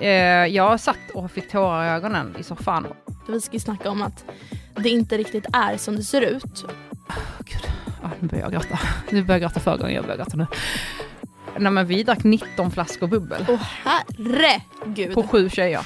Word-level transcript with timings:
Eh, 0.00 0.10
jag 0.46 0.80
satt 0.80 1.10
och 1.14 1.30
fick 1.30 1.50
tårar 1.50 1.84
i 1.86 1.88
ögonen 1.88 2.36
i 2.38 2.42
soffan. 2.42 2.86
Vi 3.28 3.40
ska 3.40 3.52
ju 3.52 3.60
snacka 3.60 3.90
om 3.90 4.02
att 4.02 4.24
det 4.76 4.88
inte 4.88 5.18
riktigt 5.18 5.46
är 5.52 5.76
som 5.76 5.96
det 5.96 6.02
ser 6.02 6.20
ut. 6.20 6.64
Oh, 6.64 7.14
Gud. 7.38 7.72
Ah, 8.02 8.08
nu 8.20 8.28
börjar 8.28 8.42
jag 8.44 8.52
gråta. 8.52 8.78
Nu 9.10 9.22
börjar 9.24 9.40
jag 9.40 9.50
gråta 9.50 9.60
förra 9.60 9.76
gången, 9.76 9.94
jag 9.94 10.04
börjar 10.04 10.16
gråta 10.16 10.36
nu. 10.36 10.46
Nej 11.58 11.72
men 11.72 11.86
vi 11.86 12.02
drack 12.02 12.24
19 12.24 12.70
flaskor 12.70 13.06
bubbel. 13.06 13.46
Åh 13.48 13.60
herregud. 13.84 15.14
På 15.14 15.22
sju 15.22 15.50
tjejer. 15.50 15.80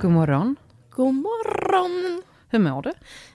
God 0.00 0.10
morgon. 0.10 0.56
God 0.90 1.14
morgon. 1.14 2.22
Hur 2.48 2.58
mår 2.58 2.82
du? 2.82 2.92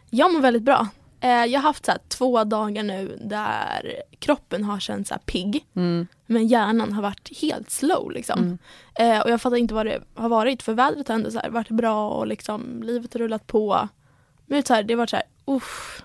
Jag 0.10 0.34
mår 0.34 0.42
väldigt 0.42 0.64
bra. 0.64 0.88
Eh, 1.22 1.46
jag 1.46 1.60
har 1.60 1.68
haft 1.68 1.86
så 1.86 1.92
här, 1.92 2.00
två 2.08 2.44
dagar 2.44 2.84
nu 2.84 3.18
där 3.22 4.02
kroppen 4.20 4.64
har 4.64 4.80
känts 4.80 5.10
så 5.10 5.16
pigg. 5.26 5.66
Mm. 5.76 6.08
Men 6.26 6.48
hjärnan 6.48 6.94
har 6.94 7.02
varit 7.02 7.42
helt 7.42 7.70
slow 7.70 8.12
liksom. 8.12 8.40
Mm. 8.40 8.58
Eh, 8.96 9.22
och 9.22 9.30
jag 9.32 9.42
fattar 9.42 9.58
inte 9.58 9.74
vad 9.74 9.86
det 9.86 10.00
har 10.16 10.30
varit 10.30 10.64
för 10.64 10.74
vädret 10.74 11.08
har 11.08 11.16
ändå 11.16 11.32
så 11.32 11.40
här, 11.40 11.50
varit 11.50 11.70
bra 11.70 12.10
och 12.10 12.28
liksom 12.28 12.84
livet 12.84 13.14
har 13.14 13.20
rullat 13.20 13.48
på. 13.48 13.88
Men 14.46 14.64
så 14.64 14.74
här, 14.74 14.84
det 14.84 14.94
har 14.94 14.98
varit 14.98 15.10
så 15.10 15.16
här, 15.16 15.26
uff. 15.46 16.04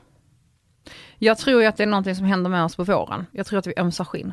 Jag 1.18 1.38
tror 1.38 1.60
ju 1.60 1.66
att 1.66 1.76
det 1.76 1.82
är 1.82 1.86
någonting 1.86 2.16
som 2.16 2.24
händer 2.24 2.50
med 2.50 2.64
oss 2.64 2.76
på 2.76 2.84
våren. 2.84 3.26
Jag 3.32 3.46
tror 3.46 3.58
att 3.58 3.66
vi 3.66 3.74
ömsar 3.76 4.04
skinn. 4.04 4.32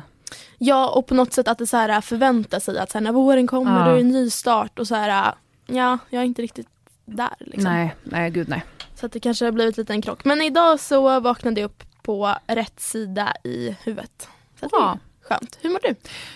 Ja 0.58 0.88
och 0.88 1.06
på 1.06 1.14
något 1.14 1.32
sätt 1.32 1.48
att 1.48 1.58
det 1.58 1.66
så 1.66 1.76
här 1.76 2.00
förväntar 2.00 2.60
sig 2.60 2.78
att 2.78 2.90
så 2.90 2.98
här, 2.98 3.04
när 3.04 3.12
våren 3.12 3.46
kommer 3.46 3.78
Ja. 3.78 3.84
då 3.84 3.90
är 3.90 3.94
det 3.94 4.00
en 4.00 4.08
ny 4.08 4.30
start 4.30 4.78
och 4.78 4.88
så 4.88 4.94
här, 4.94 5.34
ja 5.66 5.98
jag 6.10 6.20
är 6.20 6.26
inte 6.26 6.42
riktigt 6.42 6.68
där 7.04 7.34
liksom. 7.38 7.72
Nej, 7.72 7.94
nej 8.04 8.30
gud 8.30 8.48
nej. 8.48 8.64
Så 9.04 9.06
att 9.06 9.12
det 9.12 9.20
kanske 9.20 9.44
har 9.44 9.52
blivit 9.52 9.76
lite 9.76 9.92
en 9.92 10.02
krock. 10.02 10.24
Men 10.24 10.42
idag 10.42 10.80
så 10.80 11.20
vaknade 11.20 11.60
jag 11.60 11.68
upp 11.68 11.82
på 12.02 12.34
rätt 12.46 12.80
sida 12.80 13.32
i 13.44 13.76
huvudet. 13.84 14.28
Så 14.60 14.66
är 14.66 14.98
skönt. 15.22 15.58
Hur 15.62 15.70
mår 15.70 15.80
du? 15.82 15.94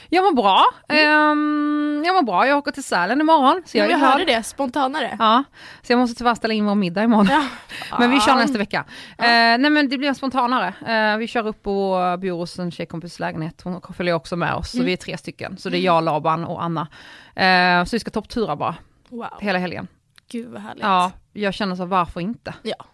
Jag 0.08 0.24
mår 0.24 0.32
bra. 0.32 0.64
Ehm, 0.88 2.02
jag 2.06 2.14
mår 2.14 2.22
bra, 2.22 2.46
jag 2.46 2.58
åker 2.58 2.70
till 2.70 2.84
Sälen 2.84 3.20
imorgon. 3.20 3.62
Så 3.66 3.78
jag, 3.78 3.90
jag 3.90 3.98
hörde 3.98 4.24
det 4.24 4.42
spontanare. 4.42 5.16
Ja, 5.18 5.44
så 5.82 5.92
jag 5.92 5.98
måste 5.98 6.18
tyvärr 6.18 6.34
ställa 6.34 6.54
in 6.54 6.66
vår 6.66 6.74
middag 6.74 7.02
imorgon. 7.02 7.26
Ja. 7.30 7.44
Men 7.98 8.10
vi 8.10 8.20
kör 8.20 8.34
nästa 8.34 8.58
vecka. 8.58 8.84
Eh, 9.18 9.24
nej 9.26 9.70
men 9.70 9.88
det 9.88 9.98
blir 9.98 10.14
spontanare. 10.14 10.74
Eh, 11.12 11.16
vi 11.18 11.26
kör 11.26 11.46
upp 11.46 11.66
och 11.66 12.18
bor 12.20 12.36
hos 12.38 12.58
en 12.58 12.70
tjejkompis 12.70 13.20
lägenhet. 13.20 13.60
Hon 13.64 13.80
följer 13.96 14.14
också 14.14 14.36
med 14.36 14.54
oss. 14.54 14.70
Så 14.70 14.76
Mm. 14.76 14.86
vi 14.86 14.92
är 14.92 14.96
tre 14.96 15.18
stycken. 15.18 15.58
Så 15.58 15.68
det 15.68 15.78
är 15.78 15.80
jag, 15.82 16.04
Laban 16.04 16.44
och 16.44 16.62
Anna. 16.64 16.88
Eh, 17.34 17.84
så 17.84 17.96
vi 17.96 18.00
ska 18.00 18.10
topptura 18.10 18.56
bara 18.56 18.74
Wow, 19.08 19.26
hela 19.40 19.58
helgen. 19.58 19.88
gud 20.30 20.48
vad 20.48 20.62
härligt. 20.62 20.84
Ja, 20.84 21.12
jag 21.38 21.54
känner 21.54 21.76
så 21.76 21.84
varför 21.84 22.20
inte? 22.20 22.54
Ja. 22.62 22.84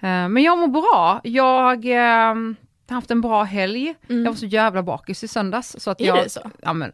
Eh, 0.00 0.28
men 0.28 0.42
jag 0.42 0.58
mår 0.58 0.68
bra. 0.68 1.20
Jag 1.24 1.84
eh, 1.84 2.34
har 2.88 2.94
haft 2.94 3.10
en 3.10 3.20
bra 3.20 3.42
helg. 3.42 3.94
Mm. 4.08 4.24
Jag 4.24 4.30
var 4.30 4.36
så 4.36 4.46
jävla 4.46 4.82
bakis 4.82 5.24
i 5.24 5.28
söndags. 5.28 5.76
Så 5.78 5.90
att 5.90 6.00
Är 6.00 6.04
jag, 6.04 6.16
det 6.16 6.28
så? 6.28 6.50
Ja 6.62 6.72
men 6.72 6.92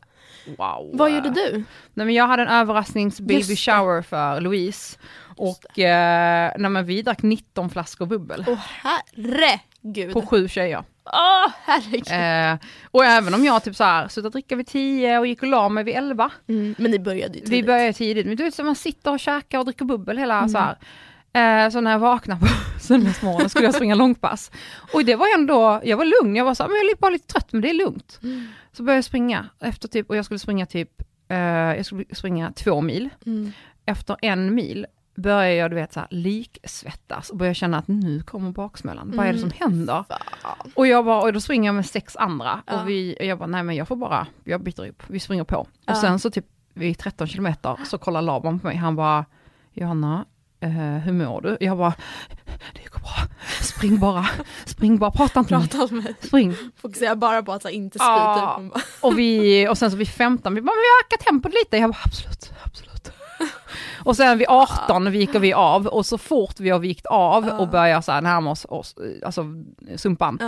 wow. 0.59 0.91
Vad 0.92 1.11
gjorde 1.11 1.31
du? 1.31 1.64
Nej 1.95 2.06
men 2.06 2.14
jag 2.14 2.27
hade 2.27 2.42
en 2.42 2.48
överrasknings 2.48 3.20
baby 3.20 3.56
shower 3.56 4.03
för 4.03 4.41
Louise. 4.41 4.98
Och 5.36 5.78
eh, 5.78 6.53
nej, 6.59 6.70
men 6.70 6.86
vi 6.86 7.03
drack 7.03 7.23
19 7.23 7.70
flaskor 7.70 8.06
bubbel. 8.06 8.45
Åh 8.48 8.58
herregud. 9.85 10.13
På 10.13 10.23
sju 10.27 10.49
tjejer. 10.49 10.85
Åh 11.13 11.53
herregud. 11.65 12.09
Eh, 12.63 12.69
och 12.91 13.05
även 13.05 13.35
om 13.35 13.45
jag 13.45 13.65
typ 13.65 13.77
så 13.77 13.85
här 13.85 14.09
slutade 14.09 14.33
dricka 14.33 14.57
vid 14.57 14.67
10 14.67 15.19
och 15.19 15.27
gick 15.27 15.43
och 15.43 15.49
la 15.49 15.69
mig 15.69 15.85
vid 15.85 15.95
11. 15.95 16.31
Mm, 16.49 16.75
men 16.79 16.91
ni 16.91 16.99
började 16.99 17.35
ju 17.35 17.41
Vi 17.41 17.47
tidigt. 17.47 17.67
började 17.67 17.93
tidigt, 17.93 18.27
men 18.27 18.37
du 18.37 18.45
vet 18.45 18.55
så 18.55 18.65
man 18.65 18.77
sitter 18.77 19.11
och 19.13 19.21
käkar 19.21 19.59
och 19.59 19.65
dricker 19.65 19.85
bubbel 19.85 20.19
hela 20.19 20.39
Mm. 20.39 20.49
så 20.49 20.59
här. 20.59 20.79
Eh, 21.67 21.71
så 21.71 21.81
när 21.81 21.91
jag 21.91 21.99
vaknade 21.99 22.41
på 22.41 22.47
söndagsmorgonen 22.81 23.51
skulle 23.51 23.65
jag 23.65 23.75
springa 23.75 23.95
långpass. 23.95 24.51
Och 24.93 25.05
det 25.05 25.17
var 25.17 25.27
ändå, 25.39 25.81
jag 25.85 25.97
var 25.97 26.05
lugn, 26.23 26.37
jag 26.37 26.45
var 26.45 26.55
så 26.55 26.63
här, 26.63 26.69
men 26.71 26.77
jag 26.77 26.91
är 26.91 26.97
bara 26.97 27.11
lite 27.11 27.27
trött 27.27 27.53
men 27.53 27.63
det 27.63 27.71
är 27.71 27.75
lugnt. 27.75 28.19
Mm. 28.23 28.47
Så 28.73 28.83
började 28.83 28.97
jag 28.98 29.05
springa 29.05 29.47
efter 29.61 29.89
typ, 29.89 30.11
och 30.11 30.17
jag 30.17 30.25
skulle 30.25 30.39
springa 30.41 30.67
typ, 30.67 30.91
eh, 31.29 31.37
jag 31.39 31.87
skulle 31.87 32.05
springa 32.13 32.53
två 32.53 32.81
mil. 32.81 33.08
Mm. 33.27 33.53
Efter 33.87 34.17
en 34.23 34.55
mil 34.55 34.87
började 35.14 35.55
jag 35.55 35.70
du 35.70 35.75
vet 35.75 35.92
så 35.92 36.01
här, 36.01 36.08
liksvettas 36.11 37.30
och 37.30 37.36
började 37.36 37.55
känna 37.55 37.79
att 37.79 37.89
nu 37.89 38.23
kommer 38.23 38.51
baksmällan, 38.51 39.13
vad 39.17 39.27
är 39.27 39.33
det 39.33 39.39
som 39.39 39.51
händer? 39.61 40.05
Fan. 40.42 40.73
Och 40.75 40.86
jag 40.86 41.05
bara, 41.05 41.23
och 41.23 41.33
då 41.33 41.41
springer 41.41 41.69
jag 41.69 41.75
med 41.75 41.86
sex 41.86 42.17
andra 42.17 42.63
Ja. 42.67 42.80
och 42.83 42.89
vi, 42.89 43.17
och 43.20 43.27
jag 43.27 43.39
bara, 43.39 43.47
nej 43.47 43.63
men 43.63 43.77
jag 43.77 43.89
får 43.89 43.97
bara, 43.97 44.27
jag 44.45 44.63
byter 44.63 44.89
upp, 44.89 45.02
vi 45.07 45.20
springer 45.20 45.45
på. 45.45 45.67
Ja. 45.86 45.92
Och 45.92 45.98
sen 45.98 46.19
så 46.19 46.30
typ 46.30 46.47
vid 46.75 46.98
13 46.98 47.27
kilometer 47.27 47.77
så 47.85 47.98
kollar 47.98 48.23
Laban 48.23 48.61
på 48.61 48.67
mig, 48.67 48.77
han 48.77 48.97
bara, 48.97 49.25
Johanna, 49.73 50.25
eh, 50.61 50.70
hur 50.70 51.13
mår 51.13 51.41
du? 51.41 51.57
Jag 51.61 51.79
bara, 51.79 51.95
det 52.75 52.91
går 52.92 53.01
bra, 53.01 53.17
spring 53.61 53.98
bara, 53.98 54.27
spring 54.67 54.98
bara, 54.98 55.11
prata 55.11 55.41
inte 55.41 55.55
Prata 55.55 55.79
med 55.95 56.05
mig. 56.05 56.14
spring. 56.20 56.55
Fokusera 56.77 57.17
bara 57.17 57.42
på 57.42 57.52
att 57.52 57.70
inte 57.70 57.98
spy 57.98 58.05
Ja. 58.05 58.35
typ. 58.35 58.63
Man 58.63 58.69
bara, 58.69 58.81
Och, 59.01 59.19
vi, 59.19 59.69
och 59.69 59.79
sen 59.79 59.91
så 59.91 59.96
vid 59.96 60.08
15, 60.08 60.55
vi 60.55 60.61
bara, 60.61 60.73
men 60.75 60.81
vi 60.83 61.05
ökat 61.07 61.27
tempot 61.27 61.52
lite, 61.52 61.77
jag 61.77 61.91
bara, 61.91 62.01
absolut, 62.05 62.52
absolut. 62.64 62.94
Och 64.05 64.17
sen 64.17 64.39
vid 64.39 64.46
18 64.48 65.11
viker 65.11 65.39
vi 65.39 65.52
av 65.52 65.86
och 65.86 66.06
så 66.06 66.18
fort 66.18 66.61
vi 66.61 66.70
har 66.70 66.78
vikt 66.78 67.06
av 67.06 67.48
och 67.48 67.68
börjar 67.68 68.00
så 68.00 68.12
här 68.12 68.20
närma 68.22 68.50
oss, 68.50 68.67
oss 68.68 68.95
alltså 69.24 69.45
sumpan, 69.96 70.39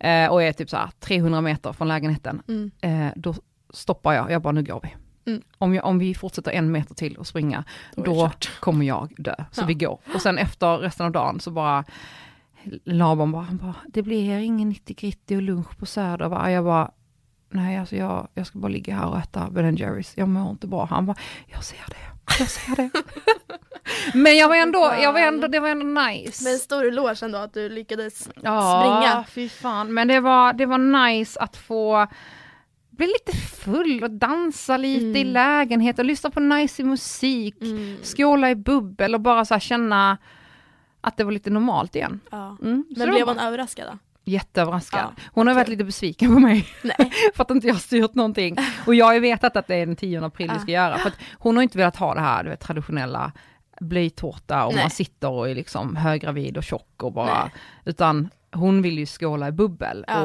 eh, 0.00 0.26
och 0.32 0.42
är 0.42 0.52
typ 0.52 0.70
så 0.70 0.76
här 0.76 0.90
300 1.00 1.40
meter 1.40 1.72
från 1.72 1.88
lägenheten, 1.88 2.42
Mm. 2.48 2.70
eh, 2.80 3.12
då 3.16 3.34
stoppar 3.70 4.12
jag, 4.12 4.30
jag 4.30 4.42
bara 4.42 4.52
nu 4.52 4.62
går 4.62 4.80
vi. 4.82 4.94
Mm. 5.30 5.42
Om, 5.58 5.74
jag, 5.74 5.84
om 5.84 5.98
vi 5.98 6.14
fortsätter 6.14 6.50
en 6.50 6.72
meter 6.72 6.94
till 6.94 7.16
och 7.16 7.26
springa, 7.26 7.64
Då 7.96 8.02
då 8.02 8.30
kommer 8.60 8.86
jag 8.86 9.12
dö. 9.18 9.34
Så 9.52 9.60
Ja. 9.62 9.66
vi 9.66 9.74
går. 9.74 9.98
Och 10.14 10.20
sen 10.22 10.38
efter 10.38 10.78
resten 10.78 11.06
av 11.06 11.12
dagen 11.12 11.40
så 11.40 11.50
bara, 11.50 11.84
Laban 12.84 13.32
bara, 13.32 13.46
bara, 13.50 13.74
det 13.88 14.02
blir 14.02 14.38
ingen 14.38 14.68
90 14.68 14.96
gritti 14.96 15.36
och 15.36 15.42
lunch 15.42 15.78
på 15.78 15.86
Söder? 15.86 16.48
Jag 16.48 16.64
bara, 16.64 16.90
nej 17.50 17.76
alltså 17.78 17.96
jag, 17.96 18.28
jag 18.34 18.46
ska 18.46 18.58
bara 18.58 18.68
ligga 18.68 18.94
här 18.94 19.06
och 19.08 19.18
äta 19.18 19.50
Ben 19.50 19.76
Jerrys, 19.76 20.12
jag 20.16 20.28
mår 20.28 20.50
inte 20.50 20.66
bra. 20.66 20.84
Han 20.90 21.06
bara, 21.06 21.16
jag 21.46 21.64
ser 21.64 21.84
det, 21.88 22.36
jag 22.38 22.48
ser 22.48 22.76
det. 22.76 22.90
Men 24.14 24.36
jag 24.36 24.48
var 24.48 24.56
ändå, 24.56 24.92
jag 25.02 25.12
var 25.12 25.20
ändå, 25.20 25.46
det 25.48 25.60
var 25.60 25.68
ändå 25.68 26.00
nice. 26.02 26.44
Men 26.44 26.58
stor 26.58 26.84
eloge 26.88 27.22
ändå 27.24 27.38
att 27.38 27.54
du 27.54 27.68
lyckades 27.68 28.28
Ja, 28.42 28.80
springa. 28.82 29.24
fy 29.28 29.48
fan. 29.48 29.94
Men 29.94 30.08
det 30.08 30.20
var, 30.20 30.52
det 30.52 30.66
var 30.66 30.78
nice 31.08 31.40
att 31.40 31.56
få 31.56 32.06
bli 32.90 33.06
lite 33.06 33.36
full 33.36 34.02
och 34.04 34.10
dansa 34.10 34.76
lite 34.76 35.18
i 35.18 35.22
Mm. 35.22 35.32
lägenheten, 35.32 36.06
lyssna 36.06 36.30
på 36.30 36.40
nice 36.40 36.84
musik, 36.84 37.54
Mm. 37.60 37.96
skåla 38.02 38.50
i 38.50 38.54
bubbel 38.54 39.14
och 39.14 39.20
bara 39.20 39.44
så 39.44 39.58
känna 39.58 40.18
att 41.00 41.16
det 41.16 41.24
var 41.24 41.32
lite 41.32 41.50
normalt 41.50 41.96
igen. 41.96 42.20
Ja. 42.30 42.56
Mm. 42.62 42.84
Men 42.96 43.10
blev 43.10 43.26
hon 43.28 43.38
överraskad 43.38 43.86
då? 43.92 43.98
Jätteöverraskad. 44.28 45.00
Ja, 45.16 45.22
Hon 45.32 45.46
har 45.46 45.54
varit 45.54 45.68
lite 45.68 45.84
besviken 45.84 46.34
på 46.34 46.40
mig 46.40 46.62
för 47.34 47.42
att 47.42 47.50
inte 47.50 47.66
jag 47.66 47.74
har 47.74 47.80
styrt 47.80 48.14
någonting. 48.14 48.56
Och 48.86 48.94
jag 48.94 49.06
har 49.06 49.14
ju 49.14 49.20
vetat 49.20 49.56
att 49.56 49.66
det 49.66 49.74
är 49.76 49.86
den 49.86 49.96
10 49.96 50.24
april 50.24 50.50
vi 50.54 50.58
ska 50.58 50.72
göra. 50.72 50.98
För 50.98 51.08
att 51.08 51.16
hon 51.38 51.56
har 51.56 51.62
inte 51.62 51.78
velat 51.78 51.96
ha 51.96 52.14
det 52.14 52.20
här 52.20 52.44
du 52.44 52.50
vet, 52.50 52.60
traditionella 52.60 53.32
blöjtårta 53.80 54.64
och 54.66 54.74
Nej. 54.74 54.82
man 54.84 54.90
sitter 54.90 55.30
och 55.30 55.48
är 55.50 55.54
liksom 55.54 55.96
höggravid 55.96 56.56
och 56.56 56.64
tjock 56.64 57.02
och 57.02 57.12
bara, 57.12 57.40
Nej. 57.42 57.52
utan 57.84 58.28
hon 58.52 58.82
vill 58.82 58.98
ju 58.98 59.06
skåla 59.06 59.48
i 59.48 59.52
bubbel 59.52 60.04
Ja. 60.08 60.22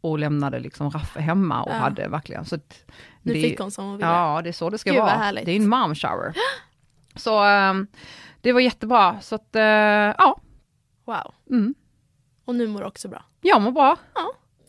och, 0.00 0.10
och 0.10 0.18
lämnade 0.18 0.60
liksom 0.60 0.90
Raffe 0.90 1.20
hemma 1.20 1.62
och 1.62 1.70
Ja. 1.72 1.76
hade 1.78 2.08
verkligen, 2.08 2.44
så 2.44 2.54
att 2.54 2.84
Nu 3.22 3.32
det- 3.34 3.40
fick 3.40 3.60
hon 3.60 3.70
som 3.70 3.84
hon 3.84 3.96
ville. 3.96 4.08
Ja, 4.10 4.40
det 4.42 4.48
är 4.50 4.52
så 4.52 4.70
det 4.70 4.78
ska 4.78 4.90
Gud, 4.90 5.00
vara. 5.00 5.10
härligt. 5.10 5.44
Det 5.44 5.52
är 5.52 5.56
en 5.56 5.68
mom 5.68 5.94
shower. 5.94 6.32
Så 7.16 7.42
ehm, 7.44 7.86
det 8.40 8.52
var 8.52 8.60
jättebra, 8.60 9.20
så 9.20 9.34
att 9.34 9.56
eh, 9.56 9.62
ja, 9.62 10.40
Wow. 11.04 11.34
mm. 11.50 11.74
Och 12.48 12.54
nu 12.54 12.66
mår 12.66 12.80
du 12.80 12.86
också 12.86 13.08
bra. 13.08 13.22
jag 13.40 13.60
mår 13.62 13.72
bra. 13.72 13.96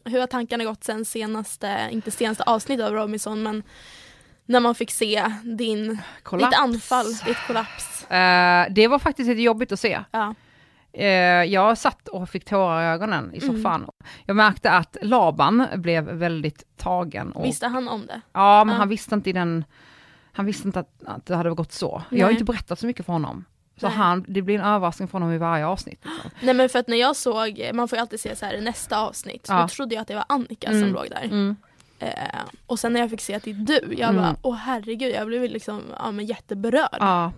Hur 0.05 0.19
har 0.19 0.27
tankarna 0.27 0.63
gått 0.63 0.83
sen 0.83 1.05
senaste, 1.05 1.87
inte 1.91 2.11
senaste 2.11 2.43
avsnittet 2.43 2.85
av 2.85 2.93
Robinson, 2.93 3.43
men 3.43 3.63
när 4.45 4.59
man 4.59 4.75
fick 4.75 4.91
se 4.91 5.33
din, 5.43 5.99
Kollaps. 6.23 6.49
ditt 6.51 6.59
anfall, 6.59 7.05
ditt 7.25 7.37
kollaps. 7.47 8.03
Eh, 8.11 8.67
det 8.69 8.87
var 8.87 8.99
faktiskt 8.99 9.29
lite 9.29 9.41
jobbigt 9.41 9.71
att 9.71 9.79
se. 9.79 9.99
Ja. 10.11 10.35
Eh, 10.93 11.07
jag 11.43 11.77
satt 11.77 12.07
och 12.07 12.29
fick 12.29 12.45
tårar 12.45 12.81
i 12.83 12.85
ögonen 12.85 13.31
i 13.33 13.43
Mm. 13.43 13.55
soffan. 13.57 13.89
Jag 14.25 14.35
märkte 14.35 14.71
att 14.71 14.97
Laban 15.01 15.67
blev 15.75 16.03
väldigt 16.03 16.63
tagen. 16.77 17.31
Och, 17.31 17.45
Visste 17.45 17.67
han 17.67 17.87
om 17.87 18.05
det? 18.05 18.21
Ja, 18.33 18.63
men 18.63 18.73
Ja. 18.73 18.79
han 18.79 18.89
visste 18.89 19.15
inte 19.15 19.29
i 19.29 19.33
den, 19.33 19.65
han 20.31 20.45
visste 20.45 20.67
inte 20.67 20.79
att, 20.79 21.03
att 21.05 21.25
det 21.25 21.35
hade 21.35 21.49
gått 21.49 21.71
så. 21.71 22.03
Jag 22.09 22.17
har 22.19 22.23
Nej. 22.25 22.31
inte 22.33 22.43
berättat 22.43 22.79
så 22.79 22.85
mycket 22.85 23.05
för 23.05 23.13
honom. 23.13 23.45
Så 23.79 23.87
Nej. 23.87 23.95
han, 23.97 24.25
det 24.27 24.41
blir 24.41 24.55
en 24.59 24.65
överraskning 24.65 25.07
för 25.07 25.13
honom 25.19 25.31
i 25.33 25.37
varje 25.37 25.65
avsnitt. 25.65 25.99
Liksom. 26.05 26.31
Nej 26.41 26.53
men 26.53 26.69
för 26.69 26.79
att 26.79 26.87
när 26.87 26.97
jag 26.97 27.15
såg, 27.15 27.69
man 27.73 27.87
får 27.87 27.97
ju 27.97 28.01
alltid 28.01 28.19
se 28.19 28.35
så 28.35 28.45
här 28.45 28.61
nästa 28.61 28.99
avsnitt, 29.07 29.45
Ja. 29.49 29.61
då 29.61 29.67
trodde 29.67 29.95
jag 29.95 30.01
att 30.01 30.07
det 30.07 30.15
var 30.15 30.25
Annika 30.29 30.67
Mm. 30.67 30.81
som 30.81 30.93
låg 30.93 31.05
där. 31.09 31.23
Mm. 31.23 31.55
Eh, 31.99 32.09
och 32.65 32.79
sen 32.79 32.93
när 32.93 32.99
jag 32.99 33.09
fick 33.09 33.21
se 33.21 33.33
att 33.35 33.43
det 33.43 33.49
är 33.51 33.53
du, 33.53 33.79
jag 33.97 34.09
Mm. 34.09 34.15
bara 34.21 34.35
åh 34.41 34.55
herregud, 34.55 35.15
jag 35.15 35.27
blev 35.27 35.41
liksom 35.41 35.81
ja, 35.97 36.11
men 36.11 36.25
jätteberörd. 36.25 36.97
Ja. 36.99 37.31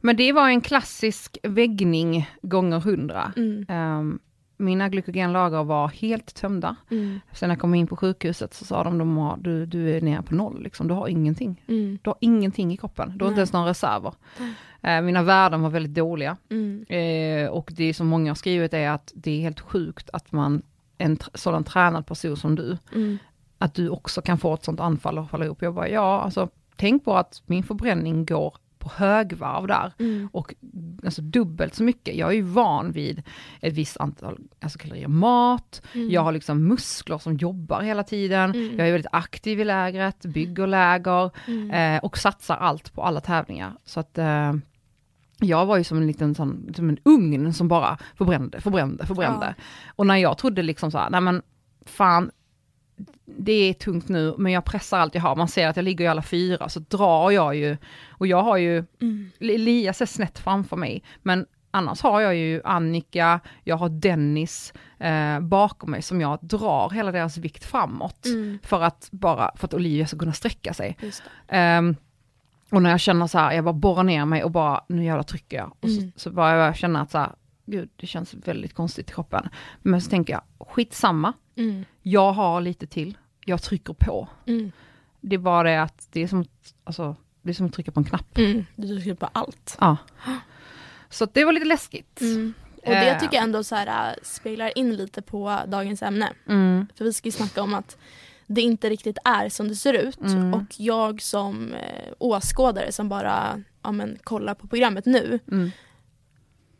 Men 0.00 0.16
det 0.16 0.32
var 0.32 0.48
en 0.48 0.60
klassisk 0.60 1.38
väggning 1.42 2.30
gånger 2.42 2.80
hundra. 2.80 3.32
Mm. 3.36 3.66
Ehm, 3.68 4.18
mina 4.56 4.88
glykogenlager 4.88 5.64
var 5.64 5.88
helt 5.88 6.34
tömda. 6.34 6.76
Mm. 6.90 7.20
Sen 7.32 7.48
när 7.48 7.54
jag 7.54 7.60
kom 7.60 7.74
in 7.74 7.86
på 7.86 7.96
sjukhuset 7.96 8.54
så 8.54 8.64
sa 8.64 8.84
de, 8.84 8.98
de 8.98 9.16
har, 9.16 9.36
du, 9.36 9.66
du 9.66 9.96
är 9.96 10.00
nere 10.00 10.22
på 10.22 10.34
noll, 10.34 10.62
liksom. 10.62 10.88
du 10.88 10.94
har 10.94 11.08
ingenting. 11.08 11.62
Mm. 11.68 11.98
Du 12.02 12.10
har 12.10 12.16
ingenting 12.20 12.72
i 12.72 12.76
kroppen, 12.76 13.12
du 13.18 13.24
har 13.24 13.28
inte 13.28 13.36
Nej. 13.36 13.38
ens 13.38 13.52
några 13.52 13.70
reserver. 13.70 14.12
Eh, 14.82 15.02
mina 15.02 15.22
värden 15.22 15.62
var 15.62 15.70
väldigt 15.70 15.94
dåliga. 15.94 16.36
Mm. 16.50 16.84
Eh, 16.88 17.50
och 17.50 17.72
det 17.76 17.94
som 17.94 18.06
många 18.06 18.30
har 18.30 18.34
skrivit 18.34 18.74
är 18.74 18.90
att 18.90 19.12
det 19.14 19.30
är 19.30 19.40
helt 19.40 19.60
sjukt 19.60 20.10
att 20.12 20.32
man, 20.32 20.62
en 20.98 21.18
sådan 21.34 21.64
tränad 21.64 22.06
person 22.06 22.36
som 22.36 22.54
du, 22.54 22.78
Mm. 22.94 23.18
att 23.58 23.74
du 23.74 23.88
också 23.88 24.22
kan 24.22 24.38
få 24.38 24.54
ett 24.54 24.64
sånt 24.64 24.80
anfall 24.80 25.18
och 25.18 25.30
falla 25.30 25.44
ihop. 25.44 25.62
Jag 25.62 25.74
bara, 25.74 25.88
ja 25.88 26.20
alltså 26.20 26.48
tänk 26.76 27.04
på 27.04 27.16
att 27.16 27.42
min 27.46 27.62
förbränning 27.62 28.26
går 28.26 28.54
på 28.88 28.94
högvarv 29.04 29.66
där. 29.66 29.92
Mm. 29.98 30.28
Och 30.32 30.54
alltså 31.04 31.22
dubbelt 31.22 31.74
så 31.74 31.82
mycket. 31.82 32.16
Jag 32.16 32.28
är 32.28 32.34
ju 32.34 32.42
van 32.42 32.92
vid 32.92 33.22
ett 33.60 33.72
visst 33.74 33.96
antal 33.96 34.38
alltså 34.60 34.78
kalorier 34.78 35.08
mat, 35.08 35.82
Mm. 35.94 36.10
jag 36.10 36.22
har 36.22 36.32
liksom 36.32 36.68
muskler 36.68 37.18
som 37.18 37.36
jobbar 37.36 37.80
hela 37.80 38.02
tiden, 38.02 38.50
Mm. 38.50 38.78
jag 38.78 38.88
är 38.88 38.92
väldigt 38.92 39.12
aktiv 39.12 39.60
i 39.60 39.64
lägret, 39.64 40.24
bygger 40.24 40.66
läger 40.66 41.30
Mm. 41.46 41.70
eh, 41.96 42.04
och 42.04 42.18
satsar 42.18 42.56
allt 42.56 42.92
på 42.94 43.02
alla 43.02 43.20
tävlingar. 43.20 43.72
Så 43.84 44.00
att 44.00 44.18
eh, 44.18 44.52
jag 45.40 45.66
var 45.66 45.76
ju 45.76 45.84
som 45.84 45.98
en 45.98 46.06
liten 46.06 46.34
sån, 46.34 46.72
som 46.76 46.88
en 46.88 46.98
ugn 47.04 47.52
som 47.52 47.68
bara 47.68 47.98
förbrände, 48.16 48.60
förbrände, 48.60 49.06
förbrände. 49.06 49.54
Och 49.96 50.06
när 50.06 50.16
jag 50.16 50.38
trodde 50.38 50.62
liksom 50.62 50.90
så 50.90 50.98
här, 50.98 51.10
nej 51.10 51.20
men 51.20 51.42
fan, 51.86 52.30
det 53.24 53.52
är 53.52 53.72
tungt 53.72 54.08
nu, 54.08 54.34
men 54.38 54.52
jag 54.52 54.64
pressar 54.64 54.98
allt 54.98 55.14
jag 55.14 55.22
har. 55.22 55.36
Man 55.36 55.48
ser 55.48 55.68
att 55.68 55.76
jag 55.76 55.82
ligger 55.84 56.04
i 56.04 56.08
alla 56.08 56.22
fyra, 56.22 56.68
så 56.68 56.80
drar 56.80 57.30
jag 57.30 57.54
ju, 57.54 57.76
och 58.10 58.26
jag 58.26 58.42
har 58.42 58.56
ju, 58.56 58.84
Mm. 59.00 59.30
Elias 59.40 60.00
är 60.00 60.06
snett 60.06 60.38
framför 60.38 60.76
mig, 60.76 61.02
men 61.22 61.46
annars 61.70 62.02
har 62.02 62.20
jag 62.20 62.34
ju 62.36 62.60
Annika, 62.64 63.40
jag 63.64 63.76
har 63.76 63.88
Dennis 63.88 64.72
eh, 64.98 65.40
bakom 65.40 65.90
mig 65.90 66.02
som 66.02 66.20
jag 66.20 66.38
drar 66.42 66.90
hela 66.90 67.12
deras 67.12 67.36
vikt 67.38 67.64
framåt. 67.64 68.26
Mm. 68.26 68.58
För 68.62 68.80
att 68.82 69.08
bara, 69.12 69.50
för 69.56 69.66
att 69.66 69.74
Olivia 69.74 70.06
ska 70.06 70.18
kunna 70.18 70.32
sträcka 70.32 70.74
sig. 70.74 70.96
Ehm, 71.48 71.96
och 72.70 72.82
när 72.82 72.90
jag 72.90 73.00
känner 73.00 73.26
så 73.26 73.38
här, 73.38 73.52
jag 73.52 73.64
bara 73.64 73.72
borrar 73.72 74.02
ner 74.02 74.24
mig 74.24 74.44
och 74.44 74.50
bara, 74.50 74.84
nu 74.88 75.04
jävlar 75.04 75.22
trycker 75.22 75.56
jag. 75.56 75.72
Och 75.80 75.88
Mm. 75.88 76.12
så, 76.12 76.20
så 76.20 76.30
bara 76.30 76.56
jag 76.66 76.76
känner 76.76 77.02
att 77.02 77.10
så 77.10 77.18
här, 77.18 77.32
gud 77.70 77.88
det 77.96 78.06
känns 78.06 78.34
väldigt 78.34 78.74
konstigt 78.74 79.10
i 79.10 79.12
kroppen. 79.12 79.48
Men 79.82 80.00
så 80.00 80.10
tänker 80.10 80.32
jag, 80.32 80.42
skitsamma, 80.68 81.32
Mm. 81.56 81.84
jag 82.02 82.32
har 82.32 82.60
lite 82.60 82.86
till, 82.86 83.18
jag 83.44 83.62
trycker 83.62 83.92
på. 83.92 84.28
Mm. 84.46 84.72
Det 85.20 85.34
är 85.34 85.38
bara 85.38 85.70
det 85.70 85.82
att 85.82 86.08
det 86.12 86.22
är 86.22 86.28
som, 86.28 86.40
att- 86.40 86.74
alltså, 86.84 87.16
det 87.42 87.50
är 87.50 87.54
som 87.54 87.66
att 87.66 87.72
trycka 87.72 87.90
på 87.92 88.00
en 88.00 88.04
knapp. 88.04 88.38
Mm. 88.38 88.64
Du 88.76 88.88
trycker 88.88 89.14
på 89.14 89.26
allt. 89.32 89.76
Ja. 89.80 89.96
Så 91.10 91.26
det 91.32 91.44
var 91.44 91.52
lite 91.52 91.66
läskigt. 91.66 92.20
Mm. 92.20 92.54
Och 92.76 92.90
det 92.94 93.10
Eh. 93.10 93.18
tycker 93.20 93.34
jag 93.36 93.44
ändå 93.44 93.64
så 93.64 93.74
här, 93.74 94.10
äh, 94.10 94.14
speglar 94.22 94.78
in 94.78 94.96
lite 94.96 95.22
på 95.22 95.58
dagens 95.66 96.02
ämne. 96.02 96.32
Mm. 96.48 96.86
För 96.94 97.04
vi 97.04 97.12
ska 97.12 97.28
ju 97.28 97.32
snacka 97.32 97.62
om 97.62 97.74
att 97.74 97.96
det 98.46 98.60
inte 98.60 98.90
riktigt 98.90 99.18
är 99.24 99.48
som 99.48 99.68
det 99.68 99.76
ser 99.76 99.92
ut. 99.94 100.20
Mm. 100.20 100.54
Och 100.54 100.62
jag 100.76 101.22
som 101.22 101.72
eh, 101.74 102.12
åskådare 102.18 102.92
som 102.92 103.08
bara 103.08 103.62
ja, 103.82 103.92
men, 103.92 104.18
kollar 104.22 104.54
på 104.54 104.66
programmet 104.66 105.06
nu. 105.06 105.38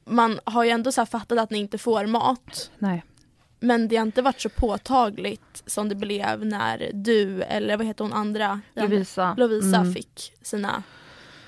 Man 0.09 0.41
har 0.45 0.65
ju 0.65 0.71
ändå 0.71 0.93
så 0.93 1.07
fattat 1.07 1.39
att 1.39 1.51
ni 1.51 1.59
inte 1.59 1.79
får 1.79 2.07
mat. 2.07 2.71
Nej. 2.79 3.05
Men 3.61 3.89
det 3.89 3.97
har 3.97 4.07
inte 4.07 4.23
varit 4.23 4.41
så 4.41 4.49
påtagligt 4.49 5.63
som 5.67 5.89
det 5.89 5.95
blev 5.95 6.47
när 6.47 6.91
du, 6.95 7.43
eller 7.43 7.77
vad 7.77 7.87
heter 7.87 8.05
hon 8.05 8.13
andra? 8.13 8.61
Lovisa. 8.75 9.35
Lovisa 9.39 9.77
Mm. 9.77 9.95
fick 9.95 10.33
sina 10.43 10.83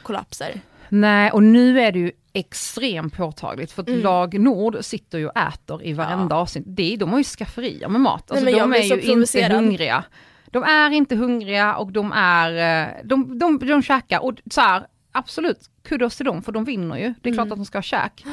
kollapser. 0.02 0.60
Nej, 0.88 1.30
och 1.30 1.42
nu 1.42 1.80
är 1.80 1.92
det 1.92 1.98
ju 1.98 2.12
extremt 2.32 3.16
påtagligt 3.16 3.72
för 3.72 3.82
att 3.82 3.88
Mm. 3.88 4.00
Lag 4.00 4.40
Nord 4.40 4.76
sitter 4.80 5.18
ju 5.18 5.26
och 5.28 5.36
äter 5.36 5.82
i 5.84 5.92
varenda 5.92 6.36
avsnitt. 6.36 6.64
Det, 6.66 6.92
är- 6.94 6.96
de 6.96 7.10
har 7.10 7.18
ju 7.18 7.24
skafferier 7.24 7.88
med 7.88 8.00
mat. 8.00 8.30
Alltså, 8.30 8.50
jag 8.50 8.70
de 8.70 8.72
är 8.74 8.82
ju 8.82 9.12
inte 9.12 9.48
hungriga. 9.54 10.04
De 10.46 10.62
är 10.62 10.90
inte 10.90 11.16
hungriga 11.16 11.74
och 11.76 11.92
de 11.92 12.12
är, 12.12 12.82
eh, 12.82 12.88
de, 13.04 13.38
de, 13.38 13.58
de 13.58 13.82
käkar 13.82 14.24
och 14.24 14.34
så 14.50 14.60
här, 14.60 14.86
absolut, 15.12 15.70
kudos 15.82 16.16
till 16.16 16.26
dem 16.26 16.42
för 16.42 16.52
de 16.52 16.64
vinner 16.64 16.96
ju. 16.96 17.14
Det 17.20 17.28
är 17.30 17.34
klart 17.34 17.46
Mm. 17.46 17.52
att 17.52 17.58
de 17.58 17.64
ska 17.64 17.78
ha 17.78 17.82
käk. 17.82 18.24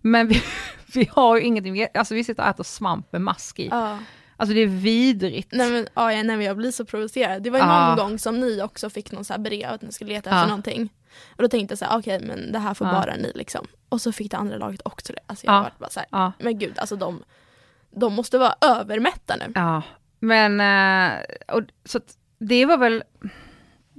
Men 0.00 0.28
vi, 0.28 0.42
vi 0.94 1.08
har 1.12 1.36
ju 1.36 1.42
ingenting, 1.42 1.86
alltså 1.94 2.14
vi 2.14 2.24
sitter 2.24 2.42
och 2.42 2.48
äter 2.48 2.64
svamp 2.64 3.12
med 3.12 3.20
mask 3.20 3.58
i. 3.58 3.66
Ja. 3.70 3.98
Alltså 4.36 4.54
det 4.54 4.60
är 4.60 4.66
vidrigt. 4.66 5.48
Nej 5.52 5.70
men, 5.70 5.88
ja, 5.94 6.12
ja, 6.12 6.22
nej, 6.22 6.36
men 6.36 6.46
jag 6.46 6.56
blir 6.56 6.70
så 6.70 6.84
provocerad. 6.84 7.42
Det 7.42 7.50
var 7.50 7.58
ju 7.58 7.64
Ah. 7.64 7.88
någon 7.88 7.96
gång 8.08 8.18
som 8.18 8.40
ni 8.40 8.62
också 8.62 8.90
fick 8.90 9.12
någon 9.12 9.24
så 9.24 9.32
här 9.32 9.40
brev 9.40 9.70
att 9.72 9.82
ni 9.82 9.92
skulle 9.92 10.12
leta 10.12 10.30
efter 10.30 10.42
Ah. 10.42 10.46
någonting. 10.46 10.88
Och 11.36 11.42
då 11.42 11.48
tänkte 11.48 11.72
jag 11.72 11.78
så 11.78 11.84
här, 11.84 11.98
okej 11.98 12.20
men 12.20 12.52
det 12.52 12.58
här 12.58 12.74
får 12.74 12.86
Ah. 12.86 12.92
bara 12.92 13.16
ni 13.16 13.32
liksom. 13.34 13.66
Och 13.88 14.00
så 14.00 14.12
fick 14.12 14.30
det 14.30 14.36
andra 14.36 14.56
laget 14.56 14.80
också 14.84 15.12
det. 15.12 15.18
Alltså 15.26 15.46
jag 15.46 15.54
Ah. 15.54 15.60
varit 15.62 15.78
bara 15.78 15.90
så 15.90 16.00
här, 16.10 16.32
men 16.38 16.58
gud 16.58 16.78
alltså 16.78 16.96
de, 16.96 17.22
de 17.90 18.12
måste 18.14 18.38
vara 18.38 18.54
övermätta 18.60 19.36
nu. 19.36 19.52
Ja, 19.54 19.82
men 20.20 20.60
eh, 20.60 21.18
och, 21.56 21.62
så 21.84 22.00
det 22.38 22.66
var 22.66 22.76
väl, 22.78 23.04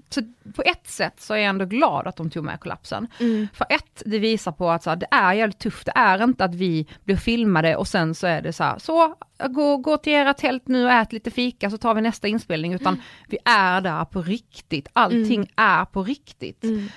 så 0.09 0.21
på 0.55 0.61
ett 0.65 0.87
sätt 0.87 1.13
så 1.21 1.33
är 1.33 1.37
jag 1.37 1.45
ändå 1.49 1.65
glad 1.65 2.07
att 2.07 2.15
de 2.15 2.29
tog 2.29 2.43
med 2.43 2.59
kollapsen. 2.59 3.07
Mm. 3.19 3.47
För 3.53 3.65
ett, 3.69 4.03
det 4.05 4.19
visar 4.19 4.51
på 4.51 4.69
att 4.69 4.83
så 4.83 4.89
här, 4.89 4.97
det 4.97 5.07
är 5.11 5.33
jävligt 5.33 5.59
tufft, 5.59 5.85
det 5.85 5.91
är 5.95 6.23
inte 6.23 6.43
att 6.45 6.55
vi 6.55 6.87
blir 7.03 7.15
filmade 7.15 7.75
och 7.75 7.87
sen 7.87 8.15
så 8.15 8.27
är 8.27 8.41
det 8.41 8.53
så 8.53 8.63
här, 8.63 8.77
så 8.79 9.15
gå, 9.49 9.77
gå 9.77 9.97
till 9.97 10.13
era 10.13 10.33
tält 10.33 10.67
nu 10.67 10.85
och 10.85 10.91
ät 10.91 11.13
lite 11.13 11.31
fika 11.31 11.69
så 11.69 11.77
tar 11.77 11.93
vi 11.93 12.01
nästa 12.01 12.27
inspelning, 12.27 12.73
utan 12.73 13.01
vi 13.27 13.37
är 13.45 13.81
där 13.81 14.05
på 14.05 14.21
riktigt, 14.21 14.87
allting 14.93 15.51
är 15.55 15.85
på 15.85 16.03
riktigt. 16.03 16.63
Mm. 16.63 16.87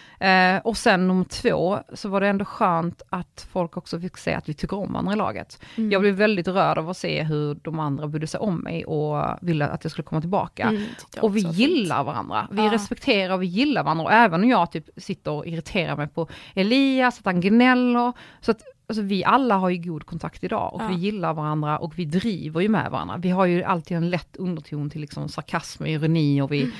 Eh, 0.57 0.63
och 0.63 0.77
sen 0.77 1.09
nummer 1.09 1.25
två, 1.25 1.79
så 1.95 2.09
var 2.09 2.21
det 2.21 2.29
ändå 2.29 2.45
skönt 2.45 3.03
att 3.09 3.47
folk 3.53 3.77
också 3.77 4.01
fick 4.01 4.17
se 4.17 4.35
att 4.35 4.49
vi 4.49 4.55
tycker 4.55 4.77
om 4.77 4.93
varandra 4.93 5.13
i 5.13 5.17
laget. 5.17 5.63
Mm. 5.77 5.91
Jag 5.93 6.01
blev 6.01 6.15
väldigt 6.15 6.49
rörd 6.49 6.79
av 6.79 6.91
att 6.91 6.97
se 6.97 7.23
hur 7.23 7.55
de 7.55 7.79
andra 7.81 8.09
brydde 8.09 8.27
sig 8.27 8.41
om 8.41 8.57
mig 8.59 8.85
och 8.85 9.25
ville 9.43 9.67
att 9.67 9.85
jag 9.85 9.91
skulle 9.91 10.05
komma 10.05 10.21
tillbaka. 10.21 10.63
Mm, 10.69 10.83
Och 11.21 11.37
vi 11.37 11.43
var 11.45 11.53
fint. 11.53 11.69
gillar 11.71 12.05
varandra, 12.05 12.49
vi 12.51 12.65
Ja. 12.67 12.73
respekterar 12.73 13.37
vi 13.41 13.47
gillar 13.47 13.83
varandra. 13.85 14.05
Och 14.05 14.13
även 14.13 14.43
om 14.43 14.49
jag 14.49 14.73
typ 14.73 14.85
sitter 14.97 15.31
och 15.31 15.47
irriterar 15.47 15.97
mig 15.97 16.09
på 16.09 16.29
Elias, 16.55 17.19
att 17.19 17.25
han 17.25 17.41
gnäller. 17.41 18.13
Så 18.41 18.51
att 18.51 18.61
alltså, 18.89 19.03
vi 19.03 19.25
alla 19.25 19.55
har 19.57 19.71
ju 19.71 19.77
god 19.93 20.07
kontakt 20.07 20.45
idag 20.45 20.75
och 20.75 20.83
Ja. 20.83 20.89
vi 20.89 20.95
gillar 20.95 21.35
varandra 21.35 21.79
och 21.79 21.99
vi 21.99 22.05
driver 22.05 22.61
ju 22.61 22.69
med 22.69 22.91
varandra. 22.91 23.17
Vi 23.17 23.31
har 23.31 23.47
ju 23.47 23.63
alltid 23.63 23.97
en 23.97 24.11
lätt 24.11 24.37
underton 24.37 24.91
till 24.91 25.01
liksom 25.01 25.29
sarkasm 25.29 25.83
och 25.83 25.89
ironi 25.89 26.41
och 26.41 26.53
vi 26.53 26.61
Mm. 26.63 26.73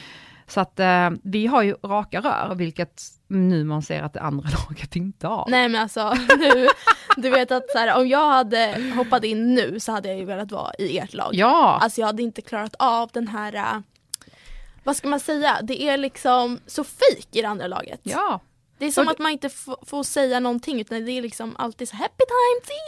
Så 0.47 0.61
att 0.61 0.81
eh, 0.81 1.11
vi 1.23 1.47
har 1.47 1.63
ju 1.63 1.75
raka 1.85 2.21
rör, 2.21 2.55
vilket 2.55 3.03
nu 3.29 3.65
man 3.65 3.83
ser 3.83 4.03
att 4.03 4.13
det 4.13 4.21
andra 4.21 4.49
laget 4.69 4.97
inte 4.97 5.27
har. 5.27 5.47
Nej 5.49 5.69
men 5.69 5.83
alltså 5.83 6.15
nu, 6.39 6.69
du 7.17 7.31
vet 7.31 7.53
att 7.53 7.71
så 7.71 7.79
här, 7.79 7.99
om 8.01 8.09
jag 8.09 8.29
hade 8.29 8.93
hoppat 8.97 9.25
in 9.25 9.55
nu 9.55 9.81
så 9.81 9.93
hade 9.93 10.09
jag 10.09 10.19
ju 10.19 10.25
velat 10.25 10.53
vara 10.53 10.73
i 10.79 10.99
ert 10.99 11.15
lag. 11.15 11.31
Ja, 11.33 11.79
Alltså 11.83 12.01
jag 12.01 12.07
hade 12.07 12.23
inte 12.23 12.43
klarat 12.43 12.75
av 12.79 13.11
den 13.13 13.29
här, 13.29 13.55
äh, 13.55 13.63
vad 14.85 14.97
ska 14.97 15.09
man 15.09 15.21
säga, 15.21 15.59
det 15.63 15.83
är 15.83 15.97
liksom 15.97 16.59
så 16.67 16.85
fejk 16.85 17.29
i 17.37 17.43
det 17.43 17.49
andra 17.49 17.67
laget. 17.67 18.01
ja. 18.03 18.41
Det 18.79 18.87
är 18.87 18.91
som 18.91 19.07
Och- 19.07 19.13
att 19.13 19.19
man 19.19 19.31
inte 19.33 19.49
får 19.87 20.03
säga 20.03 20.41
någonting 20.41 20.81
utan 20.81 21.05
det 21.05 21.13
är 21.13 21.23
liksom 21.23 21.55
alltid 21.59 21.89
så 21.89 21.97
happy 21.97 22.25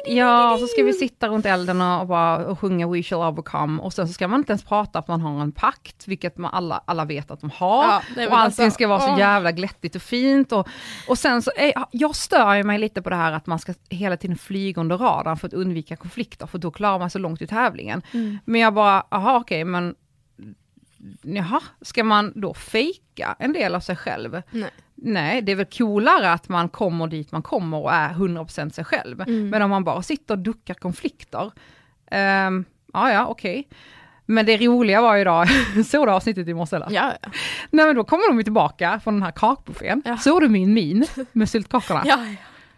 time. 0.07 0.19
Ja, 0.19 0.57
så 0.61 0.67
ska 0.67 0.83
vi 0.83 0.93
sitta 0.93 1.29
runt 1.29 1.47
elden 1.47 1.81
och, 1.81 2.07
bara 2.07 2.47
och 2.47 2.59
sjunga 2.59 2.89
We 2.89 3.03
shall 3.03 3.19
overcome 3.19 3.83
och 3.83 3.93
sen 3.93 4.07
så 4.09 4.13
ska 4.15 4.29
man 4.29 4.41
inte 4.41 4.53
ens 4.53 4.65
prata 4.65 4.99
att 4.99 5.09
man 5.09 5.21
har 5.21 5.41
en 5.41 5.53
pakt, 5.53 6.09
vilket 6.09 6.39
man 6.39 6.51
alla, 6.55 6.83
alla 6.85 7.05
vet 7.05 7.31
att 7.31 7.41
de 7.41 7.51
har. 7.51 7.85
Ja, 7.85 8.03
nej, 8.17 8.27
och 8.27 8.39
allting 8.39 8.65
alltså, 8.65 8.75
ska 8.75 8.89
vara 8.89 9.01
så 9.01 9.19
jävla 9.19 9.53
glättigt 9.53 9.97
och 9.97 10.03
fint. 10.03 10.53
Och, 10.53 10.69
och 11.09 11.19
sen 11.19 11.43
så, 11.43 11.51
är, 11.57 11.73
jag 11.91 12.17
stör 12.17 12.63
mig 12.63 12.79
lite 12.79 13.03
på 13.03 13.11
det 13.11 13.17
här 13.17 13.33
att 13.33 13.47
man 13.47 13.59
ska 13.59 13.75
hela 13.89 14.17
tiden 14.17 14.39
flyga 14.39 14.81
under 14.81 14.99
radarn 14.99 15.37
för 15.37 15.47
att 15.47 15.55
undvika 15.55 15.97
konflikter, 15.97 16.47
för 16.47 16.59
då 16.59 16.71
klarar 16.71 16.99
man 16.99 17.11
sig 17.11 17.21
långt 17.21 17.43
i 17.43 17.47
tävlingen. 17.47 18.03
Mm. 18.13 18.39
Men 18.45 18.61
jag 18.61 18.75
bara, 18.75 19.07
jaha 19.11 19.37
okej, 19.37 19.65
men 19.65 19.95
jaha, 21.23 21.61
ska 21.81 22.05
man 22.05 22.33
då 22.35 22.55
fejka 22.55 23.37
en 23.39 23.53
del 23.53 23.75
av 23.75 23.81
sig 23.81 23.97
själv? 23.97 24.43
Nej. 24.51 24.71
Nej, 24.95 25.43
det 25.43 25.53
är 25.53 25.57
väl 25.57 25.67
coolare 25.67 26.33
att 26.33 26.49
man 26.49 26.69
kommer 26.69 27.07
dit 27.07 27.33
man 27.33 27.43
kommer 27.43 27.79
och 27.79 27.93
är 27.93 28.09
100% 28.09 28.71
sig 28.71 28.85
själv. 28.85 29.21
Mm. 29.21 29.49
Men 29.49 29.63
om 29.63 29.71
man 29.71 29.85
bara 29.85 30.03
sitter 30.03 30.35
och 30.35 30.39
duckar 30.39 30.75
konflikter, 30.75 31.51
um, 32.47 32.65
ja 32.93 33.13
ja 33.13 33.27
okej. 33.27 33.69
Men 34.27 34.47
det 34.47 34.57
roliga 34.57 35.01
var 35.03 35.15
ju 35.15 35.21
idag, 35.21 35.49
såg 35.87 36.07
du 36.07 36.13
avsnittet 36.13 36.49
i 36.49 36.55
morse 36.55 36.77
eller? 36.77 36.91
Ja, 36.91 37.13
ja. 37.23 37.31
Nej 37.71 37.87
men 37.87 37.97
då 37.97 38.05
kommer 38.05 38.29
de 38.29 38.39
ju 38.39 38.43
tillbaka 38.43 39.01
från 39.05 39.15
den 39.15 39.23
här 39.23 39.31
kakbuffén. 39.31 40.03
Ja. 40.05 40.17
Såg 40.17 40.41
du 40.41 40.49
min 40.49 40.75
min 40.75 41.07
med 41.33 41.49
syltkakorna? 41.49 42.03
ja, 42.05 42.19
ja. 42.27 42.37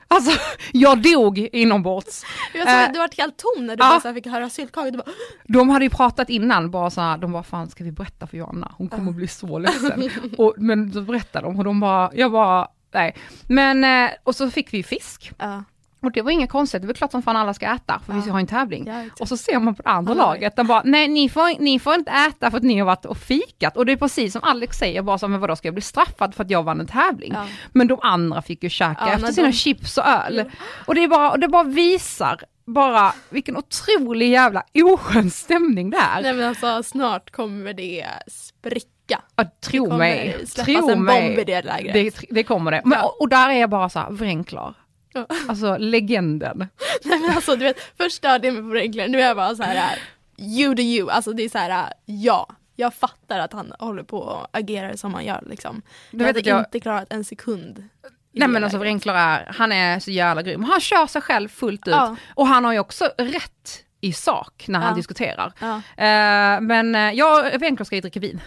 Alltså, 0.08 0.40
jag 0.72 1.02
dog 1.02 1.38
inombords. 1.38 2.24
Jag 2.54 2.68
såg 2.68 2.80
Eh, 2.80 2.92
du 2.92 2.98
vart 2.98 3.18
helt 3.18 3.36
tom 3.36 3.66
när 3.66 3.76
du 3.76 3.84
ja. 3.84 3.90
bara 3.90 4.00
så 4.00 4.14
fick 4.14 4.26
höra 4.26 4.50
syltkakor. 4.50 4.90
Du 4.90 4.98
bara, 4.98 5.10
De 5.44 5.68
hade 5.68 5.84
ju 5.84 5.90
pratat 5.90 6.30
innan, 6.30 6.70
bara 6.70 6.90
så 6.90 7.00
här, 7.00 7.18
de 7.18 7.32
bara 7.32 7.42
fan 7.42 7.68
ska 7.70 7.84
vi 7.84 7.92
berätta 7.92 8.26
för 8.26 8.36
Joanna? 8.36 8.72
Hon 8.78 8.88
kommer 8.88 9.12
bli 9.12 9.28
så 9.28 9.58
ledsen. 9.58 10.10
och, 10.38 10.54
men 10.56 10.90
då 10.90 11.00
berättade 11.00 11.46
de 11.46 11.58
och 11.58 11.64
de 11.64 11.80
bara, 11.80 12.10
jag 12.14 12.32
bara, 12.32 12.68
nej. 12.94 13.16
Men, 13.48 13.84
eh, 13.84 14.10
och 14.22 14.36
så 14.36 14.50
fick 14.50 14.72
vi 14.74 14.82
fisk. 14.82 15.32
ja. 15.38 15.64
Och 16.04 16.12
det 16.12 16.22
var 16.22 16.30
inget 16.30 16.50
konstigt, 16.50 16.80
det 16.82 16.86
var 16.86 16.94
klart 16.94 17.10
som 17.10 17.22
fan 17.22 17.36
alla 17.36 17.54
ska 17.54 17.66
äta, 17.74 18.00
för 18.06 18.12
vi 18.12 18.18
Ja. 18.18 18.22
ska 18.22 18.32
ha 18.32 18.40
en 18.40 18.46
tävling. 18.46 18.86
Ja, 18.86 19.04
och 19.20 19.28
så 19.28 19.36
ser 19.36 19.58
man 19.58 19.74
på 19.74 19.82
det 19.82 19.88
andra 19.88 20.12
Alla 20.12 20.26
laget, 20.26 20.56
de 20.56 20.66
bara, 20.66 20.82
nej 20.84 21.08
ni 21.08 21.28
får, 21.28 21.60
ni 21.62 21.78
får 21.78 21.94
inte 21.94 22.10
äta 22.10 22.50
för 22.50 22.56
att 22.58 22.62
ni 22.64 22.78
har 22.78 22.86
varit 22.86 23.04
och 23.04 23.16
fikat. 23.16 23.76
Och 23.76 23.86
det 23.86 23.92
är 23.92 23.96
precis 23.96 24.32
som 24.32 24.42
Alex 24.44 24.76
säger, 24.78 25.02
bara 25.02 25.18
så, 25.18 25.28
men 25.28 25.40
vadå 25.40 25.56
ska 25.56 25.68
jag 25.68 25.74
bli 25.74 25.82
straffad 25.82 26.34
för 26.34 26.44
att 26.44 26.50
jag 26.50 26.62
vann 26.62 26.80
en 26.80 26.86
tävling? 26.86 27.32
Ja. 27.36 27.46
Men 27.72 27.86
de 27.88 27.98
andra 28.02 28.42
fick 28.42 28.62
ju 28.62 28.68
käka 28.70 29.08
efter 29.12 29.32
sina 29.32 29.46
de- 29.46 29.52
chips 29.52 29.98
och 29.98 30.06
öl. 30.06 30.50
Och 30.86 30.94
det, 30.94 31.02
är 31.04 31.08
bara, 31.08 31.30
och 31.30 31.38
det 31.40 31.48
bara 31.48 31.62
visar 31.62 32.40
bara 32.66 33.12
vilken 33.30 33.56
otrolig 33.56 34.30
jävla 34.30 34.62
oskön 34.84 35.30
stämning 35.30 35.90
det 35.90 35.96
är. 35.96 36.22
Nej 36.22 36.32
men 36.32 36.48
alltså 36.48 36.82
snart 36.82 37.30
kommer 37.30 37.72
det 37.72 38.06
spricka. 38.26 39.20
Ja, 39.36 39.44
tro 39.70 39.96
mig, 39.96 40.46
tro 40.56 40.96
mig. 40.96 41.44
det. 41.92 42.10
Det, 42.30 42.42
kommer 42.44 42.70
det. 42.70 42.82
Men, 42.84 42.98
Ja. 42.98 43.16
och 43.20 43.28
där 43.28 43.48
är 43.48 43.54
jag 43.60 43.70
bara 43.70 43.88
så 43.88 43.98
här, 43.98 44.10
vränklar. 44.10 44.74
Ja. 45.14 45.26
Alltså 45.48 45.76
legenden. 45.76 46.58
Nej 47.04 47.18
men 47.20 47.30
alltså 47.30 47.56
du 47.56 47.64
vet, 47.64 47.76
först 47.96 48.16
störde 48.16 48.46
jag 48.46 48.54
mig 48.54 48.62
på 48.62 48.68
regler, 48.68 49.08
nu 49.08 49.20
är 49.20 49.26
jag 49.26 49.36
bara 49.36 49.54
så 49.56 49.62
här. 49.62 49.98
you 50.38 50.74
do 50.74 50.82
you, 50.82 51.10
alltså 51.10 51.32
det 51.32 51.42
är 51.42 51.48
så 51.48 51.58
här, 51.58 51.92
ja. 52.04 52.48
Jag 52.76 52.94
fattar 52.94 53.38
att 53.38 53.52
han 53.52 53.72
håller 53.78 54.02
på 54.02 54.18
och 54.18 54.46
agerar 54.52 54.96
som 54.96 55.14
han 55.14 55.24
gör 55.24 55.42
liksom. 55.46 55.82
Du 56.10 56.18
jag 56.18 56.26
vet 56.26 56.36
hade 56.36 56.48
jag, 56.50 56.60
inte 56.60 56.80
klarat 56.80 57.12
en 57.12 57.24
sekund. 57.24 57.88
nej 58.32 58.48
men 58.48 58.64
alltså 58.64 58.78
vränklar 58.78 59.14
är, 59.14 59.52
han 59.56 59.72
är 59.72 60.00
så 60.00 60.10
jävla 60.10 60.42
grym. 60.42 60.62
Han 60.64 60.80
kör 60.80 61.06
sig 61.06 61.22
själv 61.22 61.48
fullt 61.48 61.88
ut. 61.88 61.94
Ja. 61.94 62.16
Och 62.34 62.46
han 62.46 62.64
har 62.64 62.72
ju 62.72 62.78
också 62.78 63.04
rätt 63.18 63.84
i 64.00 64.12
sak 64.12 64.64
när 64.68 64.78
han 64.78 64.88
Ja. 64.88 64.94
diskuterar. 64.96 65.52
Ja. 65.60 65.74
Eh, 65.76 66.60
men 66.60 66.94
eh, 66.94 67.12
jag, 67.12 67.58
Wrenkler 67.58 67.84
ska 67.84 67.94
ju 67.94 68.00
dricka 68.00 68.20
vin. 68.20 68.40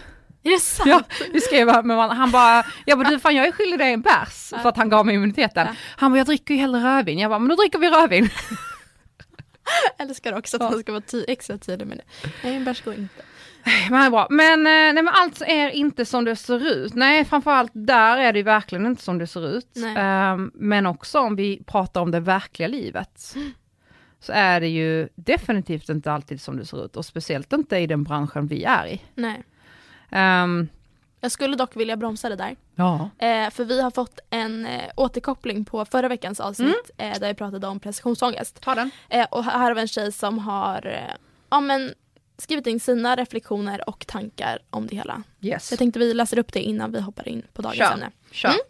Är 0.48 0.54
det 0.54 0.60
sant? 0.60 0.88
Ja, 0.90 1.02
vi 1.32 1.40
skrev 1.40 1.66
med 1.66 1.96
varandra. 1.96 2.14
Han 2.16 2.30
bara, 2.30 2.64
jag 2.86 2.98
bara 2.98 3.08
du 3.10 3.18
fan 3.18 3.34
jag 3.36 3.46
är 3.46 3.52
skyldig 3.52 3.78
dig 3.78 3.92
en 3.92 4.00
bärs 4.00 4.48
för 4.62 4.68
att 4.68 4.76
han 4.76 4.88
gav 4.88 5.06
mig 5.06 5.14
immuniteten. 5.14 5.66
Ja. 5.66 5.74
Han 5.96 6.12
bara 6.12 6.18
jag 6.18 6.26
dricker 6.26 6.54
ju 6.54 6.60
hellre 6.60 6.80
rödvin. 6.80 7.18
Jag 7.18 7.30
bara 7.30 7.38
men 7.38 7.48
då 7.48 7.54
dricker 7.56 7.78
vi 7.78 7.90
rödvin. 7.90 8.30
älskar 9.98 10.38
också 10.38 10.56
att 10.56 10.62
man 10.72 10.80
ska 10.80 10.92
vara 10.92 11.02
ty- 11.02 11.24
extra 11.28 11.58
tydlig 11.58 11.86
med 11.86 11.96
det. 11.96 12.30
Nej 12.44 12.56
en 12.56 12.64
bärs 12.64 12.82
går 12.84 12.94
inte. 12.94 13.22
Men 13.90 14.02
är 14.02 14.10
bra. 14.10 14.26
Men, 14.30 14.58
eh, 14.66 14.72
nej, 14.72 14.92
men 15.02 15.08
allt 15.08 15.42
är 15.42 15.70
inte 15.70 16.04
som 16.04 16.24
det 16.24 16.36
ser 16.36 16.66
ut. 16.66 16.94
Nej 16.94 17.24
framförallt 17.24 17.70
där 17.74 18.16
är 18.16 18.32
det 18.32 18.42
verkligen 18.42 18.86
inte 18.86 19.02
som 19.02 19.18
det 19.18 19.26
ser 19.26 19.48
ut. 19.58 19.76
Ehm, 19.96 20.50
men 20.54 20.86
också 20.86 21.18
om 21.20 21.36
vi 21.36 21.62
pratar 21.66 22.00
om 22.00 22.10
det 22.10 22.20
verkliga 22.20 22.68
livet. 22.68 23.34
Så 24.20 24.32
är 24.32 24.60
det 24.60 24.68
ju 24.68 25.08
definitivt 25.14 25.88
inte 25.88 26.12
alltid 26.12 26.40
som 26.40 26.56
det 26.56 26.66
ser 26.66 26.84
ut 26.84 26.96
och 26.96 27.04
speciellt 27.04 27.52
inte 27.52 27.76
i 27.76 27.86
den 27.86 28.04
branschen 28.04 28.46
vi 28.46 28.64
är 28.64 28.86
i. 28.86 29.02
Nej. 29.14 29.42
Ehm, 30.10 30.68
Jag 31.20 31.32
skulle 31.32 31.56
dock 31.56 31.76
vilja 31.76 31.96
bromsa 31.96 32.28
det 32.28 32.36
där. 32.36 32.56
ja. 32.74 33.10
Eh, 33.18 33.50
för 33.50 33.64
vi 33.64 33.80
har 33.82 33.90
fått 33.90 34.20
en 34.30 34.66
eh, 34.66 34.90
återkoppling 34.96 35.64
på 35.64 35.84
förra 35.84 36.08
veckans 36.08 36.40
avsnitt 36.40 36.90
Mm. 36.98 37.12
eh, 37.12 37.18
där 37.20 37.28
vi 37.28 37.34
pratade 37.34 37.66
om 37.66 37.80
prestationsångest. 37.80 38.60
Ta 38.60 38.74
den. 38.74 38.90
Eh, 39.08 39.26
och 39.30 39.44
här 39.44 39.58
har 39.58 39.74
vi 39.74 39.80
en 39.80 39.88
tjej 39.88 40.12
som 40.12 40.38
har 40.38 40.86
eh, 40.86 41.14
ja, 41.50 41.60
men, 41.60 41.94
skrivit 42.38 42.66
in 42.66 42.80
sina 42.80 43.16
reflektioner 43.16 43.88
och 43.88 44.06
tankar 44.06 44.58
om 44.70 44.86
det 44.86 44.96
hela. 44.96 45.22
Yes. 45.40 45.70
Jag 45.70 45.78
tänkte 45.78 45.98
vi 45.98 46.14
läser 46.14 46.38
upp 46.38 46.52
det 46.52 46.60
innan 46.62 46.92
vi 46.92 47.00
hoppar 47.00 47.28
in 47.28 47.42
på 47.52 47.62
dagens 47.62 47.78
Kör. 47.78 47.92
ämne. 47.92 48.10
Kör. 48.30 48.48
Mm. 48.48 48.60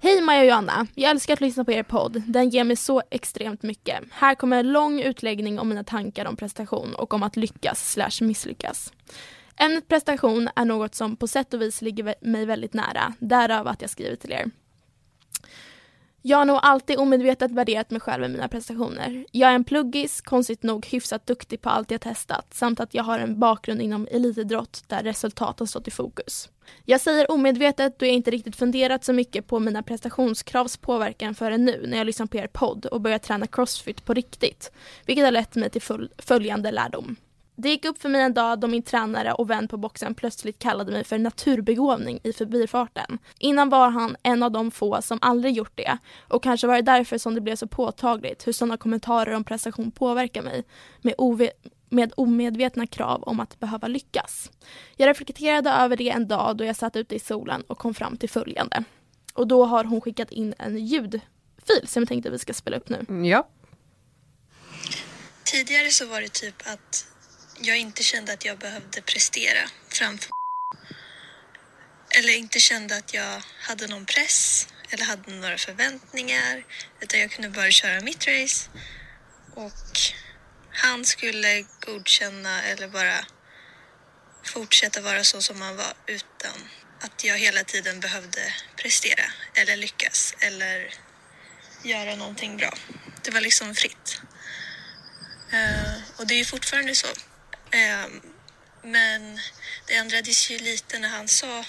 Hej 0.00 0.20
Maja 0.20 0.40
och 0.40 0.46
Joanna, 0.46 0.86
jag 0.94 1.10
älskar 1.10 1.32
att 1.34 1.40
lyssna 1.40 1.64
på 1.64 1.72
er 1.72 1.82
podd. 1.82 2.22
Den 2.26 2.48
ger 2.50 2.64
mig 2.64 2.76
så 2.76 3.02
extremt 3.10 3.62
mycket. 3.62 4.00
Här 4.12 4.34
kommer 4.34 4.58
en 4.60 4.72
lång 4.72 5.00
utläggning 5.00 5.58
om 5.58 5.68
mina 5.68 5.84
tankar 5.84 6.26
om 6.26 6.36
prestation 6.36 6.94
och 6.94 7.14
om 7.14 7.22
att 7.22 7.36
lyckas 7.36 7.90
slash 7.92 8.10
misslyckas. 8.24 8.92
Ämnet 9.56 9.88
prestation 9.88 10.48
är 10.56 10.64
något 10.64 10.94
som 10.94 11.16
på 11.16 11.26
sätt 11.26 11.54
och 11.54 11.62
vis 11.62 11.82
ligger 11.82 12.14
mig 12.20 12.46
väldigt 12.46 12.74
nära, 12.74 13.14
därav 13.18 13.68
att 13.68 13.80
jag 13.80 13.90
skriver 13.90 14.16
till 14.16 14.32
er. 14.32 14.50
Jag 16.24 16.38
har 16.38 16.44
nog 16.44 16.58
alltid 16.62 16.98
omedvetet 16.98 17.50
värderat 17.50 17.90
mig 17.90 18.00
själv 18.00 18.24
i 18.24 18.28
mina 18.28 18.48
prestationer. 18.48 19.26
Jag 19.32 19.50
är 19.50 19.54
en 19.54 19.64
pluggis, 19.64 20.20
konstigt 20.20 20.62
nog 20.62 20.86
hyfsat 20.86 21.26
duktig 21.26 21.60
på 21.60 21.70
allt 21.70 21.90
jag 21.90 22.00
testat, 22.00 22.54
samt 22.54 22.80
att 22.80 22.94
jag 22.94 23.04
har 23.04 23.18
en 23.18 23.38
bakgrund 23.38 23.82
inom 23.82 24.08
elitidrott 24.10 24.84
där 24.86 25.02
resultat 25.02 25.58
har 25.58 25.66
stått 25.66 25.88
i 25.88 25.90
fokus. 25.90 26.48
Jag 26.84 27.00
säger 27.00 27.30
omedvetet 27.30 27.98
då 27.98 28.06
jag 28.06 28.14
inte 28.14 28.30
riktigt 28.30 28.56
funderat 28.56 29.04
så 29.04 29.12
mycket 29.12 29.46
på 29.46 29.58
mina 29.58 29.82
prestationskravs 29.82 30.76
påverkan 30.76 31.34
förrän 31.34 31.64
nu 31.64 31.84
när 31.86 31.98
jag 31.98 32.06
lyssnar 32.06 32.26
på 32.26 32.36
er 32.36 32.46
podd 32.46 32.86
och 32.86 33.00
börjar 33.00 33.18
träna 33.18 33.46
crossfit 33.46 34.04
på 34.04 34.14
riktigt, 34.14 34.72
vilket 35.06 35.24
har 35.24 35.32
lett 35.32 35.54
mig 35.54 35.70
till 35.70 36.08
följande 36.18 36.70
lärdom. 36.70 37.16
Det 37.56 37.68
gick 37.68 37.84
upp 37.84 38.02
för 38.02 38.08
mig 38.08 38.20
en 38.20 38.34
dag 38.34 38.60
då 38.60 38.66
min 38.68 38.82
tränare 38.82 39.32
och 39.32 39.50
vän 39.50 39.68
på 39.68 39.76
boxen 39.76 40.14
plötsligt 40.14 40.58
kallade 40.58 40.92
mig 40.92 41.04
för 41.04 41.18
naturbegåvning 41.18 42.20
i 42.22 42.32
förbifarten. 42.32 43.18
Innan 43.38 43.68
var 43.68 43.90
han 43.90 44.16
en 44.22 44.42
av 44.42 44.50
de 44.52 44.70
få 44.70 45.02
som 45.02 45.18
aldrig 45.22 45.54
gjort 45.54 45.72
det 45.74 45.98
och 46.28 46.42
kanske 46.42 46.66
var 46.66 46.74
det 46.74 46.82
därför 46.82 47.18
som 47.18 47.34
det 47.34 47.40
blev 47.40 47.56
så 47.56 47.66
påtagligt 47.66 48.46
hur 48.46 48.52
sådana 48.52 48.76
kommentarer 48.76 49.34
om 49.34 49.44
prestation 49.44 49.90
påverkar 49.90 50.42
mig 50.42 50.64
med, 51.00 51.14
med 51.88 52.12
omedvetna 52.16 52.86
krav 52.86 53.22
om 53.22 53.40
att 53.40 53.60
behöva 53.60 53.88
lyckas. 53.88 54.50
Jag 54.96 55.08
reflekterade 55.08 55.70
över 55.70 55.96
det 55.96 56.10
en 56.10 56.28
dag 56.28 56.56
då 56.56 56.64
jag 56.64 56.76
satt 56.76 56.96
ute 56.96 57.14
i 57.14 57.18
solen 57.18 57.62
och 57.66 57.78
kom 57.78 57.94
fram 57.94 58.16
till 58.16 58.30
följande. 58.30 58.84
Och 59.34 59.46
då 59.46 59.64
har 59.64 59.84
hon 59.84 60.00
skickat 60.00 60.30
in 60.32 60.54
en 60.58 60.86
ljudfil 60.86 61.20
som 61.86 62.02
jag 62.02 62.08
tänkte 62.08 62.30
vi 62.30 62.38
ska 62.38 62.54
spela 62.54 62.76
upp 62.76 62.88
nu. 62.88 63.06
Mm, 63.08 63.24
Ja. 63.24 63.48
Tidigare 65.44 65.90
så 65.90 66.06
var 66.06 66.20
det 66.20 66.32
typ 66.32 66.54
att 66.66 67.06
jag 67.60 67.78
inte 67.78 68.02
kände 68.02 68.32
att 68.32 68.44
jag 68.44 68.58
behövde 68.58 69.02
prestera 69.02 69.68
framför 69.88 70.30
eller 72.10 72.36
inte 72.36 72.60
kände 72.60 72.96
att 72.96 73.14
jag 73.14 73.42
hade 73.60 73.86
någon 73.86 74.06
press 74.06 74.68
eller 74.90 75.04
hade 75.04 75.30
några 75.32 75.58
förväntningar 75.58 76.64
utan 77.00 77.20
jag 77.20 77.30
kunde 77.30 77.50
bara 77.50 77.70
köra 77.70 78.00
mitt 78.00 78.26
race 78.28 78.70
och 79.54 79.72
han 80.70 81.04
skulle 81.04 81.64
godkänna 81.80 82.62
eller 82.62 82.88
bara 82.88 83.26
fortsätta 84.44 85.00
vara 85.00 85.24
så 85.24 85.42
som 85.42 85.60
han 85.60 85.76
var 85.76 85.94
utan 86.06 86.68
att 87.00 87.24
jag 87.24 87.38
hela 87.38 87.64
tiden 87.64 88.00
behövde 88.00 88.54
prestera 88.76 89.24
eller 89.54 89.76
lyckas 89.76 90.34
eller 90.38 90.94
göra 91.82 92.16
någonting 92.16 92.56
bra. 92.56 92.74
Det 93.22 93.30
var 93.30 93.40
liksom 93.40 93.74
fritt. 93.74 94.20
Eh, 95.52 96.02
och 96.16 96.26
det 96.26 96.34
är 96.34 96.44
fortfarande 96.44 96.94
så. 96.94 97.08
Ehm, 97.72 98.20
men 98.82 99.40
det 99.86 99.94
ändrades 99.94 100.50
ju 100.50 100.58
lite 100.58 100.98
när 100.98 101.08
han 101.08 101.28
sa 101.28 101.64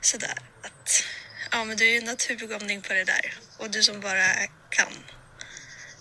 sådär 0.00 0.38
att 0.62 1.04
ja 1.50 1.64
men 1.64 1.76
du 1.76 1.84
är 1.84 1.90
ju 1.90 1.98
en 1.98 2.04
naturbegåvning 2.04 2.82
på 2.82 2.92
det 2.92 3.04
där 3.04 3.34
och 3.58 3.70
du 3.70 3.82
som 3.82 4.00
bara 4.00 4.46
kan. 4.70 5.04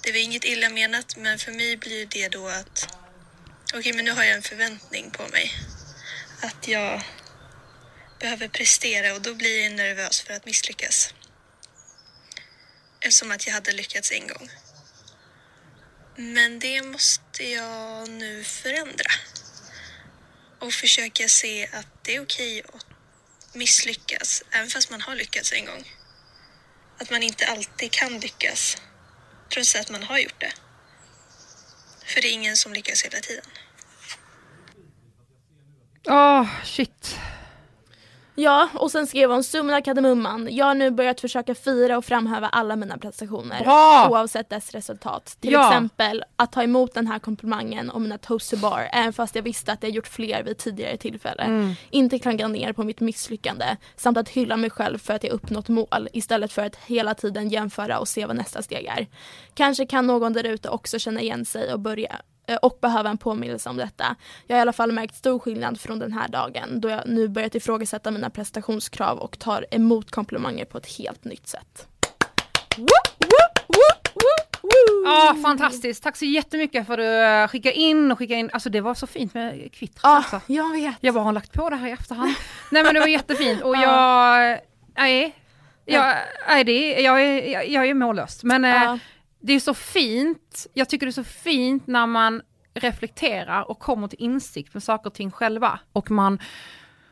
Det 0.01 0.11
var 0.11 0.19
inget 0.19 0.45
illa 0.45 0.69
menat 0.69 1.15
men 1.17 1.39
för 1.39 1.51
mig 1.51 1.77
blir 1.77 2.05
det 2.05 2.29
då 2.29 2.47
att 2.47 2.97
okej 3.73 3.93
men 3.93 4.05
nu 4.05 4.11
har 4.11 4.23
jag 4.23 4.35
en 4.35 4.43
förväntning 4.43 5.11
på 5.11 5.27
mig 5.27 5.51
att 6.41 6.67
jag 6.67 7.01
behöver 8.19 8.47
prestera 8.47 9.13
och 9.13 9.21
då 9.21 9.33
blir 9.35 9.63
jag 9.63 9.73
nervös 9.73 10.21
för 10.21 10.33
att 10.33 10.45
misslyckas. 10.45 11.13
Eftersom 12.99 13.31
att 13.31 13.47
jag 13.47 13.53
hade 13.53 13.71
lyckats 13.71 14.11
en 14.11 14.27
gång. 14.27 14.49
Men 16.15 16.59
det 16.59 16.81
måste 16.81 17.43
jag 17.43 18.09
nu 18.09 18.43
förändra. 18.43 19.11
Och 20.59 20.73
försöka 20.73 21.27
se 21.27 21.67
att 21.73 21.87
det 22.01 22.15
är 22.15 22.21
okej 22.21 22.63
att 22.73 22.85
misslyckas, 23.55 24.43
även 24.51 24.67
fast 24.67 24.89
man 24.91 25.01
har 25.01 25.15
lyckats 25.15 25.51
en 25.53 25.65
gång. 25.65 25.91
Att 26.99 27.11
man 27.11 27.23
inte 27.23 27.47
alltid 27.47 27.91
kan 27.91 28.19
lyckas, 28.19 28.77
trots 29.53 29.75
att 29.75 29.89
man 29.91 30.03
har 30.03 30.17
gjort 30.17 30.39
det. 30.39 30.53
För 32.05 32.21
det 32.21 32.27
är 32.27 32.33
ingen 32.33 32.57
som 32.57 32.73
lyckas 32.73 33.03
hela 33.05 33.19
tiden. 33.19 33.45
Åh, 36.07 36.47
shit. 36.63 37.19
Ja, 38.35 38.69
och 38.73 38.91
sen 38.91 39.07
skrev 39.07 39.31
hon 39.31 39.43
summa 39.43 39.81
kardemumman. 39.81 40.47
Jag 40.51 40.65
har 40.65 40.75
nu 40.75 40.91
börjat 40.91 41.21
försöka 41.21 41.55
fira 41.55 41.97
och 41.97 42.05
framhäva 42.05 42.47
alla 42.47 42.75
mina 42.75 42.97
prestationer. 42.97 43.63
Bra! 43.63 44.07
Oavsett 44.11 44.49
dess 44.49 44.71
resultat. 44.71 45.37
Till 45.39 45.51
Ja. 45.51 45.67
exempel 45.69 46.23
att 46.35 46.51
ta 46.51 46.63
emot 46.63 46.93
den 46.93 47.07
här 47.07 47.19
komplimangen 47.19 47.89
om 47.89 48.03
mina 48.03 48.17
toast 48.17 48.49
to 48.49 48.57
bar, 48.57 48.89
även 48.93 49.13
fast 49.13 49.35
jag 49.35 49.43
visste 49.43 49.71
att 49.71 49.83
jag 49.83 49.91
gjort 49.91 50.07
fler 50.07 50.43
vid 50.43 50.57
tidigare 50.57 50.97
tillfälle. 50.97 51.43
Mm. 51.43 51.73
Inte 51.89 52.19
klanka 52.19 52.47
ner 52.47 52.73
på 52.73 52.83
mitt 52.83 52.99
misslyckande, 52.99 53.65
samt 53.95 54.17
att 54.17 54.29
hylla 54.29 54.57
mig 54.57 54.69
själv 54.69 54.97
för 54.97 55.13
att 55.13 55.23
jag 55.23 55.33
uppnått 55.33 55.69
mål 55.69 56.09
istället 56.13 56.51
för 56.51 56.65
att 56.65 56.75
hela 56.75 57.13
tiden 57.13 57.49
jämföra 57.49 57.99
och 57.99 58.07
se 58.07 58.25
vad 58.25 58.35
nästa 58.35 58.61
steg 58.61 58.85
är. 58.85 59.07
Kanske 59.53 59.85
kan 59.85 60.07
någon 60.07 60.33
där 60.33 60.43
ute 60.43 60.69
också 60.69 60.99
känna 60.99 61.21
igen 61.21 61.45
sig 61.45 61.73
och 61.73 61.79
börja 61.79 62.15
och 62.61 62.77
behöva 62.81 63.09
en 63.09 63.17
påminnelse 63.17 63.69
om 63.69 63.77
detta. 63.77 64.15
Jag 64.47 64.55
har 64.55 64.59
i 64.59 64.61
alla 64.61 64.73
fall 64.73 64.91
märkt 64.91 65.15
stor 65.15 65.39
skillnad 65.39 65.79
från 65.79 65.99
den 65.99 66.13
här 66.13 66.27
dagen 66.27 66.81
då 66.81 66.89
jag 66.89 67.01
nu 67.05 67.27
börjat 67.27 67.55
ifrågasätta 67.55 68.11
mina 68.11 68.29
prestationskrav 68.29 69.17
och 69.17 69.39
tar 69.39 69.65
emot 69.71 70.11
komplimanger 70.11 70.65
på 70.65 70.77
ett 70.77 70.97
helt 70.97 71.23
nytt 71.23 71.47
sätt. 71.47 71.87
Ja, 75.05 75.35
fantastiskt. 75.43 76.03
Tack 76.03 76.17
så 76.17 76.25
jättemycket 76.25 76.87
för 76.87 76.93
att 76.93 76.99
du 76.99 77.23
eh, 77.23 77.47
skickade 77.47 77.75
in 77.75 78.11
och 78.11 78.17
skickade 78.17 78.39
in. 78.39 78.49
Alltså 78.53 78.69
det 78.69 78.81
var 78.81 78.93
så 78.93 79.07
fint 79.07 79.33
med 79.33 79.71
kvittret 79.73 79.99
Ja, 80.03 80.09
alltså. 80.09 80.41
jag 80.47 80.71
vet. 80.71 80.95
Jag 80.99 81.13
bara 81.13 81.23
har 81.23 81.31
lagt 81.31 81.53
på 81.53 81.69
det 81.69 81.75
här 81.75 81.87
i 81.87 81.91
efterhand. 81.91 82.33
Nej 82.71 82.83
men 82.83 82.93
det 82.93 82.99
var 82.99 83.07
jättefint 83.07 83.61
och 83.61 83.75
jag, 83.77 84.59
nej, 84.97 85.35
jag, 85.85 86.15
nej 86.47 86.63
det, 86.63 87.01
jag, 87.01 87.21
är, 87.21 87.47
jag, 87.51 87.69
jag 87.69 87.87
är 87.87 87.93
mållös. 87.93 88.43
Men 88.43 88.65
eh, 88.65 88.83
Ja. 88.83 88.99
Det 89.45 89.53
är 89.53 89.59
så 89.59 89.73
fint, 89.73 90.67
jag 90.73 90.89
tycker 90.89 91.05
det 91.05 91.09
är 91.09 91.11
så 91.11 91.23
fint 91.23 91.87
när 91.87 92.07
man 92.07 92.41
reflekterar 92.73 93.69
och 93.71 93.79
kommer 93.79 94.07
till 94.07 94.19
insikt 94.21 94.73
med 94.73 94.83
saker 94.83 95.09
och 95.09 95.13
ting 95.13 95.31
själva. 95.31 95.79
Och 95.93 96.11
man 96.11 96.39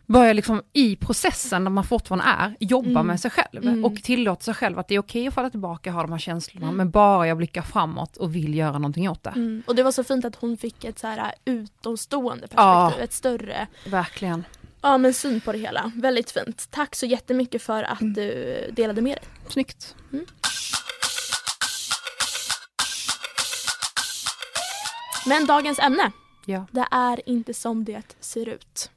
börjar 0.05 0.33
liksom 0.33 0.61
i 0.73 0.95
processen 0.95 1.63
där 1.63 1.71
man 1.71 1.83
fortfarande 1.83 2.25
är, 2.25 2.55
jobba 2.59 2.89
Mm. 2.89 3.07
med 3.07 3.19
sig 3.19 3.31
själv. 3.31 3.63
Mm. 3.67 3.85
Och 3.85 3.95
tillåta 4.03 4.41
sig 4.41 4.53
själv 4.53 4.79
att 4.79 4.87
det 4.87 4.95
är 4.95 4.99
okej 4.99 5.27
att 5.27 5.33
falla 5.33 5.49
tillbaka, 5.49 5.91
ha 5.91 6.01
de 6.01 6.11
här 6.11 6.19
känslorna, 6.19 6.71
men 6.71 6.89
bara 6.91 7.27
jag 7.27 7.37
blickar 7.37 7.61
framåt 7.61 8.17
och 8.17 8.35
vill 8.35 8.55
göra 8.55 8.71
någonting 8.73 9.09
åt 9.09 9.23
det. 9.23 9.29
Mm. 9.29 9.63
Och 9.67 9.75
det 9.75 9.83
var 9.83 9.91
så 9.91 10.03
fint 10.03 10.25
att 10.25 10.35
hon 10.35 10.57
fick 10.57 10.83
ett 10.83 10.99
så 10.99 11.07
här 11.07 11.33
utomstående 11.45 12.47
Ja. 12.55 12.85
perspektiv, 12.87 13.03
ett 13.03 13.13
större. 13.13 13.67
Verkligen. 13.85 14.43
Ja 14.81 14.97
men 14.97 15.13
syn 15.13 15.41
på 15.41 15.51
det 15.51 15.57
hela, 15.57 15.91
väldigt 15.95 16.31
fint. 16.31 16.67
Tack 16.71 16.95
så 16.95 17.05
jättemycket 17.05 17.61
för 17.61 17.83
att 17.83 18.01
Mm. 18.01 18.13
du 18.13 18.55
delade 18.73 19.01
med 19.01 19.13
dig. 19.17 19.23
Snyggt. 19.49 19.95
Men 25.27 25.45
dagens 25.45 25.79
ämne, 25.79 26.11
Ja. 26.45 26.65
det 26.71 26.85
är 26.91 27.29
inte 27.29 27.53
som 27.53 27.85
det 27.85 28.15
ser 28.19 28.49
ut. 28.49 28.91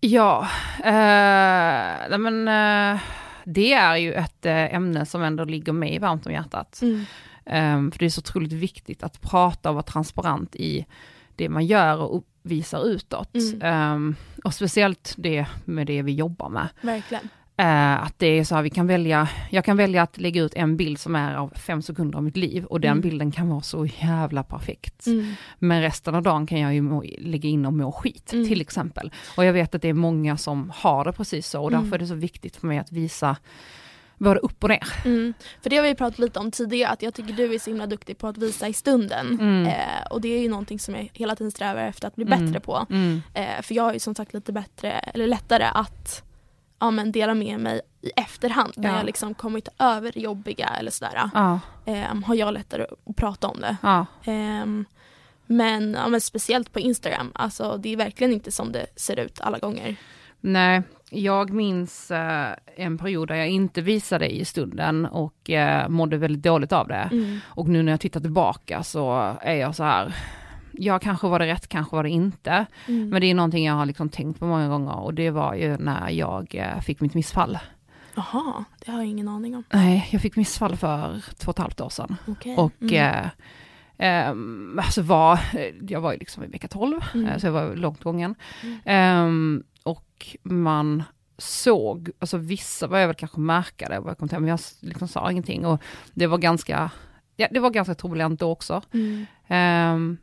Ja, 0.00 0.48
eh, 0.78 2.18
men 2.18 2.48
eh, 2.48 3.00
det 3.44 3.72
är 3.72 3.96
ju 3.96 4.12
ett 4.12 4.46
eh, 4.46 4.74
ämne 4.74 5.06
som 5.06 5.22
ändå 5.22 5.44
ligger 5.44 5.72
mig 5.72 5.98
varmt 5.98 6.26
om 6.26 6.32
hjärtat. 6.32 6.80
Eh, 7.46 7.90
för 7.90 7.98
det 7.98 8.04
är 8.04 8.10
så 8.10 8.18
otroligt 8.18 8.52
viktigt 8.52 9.02
att 9.02 9.20
prata 9.20 9.68
och 9.68 9.74
vara 9.74 9.82
transparent 9.82 10.56
i 10.56 10.86
det 11.36 11.48
man 11.48 11.66
gör 11.66 11.98
och 11.98 12.24
visar 12.42 12.86
utåt. 12.86 13.34
Mm. 13.34 14.08
Eh, 14.10 14.16
och 14.44 14.54
speciellt 14.54 15.14
det 15.18 15.46
med 15.64 15.86
det 15.86 16.02
vi 16.02 16.12
jobbar 16.14 16.48
med. 16.48 16.68
Verkligen. 16.80 17.28
Eh, 17.56 18.02
att 18.02 18.18
det 18.18 18.26
är 18.26 18.44
så 18.44 18.54
här, 18.54 18.62
vi 18.62 18.70
kan 18.70 18.86
välja, 18.86 19.28
jag 19.50 19.64
kan 19.64 19.76
välja 19.76 20.02
att 20.02 20.18
lägga 20.18 20.42
ut 20.42 20.54
en 20.54 20.76
bild 20.76 20.98
som 21.00 21.16
är 21.16 21.34
av 21.34 21.48
fem 21.56 21.82
sekunder 21.82 22.16
av 22.18 22.24
mitt 22.24 22.36
liv 22.36 22.64
och 22.64 22.80
den 22.80 22.90
Mm. 22.90 23.00
bilden 23.00 23.32
kan 23.32 23.48
vara 23.48 23.60
så 23.60 23.86
jävla 23.86 24.42
perfekt. 24.42 25.06
Mm. 25.06 25.34
Men 25.58 25.82
resten 25.82 26.14
av 26.14 26.22
dagen 26.22 26.46
kan 26.46 26.60
jag 26.60 26.74
ju 26.74 26.82
må, 26.82 27.04
lägga 27.18 27.48
in 27.48 27.66
och 27.66 27.72
må 27.72 27.92
skit 27.92 28.32
Mm. 28.32 28.48
till 28.48 28.60
exempel. 28.60 29.12
Och 29.36 29.44
jag 29.44 29.52
vet 29.52 29.74
att 29.74 29.82
det 29.82 29.88
är 29.88 29.92
många 29.92 30.36
som 30.36 30.72
har 30.76 31.04
det 31.04 31.12
precis 31.12 31.48
så 31.48 31.62
och 31.62 31.68
Mm. 31.72 31.82
därför 31.82 31.96
är 31.96 31.98
det 32.00 32.06
så 32.06 32.14
viktigt 32.14 32.56
för 32.56 32.66
mig 32.66 32.78
att 32.78 32.92
visa 32.92 33.36
både 34.18 34.40
upp 34.40 34.64
och 34.64 34.70
ner. 34.70 34.88
Mm. 35.04 35.34
För 35.62 35.70
det 35.70 35.76
har 35.76 35.84
vi 35.84 35.94
pratat 35.94 36.18
lite 36.18 36.38
om 36.38 36.50
tidigare, 36.50 36.90
att 36.92 37.02
jag 37.02 37.14
tycker 37.14 37.32
du 37.32 37.54
är 37.54 37.58
så 37.58 37.70
himla 37.70 37.86
duktig 37.86 38.18
på 38.18 38.26
att 38.28 38.38
visa 38.38 38.68
i 38.68 38.72
stunden. 38.72 39.26
Mm. 39.40 39.66
Eh, 39.66 40.06
och 40.10 40.20
det 40.20 40.28
är 40.28 40.42
ju 40.42 40.48
någonting 40.48 40.78
som 40.78 40.94
jag 40.94 41.10
hela 41.12 41.36
tiden 41.36 41.50
strävar 41.50 41.82
efter 41.82 42.08
att 42.08 42.14
bli 42.16 42.24
Mm. 42.24 42.46
bättre 42.46 42.60
på. 42.60 42.86
Mm. 42.90 43.22
Eh, 43.34 43.62
för 43.62 43.74
jag 43.74 43.88
är 43.88 43.92
ju 43.92 43.98
som 43.98 44.14
sagt 44.14 44.34
lite 44.34 44.52
bättre, 44.52 44.90
eller 44.92 45.26
lättare 45.26 45.64
att 45.74 46.22
ja, 46.84 46.90
men 46.90 47.12
dela 47.12 47.34
med 47.34 47.60
mig 47.60 47.80
i 48.02 48.10
efterhand. 48.16 48.72
När 48.76 48.88
Ja. 48.90 48.96
jag 48.96 49.06
liksom 49.06 49.34
kommit 49.34 49.68
över 49.78 50.12
det 50.14 50.20
jobbiga 50.20 50.66
eller 50.78 50.90
sådär. 50.90 51.30
Ja, 51.34 51.60
Eh, 51.86 52.14
har 52.24 52.34
jag 52.34 52.54
lättare 52.54 52.86
att 53.06 53.16
prata 53.16 53.48
om 53.48 53.60
det. 53.60 53.76
ja, 53.82 54.06
Ehm, 54.24 54.84
men, 55.46 55.90
men 55.90 56.20
speciellt 56.20 56.72
på 56.72 56.80
Instagram, 56.80 57.30
alltså 57.34 57.76
det 57.76 57.92
är 57.92 57.96
verkligen 57.96 58.32
inte 58.32 58.50
som 58.50 58.72
det 58.72 58.86
ser 58.96 59.18
ut 59.20 59.40
alla 59.40 59.58
gånger. 59.58 59.96
nej. 60.40 60.82
Jag 61.10 61.50
minns 61.50 62.10
eh, 62.10 62.48
en 62.76 62.98
period 62.98 63.28
där 63.28 63.34
jag 63.34 63.48
inte 63.48 63.80
visade 63.80 64.34
i 64.34 64.44
stunden 64.44 65.06
och 65.06 65.50
eh, 65.50 65.88
mådde 65.88 66.16
väldigt 66.16 66.42
dåligt 66.42 66.72
av 66.72 66.88
det. 66.88 67.08
Mm. 67.12 67.40
Och 67.46 67.68
nu 67.68 67.82
när 67.82 67.92
jag 67.92 68.00
tittar 68.00 68.20
tillbaka 68.20 68.82
så 68.82 69.36
är 69.40 69.54
jag 69.54 69.74
så 69.74 69.84
här, 69.84 70.14
ja 70.78 70.98
kanske 70.98 71.28
var 71.28 71.38
det 71.38 71.46
rätt, 71.46 71.68
kanske 71.68 71.96
var 71.96 72.02
det 72.02 72.10
inte. 72.10 72.66
Mm. 72.88 73.08
Men 73.08 73.20
det 73.20 73.26
är 73.30 73.34
någonting 73.34 73.64
jag 73.66 73.74
har 73.74 73.86
liksom 73.86 74.08
tänkt 74.08 74.38
på 74.38 74.46
många 74.46 74.68
gånger 74.68 74.98
och 74.98 75.14
det 75.14 75.30
var 75.30 75.54
ju 75.54 75.76
när 75.76 76.10
jag 76.10 76.54
eh, 76.54 76.80
fick 76.80 77.00
mitt 77.00 77.14
missfall. 77.14 77.58
Jaha, 78.14 78.64
det 78.84 78.90
har 78.92 78.98
jag 78.98 79.06
ingen 79.06 79.28
aning 79.28 79.56
om. 79.56 79.64
Nej, 79.72 80.08
jag 80.12 80.22
fick 80.22 80.36
missfall 80.36 80.76
för 80.76 81.24
två 81.38 81.48
och 81.50 81.54
ett 81.54 81.62
halvt 81.62 81.80
år 81.80 81.88
sedan. 81.88 82.16
Okej. 82.28 82.56
Och 82.56 82.72
Mm. 82.82 82.94
eh, 83.24 83.28
ehm, 83.98 84.78
alltså 84.82 85.02
var, 85.02 85.40
jag 85.88 86.00
var 86.00 86.12
ju 86.12 86.18
liksom 86.18 86.44
i 86.44 86.46
vecka 86.46 86.68
12, 86.68 87.00
Mm. 87.14 87.26
eh, 87.26 87.38
så 87.38 87.46
jag 87.46 87.52
var 87.52 87.74
långt 87.76 88.02
gången. 88.02 88.34
Mm. 88.62 88.78
Ehm, 88.84 89.62
och 89.82 90.26
man 90.42 91.02
såg, 91.38 92.10
alltså 92.18 92.36
vissa 92.36 92.86
var 92.86 92.98
jag 92.98 93.06
väl 93.06 93.16
kanske 93.16 93.40
märkade, 93.40 94.00
vad 94.00 94.10
jag 94.10 94.18
kom 94.18 94.28
till, 94.28 94.38
men 94.38 94.48
jag 94.48 94.60
liksom 94.80 95.08
sa 95.08 95.30
ingenting. 95.30 95.66
Och 95.66 95.82
det 96.12 96.26
var 96.26 96.38
ganska, 96.38 96.90
ja 97.36 97.48
det 97.50 97.60
var 97.60 97.70
ganska 97.70 97.94
turbulent 97.94 98.40
då 98.40 98.50
också. 98.50 98.82
Mm. 98.92 99.26
Ehm, 99.48 100.16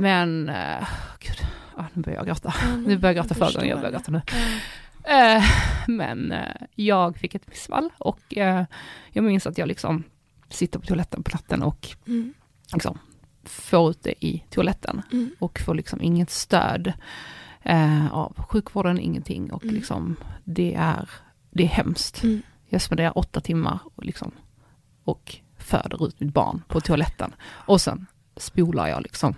men, 0.00 0.48
uh, 0.48 0.88
gud, 1.20 1.36
ah, 1.76 1.84
nu 1.92 2.02
börjar 2.02 2.18
jag 2.18 2.26
gråta. 2.26 2.54
Ja, 2.62 2.76
Nu 2.76 2.98
börjar 2.98 3.14
jag 3.14 3.24
gråta 3.24 3.34
för 3.34 3.52
gången 3.54 3.68
jag 3.68 3.78
börjar 3.78 3.92
gråta 3.92 4.12
nu. 4.12 4.22
Eh, 5.04 5.44
men 5.88 6.32
eh, 6.32 6.56
jag 6.74 7.16
fick 7.16 7.34
ett 7.34 7.48
missfall 7.48 7.90
och 7.98 8.20
jag 9.12 9.24
minns 9.24 9.46
att 9.46 9.58
jag 9.58 9.68
liksom 9.68 10.02
sitter 10.48 10.78
på 10.78 10.86
toaletten 10.86 11.22
på 11.22 11.30
natten 11.32 11.62
och 11.62 11.88
Mm. 12.06 12.34
liksom 12.72 12.98
får 13.44 13.90
ut 13.90 14.02
det 14.02 14.24
i 14.24 14.44
toaletten 14.50 15.02
Mm. 15.12 15.30
och 15.38 15.58
får 15.60 15.74
liksom 15.74 16.02
inget 16.02 16.30
stöd 16.30 16.92
av 18.10 18.44
sjukvården, 18.48 18.98
ingenting 18.98 19.52
och 19.52 19.62
Mm. 19.62 19.74
liksom 19.74 20.16
det 20.44 20.74
är, 20.74 21.08
det 21.50 21.62
är 21.62 21.68
hemskt. 21.68 22.22
Mm. 22.22 22.42
Jag 22.68 22.82
spenderar 22.82 23.18
åtta 23.18 23.40
timmar 23.40 23.78
och, 23.94 24.04
liksom, 24.04 24.30
och 25.04 25.36
föder 25.58 26.06
ut 26.08 26.20
mitt 26.20 26.34
barn 26.34 26.62
på 26.68 26.80
toaletten 26.80 27.34
och 27.44 27.80
sen 27.80 28.06
spolar 28.36 28.88
jag 28.88 29.02
liksom. 29.02 29.34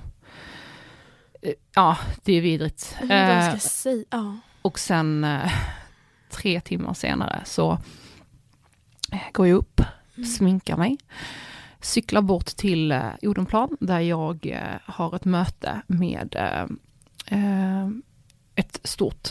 Ja, 1.75 1.97
det 2.25 2.33
är 2.33 2.41
vidrigt. 2.41 2.97
Jag 3.09 3.47
Eh, 3.53 3.57
säga. 3.59 4.05
Ja. 4.11 4.37
och 4.63 4.79
sen 4.79 5.25
eh, 5.25 5.53
tre 6.31 6.61
timmar 6.61 6.95
senare 6.95 7.41
så 7.45 7.73
eh, 9.13 9.19
går 9.33 9.49
jag 9.49 9.57
upp, 9.57 9.81
Mm. 10.17 10.29
sminkar 10.29 10.77
mig, 10.77 10.99
cyklar 11.81 12.23
bort 12.23 12.47
till 12.47 12.93
eh, 12.93 13.03
Odenplan 13.23 13.77
där 13.81 14.01
jag 14.01 14.47
eh, 14.47 14.81
har 14.85 15.17
ett 15.17 15.25
möte 15.25 15.81
med 15.87 16.35
eh, 17.29 17.89
ett 18.55 18.81
stort 18.85 19.29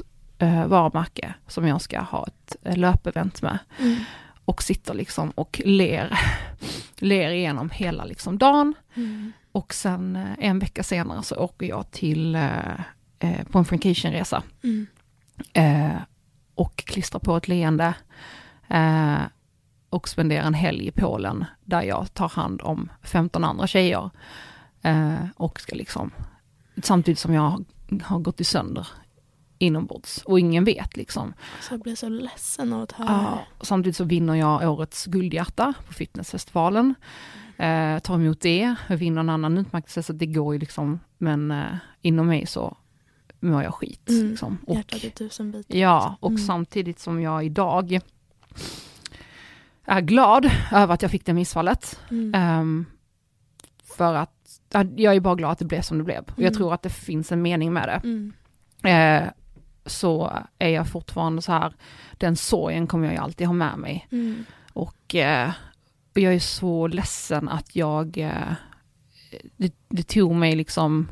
varumärke 0.68 1.34
som 1.48 1.68
jag 1.68 1.82
ska 1.82 2.00
ha 2.02 2.28
ett 2.28 2.56
löpevent 2.78 3.42
med. 3.42 3.58
Mm. 3.80 3.96
Och 4.46 4.64
sitter 4.64 4.94
liksom 4.94 5.30
och 5.30 5.62
ler, 5.66 6.20
ler 6.98 7.30
igenom 7.32 7.70
hela 7.70 8.06
liksom 8.06 8.38
dagen. 8.38 8.74
Mm. 8.96 9.34
Och 9.56 9.74
sen 9.74 10.16
eh, 10.16 10.26
en 10.40 10.60
vecka 10.60 10.84
senare 10.84 11.24
så 11.24 11.36
åker 11.36 11.66
jag 11.66 11.92
till 11.92 12.36
eh, 12.36 12.80
eh, 13.20 13.44
på 13.52 13.58
en 13.60 13.66
Francation-resa 13.66 14.44
Mm. 14.64 14.88
eh, 15.54 16.02
och 16.56 16.76
klistrar 16.78 17.20
på 17.20 17.38
ett 17.38 17.48
leende 17.48 17.94
eh, 18.68 19.18
och 19.90 20.10
spenderar 20.10 20.44
en 20.44 20.54
helg 20.54 20.88
i 20.88 20.92
Polen 20.92 21.46
där 21.66 21.82
jag 21.82 22.14
tar 22.14 22.30
hand 22.30 22.62
om 22.62 22.90
15 23.04 23.44
andra 23.44 23.68
tjejer 23.68 24.10
eh, 24.82 25.16
och 25.36 25.60
ska 25.60 25.76
liksom 25.76 26.12
samtidigt 26.84 27.20
som 27.20 27.34
jag 27.34 27.66
har, 28.04 28.20
gått 28.20 28.42
i 28.42 28.44
sönder 28.44 28.88
inombords 29.58 30.22
och 30.26 30.40
ingen 30.40 30.64
vet 30.64 30.98
liksom. 30.98 31.34
Så 31.62 31.74
jag 31.74 31.82
blir 31.82 31.96
så 31.96 32.10
ledsen 32.10 32.74
av 32.74 32.82
att 32.82 32.92
höra 32.92 33.08
Ja, 33.10 33.40
samtidigt 33.62 33.98
så 33.98 34.04
vinner 34.04 34.36
jag 34.36 34.72
årets 34.72 35.06
guldhjärta 35.06 35.74
på 35.88 35.94
fitnessfestivalen. 35.94 36.96
Eh, 37.58 38.00
tar 38.00 38.16
emot 38.16 38.42
det, 38.42 38.76
vinner 38.90 39.20
en 39.20 39.30
annan 39.30 39.58
utmärkelse 39.58 40.04
så 40.04 40.14
det 40.14 40.26
går 40.26 40.54
ju 40.54 40.60
liksom, 40.60 41.00
men 41.18 41.52
eh, 41.52 41.66
inom 42.02 42.28
mig 42.28 42.46
så 42.46 42.78
mår 43.40 43.64
jag 43.64 43.74
skit. 43.74 44.10
Mm, 44.10 44.30
Liksom. 44.30 44.58
Och, 44.68 44.76
Hjärtat 44.76 45.04
i 45.04 45.10
tusen 45.10 45.52
bitar. 45.52 45.78
Ja, 45.78 46.18
och 46.20 46.30
Mm. 46.32 46.42
samtidigt 46.42 47.00
som 47.00 47.22
jag 47.22 47.46
idag 47.46 48.00
är 49.86 50.02
glad 50.02 50.52
över 50.72 50.94
att 50.94 51.02
jag 51.02 51.12
fick 51.12 51.26
det 51.26 51.34
missfallet. 51.34 52.00
Mm. 52.12 52.34
Ehm, 52.36 52.86
för 53.98 54.14
att, 54.16 54.60
ja, 54.72 54.84
jag 54.96 55.16
är 55.16 55.20
bara 55.20 55.36
glad 55.36 55.52
att 55.52 55.60
det 55.60 55.66
blev 55.66 55.82
som 55.82 55.98
det 55.98 56.04
blev. 56.04 56.20
Och 56.24 56.30
jag 56.40 56.40
Mm. 56.40 56.54
tror 56.54 56.74
att 56.74 56.82
det 56.82 56.90
finns 56.90 57.32
en 57.32 57.42
mening 57.42 57.74
med 57.74 57.88
det. 57.90 58.02
Mm. 58.10 58.34
Eh, 59.24 59.30
så 59.86 60.34
är 60.60 60.70
jag 60.70 60.88
fortfarande 60.88 61.42
så 61.42 61.52
här, 61.52 61.74
den 62.18 62.36
sorgen 62.36 62.88
kommer 62.88 63.06
jag 63.06 63.14
ju 63.14 63.20
alltid 63.20 63.48
ha 63.48 63.54
med 63.54 63.78
mig. 63.78 64.08
Mm. 64.12 64.46
Och, 64.74 65.16
eh, 65.16 65.52
och 66.16 66.22
jag 66.22 66.34
är 66.34 66.40
så 66.40 66.88
ledsen 66.88 67.50
att 67.50 67.76
jag, 67.76 68.18
eh, 68.18 68.54
det, 69.58 69.74
det 69.88 70.04
tog 70.04 70.36
mig 70.36 70.56
liksom 70.56 71.08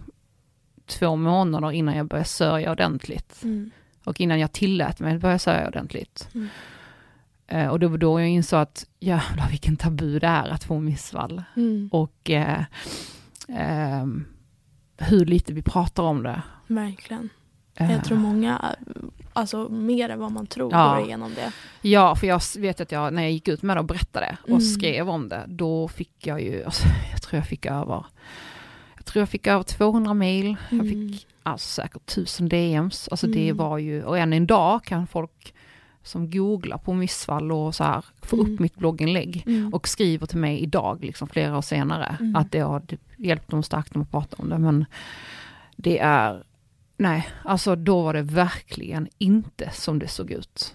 två 0.86 1.16
månader 1.16 1.72
innan 1.72 1.98
jag 1.98 2.08
började 2.08 2.30
sörja 2.30 2.72
ordentligt. 2.72 3.44
Mm. 3.44 3.72
Och 4.04 4.22
innan 4.22 4.40
jag 4.40 4.52
tillät 4.52 5.00
mig 5.00 5.16
att 5.16 5.22
börja 5.22 5.40
sörja 5.40 5.68
ordentligt. 5.68 6.30
Mm. 6.34 6.50
Eh, 7.48 7.68
och 7.68 7.80
det 7.80 7.88
var 7.88 7.98
då 7.98 8.20
jag 8.20 8.30
insåg 8.30 8.60
att 8.60 8.88
jävlar 9.00 9.48
vilken 9.52 9.76
tabu 9.76 10.20
det 10.20 10.28
är 10.28 10.50
att 10.50 10.64
få 10.64 10.80
missfall. 10.80 11.44
Mm. 11.56 11.90
Och 11.92 12.30
eh, 12.30 12.64
ehm, 13.48 14.26
hur 14.98 15.26
lite 15.26 15.54
vi 15.54 15.62
pratar 15.62 16.04
om 16.04 16.24
det. 16.24 16.42
Verkligen. 16.68 17.30
Eh, 17.76 17.92
Jag 17.92 18.04
tror 18.04 18.18
många, 18.18 18.76
alltså 19.34 19.70
mer 19.70 20.10
än 20.10 20.20
vad 20.20 20.32
man 20.32 20.48
tror, 20.48 20.72
Ja. 20.74 20.96
går 20.96 21.06
igenom 21.06 21.32
det. 21.36 21.52
Ja, 21.90 22.16
för 22.16 22.28
jag 22.28 22.42
vet 22.60 22.82
att 22.82 22.92
jag, 22.92 23.14
när 23.14 23.22
jag 23.22 23.32
gick 23.32 23.48
ut 23.48 23.62
med 23.62 23.78
det 23.78 23.80
och 23.82 23.86
berättade 23.86 24.38
och 24.44 24.48
Mm. 24.50 24.62
skrev 24.62 25.10
om 25.10 25.30
det, 25.30 25.44
då 25.48 25.88
fick 25.88 26.28
jag 26.28 26.42
ju, 26.42 26.64
alltså, 26.64 26.84
jag 27.12 27.22
tror 27.22 27.38
jag 27.38 27.48
fick 27.48 27.66
över, 27.66 28.06
jag 28.96 29.06
tror 29.06 29.22
jag 29.22 29.30
fick 29.30 29.48
över 29.48 29.64
200 29.64 30.14
mail, 30.14 30.56
jag 30.70 30.80
Mm. 30.80 30.90
fick 31.12 31.28
alltså 31.44 31.68
säkert 31.82 32.10
1000 32.10 32.50
DMs, 32.50 33.08
alltså 33.12 33.28
det 33.28 33.44
Mm. 33.50 33.58
var 33.58 33.78
ju, 33.78 34.04
och 34.04 34.18
än 34.18 34.34
idag 34.34 34.84
kan 34.84 35.08
folk 35.08 35.54
som 36.06 36.32
googlar 36.32 36.78
på 36.78 36.94
missfall 36.94 37.52
och 37.52 37.76
så 37.76 37.84
här 37.84 38.06
få 38.22 38.36
Mm. 38.36 38.54
upp 38.54 38.60
mitt 38.60 38.76
blogginlägg 38.76 39.44
Mm. 39.48 39.74
och 39.74 39.88
skriver 39.88 40.28
till 40.28 40.38
mig 40.38 40.60
idag, 40.60 41.04
liksom 41.06 41.28
flera 41.28 41.58
år 41.58 41.62
senare, 41.62 42.18
Mm. 42.20 42.36
att 42.36 42.52
det 42.52 42.60
har 42.60 42.80
typ 42.80 43.02
hjälpt 43.18 43.50
dem 43.50 43.64
starkt 43.64 43.96
att 43.98 44.12
prata 44.12 44.36
om 44.40 44.50
det, 44.50 44.58
men 44.58 44.86
det 45.76 46.00
är, 46.00 46.44
nej, 47.04 47.30
alltså 47.46 47.76
då 47.76 48.02
var 48.02 48.14
det 48.14 48.22
verkligen 48.22 49.08
inte 49.18 49.70
som 49.74 50.00
det 50.00 50.08
såg 50.08 50.32
ut. 50.32 50.74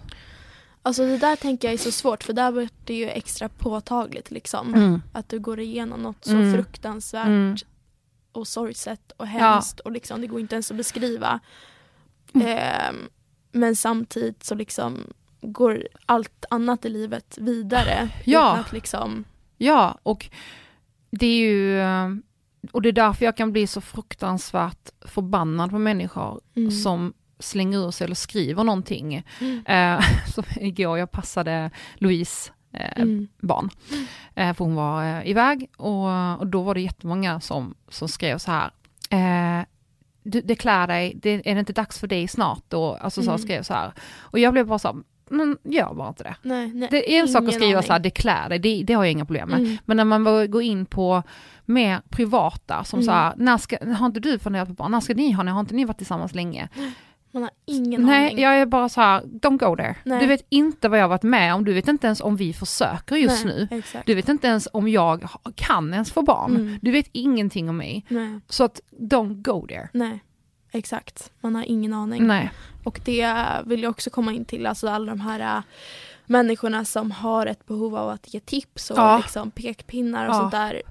Alltså 0.81 1.03
det 1.05 1.17
där 1.17 1.35
tänker 1.35 1.67
jag 1.67 1.73
är 1.73 1.77
så 1.77 1.91
svårt 1.91 2.23
för 2.23 2.33
där 2.33 2.51
blir 2.51 2.69
det 2.85 2.93
ju 2.93 3.09
extra 3.09 3.49
påtagligt 3.49 4.31
liksom. 4.31 5.01
Att 5.13 5.29
du 5.29 5.39
går 5.39 5.59
igenom 5.59 6.01
något 6.03 6.25
så 6.25 6.31
Mm. 6.35 6.53
fruktansvärt 6.53 7.27
Mm. 7.27 7.55
och 8.31 8.47
sorgset 8.47 9.11
och 9.17 9.27
hemskt 9.27 9.79
och 9.79 9.91
liksom 9.91 10.21
det 10.21 10.27
går 10.27 10.39
inte 10.39 10.55
ens 10.55 10.71
att 10.71 10.77
beskriva. 10.77 11.39
Mm. 12.33 12.47
Ehm, 12.47 13.09
men 13.51 13.75
samtidigt 13.75 14.43
så 14.43 14.55
liksom 14.55 15.03
går 15.41 15.87
allt 16.05 16.45
annat 16.49 16.85
i 16.85 16.89
livet 16.89 17.37
vidare. 17.41 18.09
Ja. 18.25 18.57
Att 18.57 18.71
liksom, 18.73 19.23
Ja, 19.57 19.97
och 20.03 20.29
det 21.11 21.25
är 21.25 21.37
ju, 21.39 21.79
eh, 21.79 22.09
och 22.71 22.81
det 22.81 22.89
är 22.89 22.93
därför 22.93 23.25
jag 23.25 23.37
kan 23.37 23.51
bli 23.51 23.67
så 23.67 23.81
fruktansvärt 23.81 24.89
förbannad 25.01 25.69
på 25.69 25.79
människor 25.79 26.41
mm. 26.55 26.71
som 26.71 27.13
slänger 27.39 27.87
ur 27.87 27.91
sig 27.91 28.05
eller 28.05 28.15
skriver 28.15 28.63
någonting. 28.63 29.23
Mm. 29.39 29.65
Eh, 29.65 30.05
som 30.33 30.43
igår, 30.55 30.97
jag 30.97 31.11
passade 31.11 31.71
Louise 31.95 32.51
eh, 32.73 33.01
Mm. 33.01 33.27
barn, 33.41 33.69
eh, 34.35 34.53
för 34.53 34.65
hon 34.65 34.75
var 34.75 35.03
eh, 35.03 35.27
iväg 35.29 35.69
och, 35.77 36.37
och 36.39 36.47
då 36.47 36.61
var 36.61 36.73
det 36.73 36.81
jättemånga 36.81 37.39
som, 37.39 37.75
som 37.89 38.07
skrev 38.07 38.37
så 38.37 38.51
här, 38.51 38.71
du, 40.23 40.41
det 40.41 40.55
klär 40.55 40.87
dig, 40.87 41.13
det, 41.15 41.49
är 41.49 41.53
det 41.53 41.59
inte 41.59 41.73
dags 41.73 41.99
för 41.99 42.07
dig 42.07 42.27
snart? 42.27 42.63
då? 42.67 42.95
alltså 42.95 43.23
så 43.23 43.29
Mm. 43.31 43.39
skrev 43.41 43.63
så 43.63 43.73
här. 43.73 43.93
Och 44.19 44.39
jag 44.39 44.53
blev 44.53 44.67
bara 44.67 44.79
så 44.79 44.87
här, 44.87 44.97
men 45.31 45.57
gör 45.63 45.93
bara 45.93 46.07
inte 46.07 46.23
det. 46.23 46.35
Nej, 46.41 46.71
nej, 46.73 46.87
Det 46.91 47.15
är 47.15 47.21
en 47.21 47.27
sak 47.27 47.43
att 47.47 47.53
skriva 47.53 47.81
så 47.81 47.93
här, 47.93 47.99
det 47.99 48.09
klär 48.09 48.49
dig, 48.49 48.59
det, 48.59 48.83
det 48.83 48.93
har 48.93 49.03
jag 49.03 49.11
inga 49.11 49.25
problem 49.25 49.49
med. 49.49 49.59
Mm. 49.59 49.77
Men 49.85 49.97
när 49.97 50.05
man 50.05 50.23
börjar 50.23 50.47
gå 50.47 50.61
in 50.61 50.85
på 50.85 51.23
mer 51.65 52.01
privata, 52.09 52.83
som 52.83 52.99
Mm. 52.99 53.05
så 53.05 53.11
här, 53.11 53.33
när 53.37 53.57
ska, 53.57 53.77
har 53.95 54.05
inte 54.05 54.19
du 54.19 54.39
funderat 54.39 54.67
på 54.67 54.73
barn, 54.73 54.91
när 54.91 54.99
ska 54.99 55.13
ni 55.13 55.31
ha, 55.31 55.43
har 55.43 55.59
inte 55.59 55.75
ni 55.75 55.85
varit 55.85 55.97
tillsammans 55.97 56.35
länge? 56.35 56.69
Man 57.31 57.41
har 57.43 57.51
ingen 57.65 58.03
Nej, 58.05 58.25
aning. 58.31 58.43
jag 58.43 58.59
är 58.61 58.65
bara 58.65 58.89
så 58.89 59.01
här, 59.01 59.21
don't 59.21 59.57
go 59.69 59.75
there. 59.75 59.95
Nej. 60.03 60.19
Du 60.19 60.25
vet 60.27 60.45
inte 60.49 60.89
vad 60.89 60.99
jag 60.99 61.03
har 61.03 61.09
varit 61.09 61.23
med 61.23 61.53
om, 61.55 61.65
du 61.65 61.73
vet 61.73 61.87
inte 61.87 62.07
ens 62.07 62.21
om 62.21 62.35
vi 62.35 62.53
försöker 62.53 63.15
just 63.15 63.45
Nej, 63.45 63.67
nu. 63.71 63.77
Exakt. 63.77 64.05
Du 64.05 64.15
vet 64.15 64.29
inte 64.29 64.47
ens 64.47 64.67
om 64.73 64.87
jag 64.87 65.27
kan 65.55 65.93
ens 65.93 66.11
få 66.11 66.21
barn. 66.21 66.55
Mm. 66.55 66.79
Du 66.81 66.91
vet 66.91 67.09
ingenting 67.11 67.69
om 67.69 67.77
mig. 67.77 68.05
Nej, 68.07 68.39
Så 68.49 68.63
att, 68.63 68.81
don't 68.99 69.41
go 69.41 69.67
there. 69.67 69.89
nej, 69.93 70.19
exakt. 70.71 71.31
Man 71.41 71.55
har 71.55 71.63
ingen 71.63 71.93
aning. 71.93 72.27
Nej. 72.27 72.51
Och 72.83 72.99
det 73.05 73.35
vill 73.65 73.83
jag 73.83 73.89
också 73.89 74.09
komma 74.09 74.33
in 74.33 74.45
till, 74.45 74.65
alltså 74.65 74.87
alla 74.89 75.05
de 75.11 75.19
här 75.21 75.57
äh, 75.57 75.63
människorna 76.25 76.85
som 76.85 77.11
har 77.11 77.45
ett 77.45 77.65
behov 77.65 77.95
av 77.95 78.09
att 78.09 78.33
ge 78.33 78.39
tips 78.39 78.91
och 78.91 78.97
Ja. 78.97 79.17
liksom 79.17 79.51
pekpinnar 79.51 80.25
och 80.27 80.33
Ja. 80.35 80.39
sånt 80.39 80.51
där. 80.51 80.81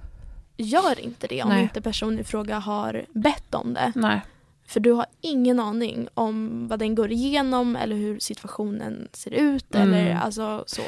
Gör 0.57 0.99
inte 0.99 1.27
det 1.27 1.43
om 1.43 1.49
Nej. 1.49 1.63
inte 1.63 1.81
personen 1.81 2.19
i 2.19 2.23
fråga 2.23 2.59
har 2.59 3.05
bett 3.13 3.55
om 3.55 3.73
det. 3.73 3.91
Nej. 3.95 4.21
För 4.67 4.79
du 4.79 4.91
har 4.91 5.05
ingen 5.21 5.59
aning 5.59 6.07
om 6.13 6.67
vad 6.67 6.79
den 6.79 6.95
går 6.95 7.11
igenom 7.11 7.75
eller 7.75 7.95
hur 7.95 8.19
situationen 8.19 9.07
ser 9.13 9.31
ut 9.31 9.75
Mm. 9.75 9.93
eller 9.93 10.15
alltså 10.15 10.63
så. 10.67 10.81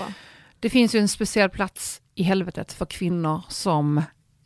Det 0.60 0.70
finns 0.70 0.96
ju 0.96 1.00
en 1.00 1.08
speciell 1.08 1.50
plats 1.50 2.02
i 2.16 2.24
helvetet 2.24 2.74
för 2.74 2.86
kvinnor 2.86 3.42
som 3.50 4.02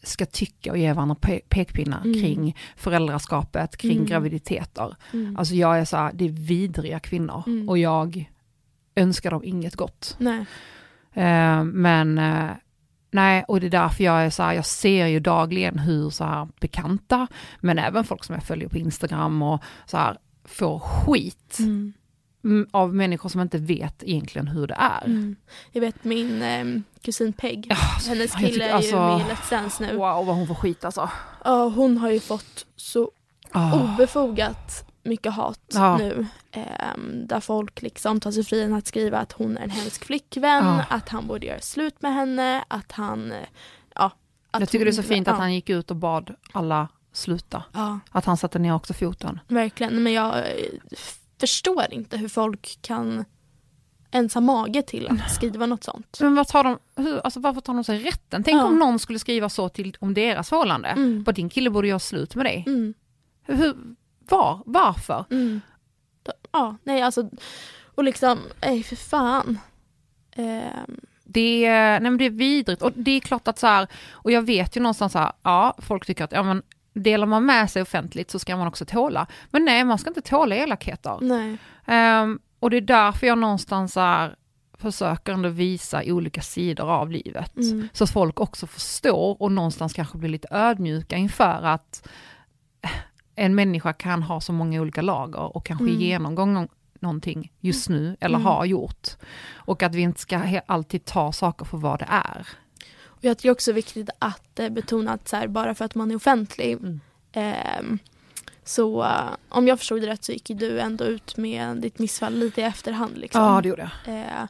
ska 0.08 0.26
tycka 0.26 0.72
och 0.72 0.78
ge 0.78 0.94
varandra 0.94 1.16
pe- 1.22 1.42
pekpinnar 1.50 2.02
Mm. 2.02 2.14
kring 2.22 2.56
föräldraskapet, 2.76 3.78
kring 3.78 3.92
Mm. 3.98 4.06
graviditeter. 4.06 4.96
Mm. 5.14 5.38
Alltså 5.38 5.56
jag 5.56 5.80
är 5.80 5.86
så 5.86 5.98
här, 5.98 6.12
det 6.14 6.26
är 6.26 6.30
vidriga 6.30 7.00
kvinnor 7.00 7.44
Mm. 7.48 7.70
och 7.70 7.78
jag 7.78 8.30
önskar 8.96 9.32
dem 9.32 9.44
inget 9.44 9.76
gott. 9.76 10.16
Nej. 10.20 10.46
Eh, 11.14 11.64
men 11.64 12.18
eh, 12.18 12.50
nej, 13.12 13.46
och 13.48 13.60
det 13.60 13.66
är 13.68 13.72
därför 13.72 14.04
jag 14.04 14.26
är 14.26 14.30
så 14.30 14.44
här, 14.44 14.54
jag 14.54 14.66
ser 14.66 15.06
ju 15.08 15.20
dagligen 15.20 15.80
hur 15.80 16.10
så 16.10 16.24
här 16.24 16.48
bekanta, 16.60 17.28
men 17.60 17.80
även 17.80 18.04
folk 18.04 18.24
som 18.24 18.36
jag 18.36 18.44
följer 18.44 18.70
på 18.70 18.78
Instagram 18.78 19.42
och 19.42 19.64
så 19.86 19.98
här 19.98 20.18
får 20.46 20.80
skit 20.80 21.58
Mm. 21.60 21.94
Av 22.72 22.94
människor 22.96 23.30
som 23.30 23.42
inte 23.42 23.58
vet 23.58 24.04
egentligen 24.04 24.48
hur 24.48 24.68
det 24.68 24.76
är. 24.80 25.06
Mm. 25.06 25.36
Jag 25.72 25.82
vet 25.82 26.04
min 26.04 26.42
ehm, 26.42 26.84
kusin 27.02 27.34
Peg, 27.34 27.68
alltså, 27.70 28.10
hennes 28.10 28.32
kille 28.36 28.48
tycker- 28.48 28.62
är 28.62 28.68
ju 28.68 28.74
alltså, 28.74 28.96
med 28.96 29.20
i 29.22 29.24
Let's 29.24 29.50
Dance 29.50 29.84
nu. 29.86 29.92
Wow, 29.98 30.26
vad 30.26 30.36
hon 30.36 30.48
får 30.48 30.56
skit 30.56 30.86
alltså. 30.86 31.10
Ja, 31.44 31.68
hon 31.68 31.98
har 31.98 32.10
ju 32.10 32.20
fått 32.20 32.66
så 32.76 33.12
Ah. 33.52 33.74
obefogat 33.84 34.92
mycket 35.04 35.34
hat 35.34 35.60
Ja. 35.74 35.98
nu. 35.98 36.26
ehm, 36.52 37.28
där 37.28 37.40
folk 37.40 37.82
liksom 37.82 38.20
tar 38.20 38.32
sig 38.32 38.44
friheten 38.44 38.74
att 38.74 38.88
skriva 38.88 39.18
att 39.20 39.32
hon 39.32 39.58
är 39.58 39.62
en 39.64 39.70
hemsk 39.70 40.06
flickvän, 40.06 40.66
Ja. 40.66 40.84
att 40.90 41.10
han 41.10 41.28
borde 41.28 41.46
göra 41.46 41.60
slut 41.62 42.02
med 42.02 42.14
henne, 42.14 42.64
att 42.68 42.92
han... 42.92 43.32
eh, 43.32 43.38
Ja, 43.96 44.12
att 44.52 44.60
Jag 44.60 44.70
tycker 44.70 44.86
det 44.86 44.92
är 44.92 44.94
så 44.94 45.04
fint 45.04 45.28
att 45.28 45.38
han 45.38 45.54
gick 45.54 45.70
ut 45.70 45.92
och 45.92 45.98
bad 45.98 46.36
alla 46.52 46.88
sluta. 47.14 47.64
Ja, 47.74 48.00
Att 48.12 48.26
han 48.26 48.38
satte 48.38 48.60
ner 48.60 48.74
också 48.76 48.94
foten. 48.94 49.40
verkligen. 49.48 50.04
Men 50.04 50.14
jag 50.14 50.38
eh, 50.38 50.44
förstår 51.50 51.86
inte 51.94 52.18
hur 52.18 52.28
folk 52.28 52.78
kan 52.82 53.26
ens 54.12 54.34
ha 54.34 54.42
mage 54.42 54.82
till 54.82 55.08
att 55.08 55.32
skriva 55.36 55.66
något 55.66 55.84
sånt. 55.84 56.18
Men 56.22 56.36
vad 56.36 56.48
tar 56.48 56.64
de, 56.64 56.80
hur, 56.96 57.20
alltså 57.20 57.40
varför 57.40 57.62
tar 57.62 57.74
de 57.74 57.84
sig 57.84 58.00
rätten? 58.00 58.44
Tänk 58.44 58.56
Ja. 58.62 58.64
om 58.66 58.80
någon 58.80 59.00
skulle 59.00 59.20
skriva 59.20 59.50
så 59.50 59.70
till, 59.70 59.98
om 60.00 60.14
deras 60.14 60.50
förhållande. 60.50 60.88
Mm. 60.90 61.24
Bara 61.24 61.32
din 61.32 61.50
kille 61.50 61.70
borde 61.70 61.88
göra 61.88 62.00
slut 62.00 62.36
med 62.36 62.46
dig. 62.46 62.64
Mm. 62.68 62.94
Hur, 63.44 63.76
var, 64.30 64.60
varför? 64.66 65.26
Mm. 65.32 65.62
Ja, 66.52 66.76
nej 66.84 67.02
alltså, 67.02 67.30
och 67.96 68.04
liksom, 68.04 68.40
nej 68.62 68.84
för 68.84 68.96
fan. 68.96 69.60
Ehm, 70.36 71.00
Det 71.24 71.66
är, 71.66 72.00
nej 72.00 72.12
men 72.12 72.18
det 72.18 72.26
är 72.26 72.30
vidrigt 72.30 72.82
och 72.82 72.92
det 72.96 73.12
är 73.12 73.20
klart 73.20 73.48
att 73.48 73.60
så 73.60 73.68
här, 73.68 73.88
och 74.12 74.32
jag 74.32 74.42
vet 74.42 74.78
ju 74.78 74.82
någonstans 74.82 75.12
så 75.14 75.20
här, 75.20 75.32
ja 75.44 75.76
folk 75.80 76.06
tycker 76.06 76.24
att 76.24 76.32
ja 76.32 76.44
men 76.44 76.62
delar 76.96 77.28
man 77.28 77.46
med 77.46 77.70
sig 77.72 77.82
offentligt 77.82 78.32
så 78.32 78.40
ska 78.40 78.58
man 78.58 78.68
också 78.68 78.86
tåla. 78.86 79.28
Men 79.52 79.66
nej, 79.66 79.84
man 79.84 79.98
ska 79.98 80.10
inte 80.10 80.22
tåla 80.22 80.56
elakheter. 80.56 81.18
nej. 81.22 81.58
Ehm, 81.86 82.40
och 82.60 82.70
det 82.70 82.78
är 82.78 82.82
därför 82.82 83.28
jag 83.28 83.38
någonstans 83.38 83.96
här, 83.96 84.36
försöker 84.78 85.34
ändå 85.34 85.50
visa 85.50 86.02
olika 86.06 86.42
sidor 86.42 86.92
av 86.92 87.12
livet. 87.12 87.58
Mm. 87.58 87.90
Så 87.94 88.04
att 88.04 88.10
folk 88.12 88.40
också 88.40 88.68
förstår 88.68 89.42
och 89.42 89.52
någonstans 89.52 89.94
kanske 89.94 90.18
blir 90.18 90.30
lite 90.30 90.48
ödmjuka 90.52 91.16
inför 91.18 91.62
att 91.64 92.08
en 93.36 93.56
människa 93.56 93.94
kan 93.94 94.24
ha 94.24 94.42
så 94.42 94.54
många 94.54 94.82
olika 94.82 95.02
lager 95.02 95.56
och 95.58 95.66
kanske 95.66 95.86
Mm. 95.86 96.00
genomgå 96.02 96.46
nå- 96.46 96.68
någonting 97.00 97.52
just 97.60 97.90
nu 97.90 98.18
eller 98.20 98.36
Mm. 98.36 98.46
har 98.46 98.66
gjort. 98.66 99.08
Och 99.54 99.84
att 99.84 99.96
vi 99.96 100.02
inte 100.02 100.20
ska 100.20 100.62
alltid 100.66 101.06
ta 101.06 101.32
saker 101.32 101.66
för 101.66 101.78
vad 101.78 102.00
det 102.00 102.08
är. 102.10 102.48
Jag 103.26 103.38
tycker 103.38 103.52
också 103.52 103.72
det 103.72 103.74
är 103.74 103.76
viktigt 103.76 104.10
att 104.20 104.60
eh, 104.60 104.70
betona 104.70 105.12
att 105.14 105.28
så 105.28 105.36
här, 105.36 105.48
bara 105.48 105.76
för 105.76 105.86
att 105.86 105.96
man 105.96 106.12
är 106.12 106.16
offentlig 106.16 106.72
Mm. 106.74 107.00
ehm, 107.32 108.00
så 108.64 109.04
eh, 109.04 109.30
om 109.50 109.68
jag 109.68 109.80
förstod 109.80 110.02
det 110.02 110.08
rätt 110.08 110.24
så 110.24 110.32
gick 110.32 110.48
du 110.48 110.80
ändå 110.80 111.06
ut 111.06 111.38
med 111.38 111.78
ditt 111.78 112.00
missfall 112.00 112.34
lite 112.34 112.62
i 112.62 112.64
efterhand. 112.64 113.18
Liksom. 113.18 113.62
det 113.64 113.70
gjorde 113.70 113.90
jag. 114.06 114.20
Eh, 114.20 114.48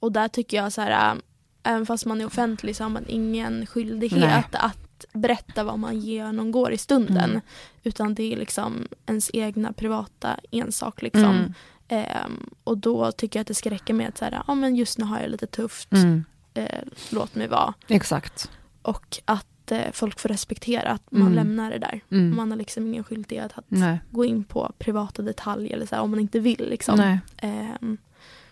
och 0.00 0.12
där 0.12 0.28
tycker 0.28 0.56
jag 0.56 0.72
så 0.72 0.80
här, 0.80 1.14
äh, 1.14 1.18
även 1.62 1.86
fast 1.86 2.06
man 2.06 2.20
är 2.20 2.26
offentlig 2.26 2.76
så 2.76 2.84
har 2.84 2.90
man 2.90 3.04
ingen 3.08 3.66
skyldighet 3.66 4.20
Nej. 4.20 4.44
att 4.52 5.04
berätta 5.12 5.64
vad 5.64 5.78
man 5.78 6.00
genomgår 6.00 6.72
i 6.72 6.78
stunden. 6.78 7.30
Mm. 7.30 7.40
Utan 7.82 8.14
det 8.14 8.32
är 8.32 8.36
liksom 8.36 8.88
ens 9.06 9.30
egna 9.32 9.72
privata 9.72 10.36
ensak. 10.50 11.02
Liksom. 11.02 11.24
Mm. 11.24 11.54
Ehm, 11.88 12.50
och 12.64 12.78
då 12.78 13.12
tycker 13.12 13.38
jag 13.38 13.40
att 13.42 13.48
det 13.48 13.54
ska 13.54 13.70
räcka 13.70 13.94
med 13.94 14.08
att 14.08 14.18
så 14.18 14.24
här, 14.24 14.42
ja, 14.46 14.54
men 14.54 14.76
just 14.76 14.98
nu 14.98 15.04
har 15.04 15.20
jag 15.20 15.30
lite 15.30 15.46
tufft, 15.46 15.92
Mm. 15.92 16.24
Eh, 16.54 16.82
låt 17.10 17.34
mig 17.34 17.48
vara. 17.48 17.74
Exakt. 17.88 18.50
Och 18.82 19.18
att 19.24 19.70
eh, 19.72 19.92
folk 19.92 20.20
får 20.20 20.28
respektera 20.28 20.90
att 20.90 21.10
man 21.10 21.22
Mm. 21.22 21.34
lämnar 21.34 21.70
det 21.70 21.78
där. 21.78 22.00
Mm. 22.10 22.36
Man 22.36 22.50
har 22.50 22.58
liksom 22.58 22.86
ingen 22.86 23.04
skyldighet 23.04 23.52
att 23.54 23.64
Nej. 23.68 24.00
gå 24.10 24.24
in 24.24 24.44
på 24.44 24.72
privata 24.78 25.22
detaljer 25.22 25.72
eller 25.76 25.86
så 25.86 25.94
här, 25.94 26.02
om 26.02 26.10
man 26.10 26.20
inte 26.20 26.40
vill. 26.40 26.68
Liksom. 26.70 26.96
Nej. 26.96 27.18
Ehm, 27.36 27.96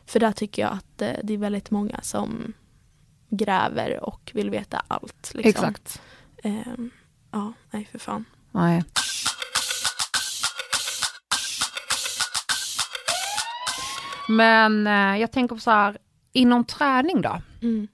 för 0.07 0.21
där 0.21 0.33
tycker 0.33 0.63
jag 0.63 0.73
att 0.73 1.03
eh, 1.03 1.13
det 1.23 1.35
är 1.35 1.39
väldigt 1.39 1.71
många 1.71 2.01
som 2.03 2.53
gräver 3.31 4.05
och 4.05 4.31
vill 4.35 4.51
veta 4.51 4.83
allt. 4.89 5.31
Liksom. 5.35 5.49
Exakt. 5.51 6.03
Ehm, 6.43 6.91
ja, 7.31 7.53
nej 7.71 7.89
för 7.93 7.99
fan. 7.99 8.25
Nej. 8.51 8.85
Men 14.29 14.87
eh, 14.87 15.21
jag 15.21 15.33
tänker 15.33 15.55
på 15.55 15.61
så 15.61 15.71
här, 15.71 15.99
inom 16.33 16.65
träning 16.65 17.21
då? 17.23 17.43
Mm. 17.63 17.89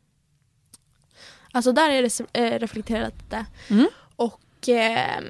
Alltså 1.53 1.73
där 1.73 1.91
är 1.91 2.03
det 2.03 2.41
eh, 2.41 2.59
reflekterat 2.59 3.15
lite. 3.23 3.47
Mm. 3.71 3.87
Och 4.17 4.69
ehm, 4.69 5.25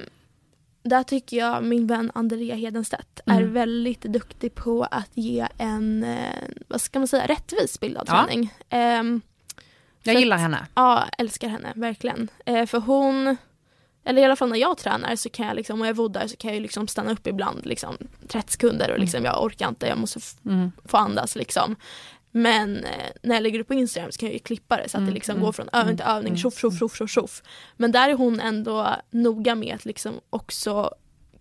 där 0.83 1.03
tycker 1.03 1.37
jag 1.37 1.63
min 1.63 1.87
vän 1.87 2.11
Andrea 2.15 2.55
Hedenstedt 2.55 3.19
är 3.25 3.37
Mm. 3.41 3.53
väldigt 3.53 4.01
duktig 4.01 4.55
på 4.55 4.83
att 4.91 5.09
ge 5.13 5.47
en, 5.57 6.03
eh, 6.03 6.43
vad 6.67 6.81
ska 6.81 6.99
man 6.99 7.07
säga, 7.07 7.27
rättvis 7.27 7.79
bild 7.79 7.97
av 7.97 8.03
Ja. 8.07 8.25
träning. 8.27 8.53
Ehm, 8.69 9.21
Jag 10.03 10.15
gillar 10.15 10.35
att- 10.35 10.41
henne. 10.41 10.67
Ja, 10.75 11.05
älskar 11.17 11.47
henne, 11.47 11.73
verkligen. 11.75 12.27
Eh, 12.45 12.65
för 12.65 12.79
hon, 12.79 13.37
eller 14.03 14.21
i 14.21 14.25
alla 14.25 14.35
fall 14.35 14.49
när 14.49 14.57
jag 14.57 14.77
tränar 14.77 15.15
så 15.15 15.29
kan 15.29 15.47
jag 15.47 15.55
liksom, 15.55 15.81
och 15.81 15.87
jag 15.87 15.93
voddar 15.93 16.27
så 16.27 16.37
kan 16.37 16.47
jag 16.49 16.55
ju 16.55 16.61
liksom 16.61 16.87
stanna 16.87 17.11
upp 17.11 17.27
ibland 17.27 17.65
liksom 17.65 17.97
30 18.27 18.51
sekunder 18.51 18.91
och 18.91 18.99
liksom 18.99 19.23
jag 19.25 19.43
orkar 19.43 19.67
inte, 19.69 19.87
jag 19.87 19.97
måste 19.97 20.19
Mm. 20.45 20.71
få 20.85 20.97
andas 20.97 21.35
liksom. 21.35 21.75
Men 22.31 22.83
eh, 22.83 22.91
när 23.23 23.35
jag 23.35 23.43
lägger 23.43 23.59
upp 23.59 23.67
på 23.67 23.73
Instagram 23.73 24.11
så 24.11 24.17
kan 24.19 24.27
jag 24.27 24.33
ju 24.33 24.39
klippa 24.39 24.77
det 24.77 24.89
så 24.89 24.97
att 24.97 25.01
Mm, 25.01 25.07
det 25.09 25.13
liksom 25.13 25.31
mm, 25.33 25.45
går 25.45 25.51
från 25.51 25.69
övning 25.73 25.97
till 25.97 26.05
mm, 26.05 26.15
övning, 26.17 26.31
mm, 26.31 26.37
tjoff, 26.37 26.57
tjoff, 26.59 26.79
tjoff, 26.79 26.95
tjoff, 26.97 27.09
tjoff. 27.09 27.43
Men 27.77 27.91
där 27.91 28.09
är 28.09 28.13
hon 28.13 28.39
ändå 28.39 28.95
noga 29.09 29.55
med 29.55 29.75
att 29.75 29.85
liksom 29.85 30.13
också 30.29 30.91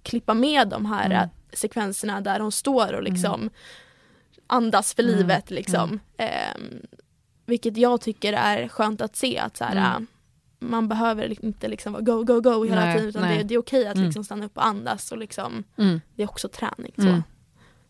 klippa 0.03 0.35
med 0.35 0.69
de 0.69 0.87
här 0.87 1.07
Mm. 1.07 1.17
eh, 1.19 1.29
sekvenserna 1.53 2.21
där 2.21 2.41
hon 2.41 2.53
står 2.53 2.93
och 2.93 3.03
liksom 3.03 3.51
andas 4.47 4.95
för 4.95 5.03
Mm, 5.03 5.17
livet 5.17 5.51
liksom. 5.51 6.01
Ehm, 6.17 6.81
vilket 7.47 7.77
jag 7.77 8.01
tycker 8.01 8.33
är 8.33 8.69
skönt 8.69 9.01
att 9.01 9.17
se 9.17 9.39
att 9.39 9.57
så 9.57 9.65
här, 9.65 9.73
Mm. 9.77 9.93
äh, 9.93 9.99
man 10.59 10.89
behöver 10.89 11.45
inte 11.45 11.69
liksom 11.69 11.93
vara 11.93 12.03
go, 12.03 12.25
go, 12.25 12.41
go 12.41 12.65
hela 12.65 12.85
Nej, 12.85 12.95
tiden 12.95 13.09
utan 13.09 13.23
nej. 13.23 13.39
det, 13.39 13.45
det 13.45 13.55
är 13.55 13.59
okej 13.59 13.87
att 13.87 13.95
Mm. 13.95 14.07
liksom 14.07 14.25
stanna 14.25 14.45
upp 14.47 14.57
och 14.57 14.67
andas 14.67 15.13
och 15.13 15.19
liksom, 15.19 15.65
Mm. 15.79 16.01
det 16.15 16.23
är 16.23 16.29
också 16.31 16.49
träning. 16.49 16.93
Så. 16.97 17.23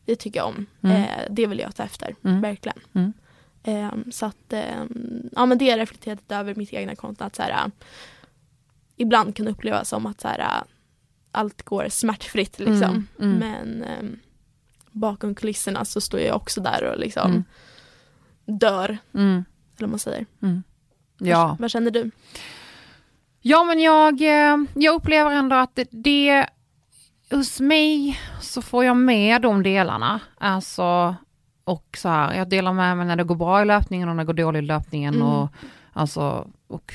Det 0.07 0.17
tycker 0.17 0.41
jag 0.41 0.47
om. 0.49 0.67
Mm. 0.83 0.97
Eh, 1.03 1.25
det 1.31 1.47
vill 1.47 1.59
jag 1.59 1.75
ta 1.77 1.83
efter, 1.83 2.15
Mm. 2.25 2.41
verkligen. 2.41 2.79
Mm. 2.93 3.13
Eh, 3.63 3.93
så 4.11 4.27
att, 4.27 4.53
eh, 4.53 4.85
ja 5.33 5.47
men 5.47 5.59
det 5.59 5.71
har 5.71 5.79
reflekterat 5.79 6.33
över 6.33 6.55
mitt 6.55 6.73
egna 6.73 6.95
konto 6.97 7.25
att 7.25 7.37
så 7.37 7.43
här, 7.43 7.51
eh, 7.51 7.67
ibland 8.97 9.37
kan 9.37 9.49
upplevas 9.49 9.89
som 9.89 10.07
att 10.07 10.21
så 10.21 10.29
här, 10.29 10.39
eh, 10.39 10.63
allt 11.33 11.63
går 11.63 11.89
smärtfritt 11.89 12.59
liksom. 12.59 13.07
Mm, 13.21 13.33
mm. 13.33 13.39
Men 13.39 13.83
eh, 13.83 14.19
bakom 14.93 15.35
kulisserna 15.35 15.85
så 15.85 16.01
står 16.01 16.21
jag 16.21 16.37
också 16.37 16.61
där 16.61 16.85
och 16.93 16.99
liksom 16.99 17.31
Mm. 17.31 17.45
dör, 18.59 18.99
eller 19.13 19.45
vad 19.79 19.91
man 19.91 19.99
säger. 19.99 20.27
Ja. 21.19 21.47
Vad, 21.49 21.59
vad 21.61 21.71
känner 21.71 21.91
du? 21.91 22.11
ja, 23.41 23.65
men 23.65 23.81
jag, 23.81 24.21
eh, 24.21 24.57
jag 24.75 24.95
upplever 24.95 25.31
ändå 25.31 25.57
att 25.57 25.79
det, 25.91 26.47
hos 27.31 27.61
mig 27.61 28.19
så 28.41 28.63
får 28.63 28.85
jag 28.85 28.97
med 28.97 29.43
de 29.43 29.63
delarna. 29.63 30.21
Alltså, 30.39 31.17
och 31.65 31.97
så 31.99 32.09
här, 32.09 32.35
jag 32.35 32.49
delar 32.49 32.73
med 32.73 32.97
mig 32.97 33.07
när 33.07 33.17
det 33.17 33.25
går 33.25 33.35
bra 33.37 33.63
i 33.63 33.65
löpningen 33.65 34.09
och 34.09 34.17
när 34.17 34.25
det 34.25 34.27
går 34.27 34.35
dåligt 34.35 34.63
i 34.63 34.67
löpningen. 34.67 35.15
Mm. 35.15 35.27
Och, 35.27 35.49
alltså, 35.93 36.51
och, 36.67 36.95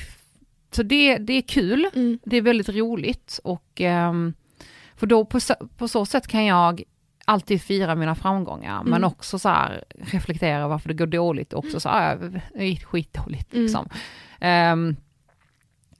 så 0.70 0.82
det, 0.82 1.18
det 1.18 1.32
är 1.32 1.42
kul. 1.42 1.88
Mm. 1.94 2.18
det 2.24 2.36
är 2.36 2.42
väldigt 2.42 2.68
roligt 2.68 3.40
och 3.44 3.80
ehm, 3.80 4.34
för 4.96 5.06
då 5.06 5.24
på, 5.24 5.38
på 5.76 5.88
så 5.88 6.06
sätt 6.06 6.26
kan 6.26 6.44
jag 6.44 6.82
alltid 7.24 7.62
fira 7.62 7.94
mina 7.94 8.14
framgångar 8.14 8.82
men 8.84 8.92
Mm. 8.92 9.04
också 9.04 9.38
så 9.38 9.48
här 9.48 9.84
reflektera 9.90 10.68
varför 10.68 10.88
det 10.88 10.94
går 10.94 11.06
dåligt 11.06 11.52
också 11.52 11.80
så 11.80 11.88
här, 11.88 12.42
det 12.54 12.64
gick 12.66 12.84
skitdåligt 12.84 13.52
Mm. 13.52 13.62
liksom. 13.64 13.88
Ehm, 14.40 14.96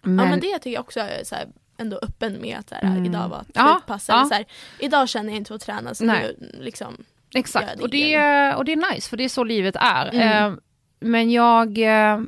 men, 0.02 0.24
Ja 0.24 0.30
men 0.30 0.40
det 0.40 0.58
tycker 0.58 0.70
jag 0.70 0.80
också 0.80 1.00
är 1.00 1.24
så 1.24 1.34
här, 1.34 1.46
ändå 1.82 1.98
öppen 2.02 2.40
med 2.40 2.58
att 2.58 2.68
så 2.68 2.74
här, 2.74 2.82
Mm. 2.82 3.04
idag 3.04 3.28
var 3.28 3.40
ett 3.40 3.46
Ja, 3.54 3.80
ja. 3.86 3.94
Eller 4.08 4.24
så 4.24 4.34
här, 4.34 4.44
idag 4.78 5.08
känner 5.08 5.28
jag 5.30 5.36
inte 5.36 5.48
för 5.48 5.54
att 5.54 5.60
träna 5.60 5.94
så 5.94 6.04
Nej. 6.04 6.36
nu 6.40 6.50
liksom. 6.60 7.04
Exakt, 7.34 7.76
det 7.76 7.82
och, 7.82 7.90
det 7.90 8.14
är, 8.14 8.56
och 8.56 8.64
det 8.64 8.72
är 8.72 8.92
nice 8.94 9.08
för 9.10 9.16
det 9.16 9.24
är 9.24 9.28
så 9.28 9.44
livet 9.44 9.76
är. 9.76 10.14
Mm. 10.14 10.28
Ehm, 10.52 10.60
men 11.00 11.30
jag 11.30 11.78
eh, 11.78 12.20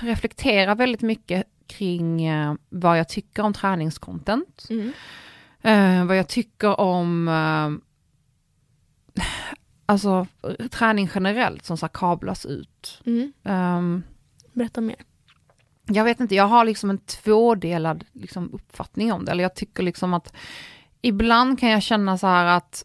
reflekterar 0.00 0.74
väldigt 0.74 1.02
mycket 1.02 1.46
kring 1.66 2.24
eh, 2.26 2.54
vad 2.68 2.98
jag 2.98 3.08
tycker 3.08 3.42
om 3.42 3.52
träningscontent. 3.52 4.66
Mm. 4.70 4.92
Eh, 5.62 6.04
vad 6.06 6.16
jag 6.16 6.28
tycker 6.28 6.80
om 6.80 7.28
eh, 7.28 7.70
alltså 9.86 10.26
träning 10.70 11.10
generellt 11.14 11.64
som 11.64 11.76
så 11.76 11.88
kablas 11.88 12.46
ut. 12.46 13.02
Mm. 13.06 13.32
Ehm, 13.44 14.02
Berätta 14.52 14.80
mer. 14.80 14.96
Jag 15.94 16.04
vet 16.04 16.20
inte, 16.20 16.34
jag 16.34 16.46
har 16.46 16.64
liksom 16.64 16.90
en 16.90 16.98
tvådelad 16.98 18.04
liksom, 18.12 18.50
uppfattning 18.52 19.12
om 19.12 19.24
det. 19.24 19.30
Eller 19.32 19.42
jag 19.42 19.54
tycker 19.54 19.82
liksom 19.82 20.14
att 20.14 20.32
ibland 21.02 21.58
kan 21.60 21.68
jag 21.70 21.82
känna 21.82 22.18
så 22.18 22.26
här 22.26 22.44
att 22.44 22.84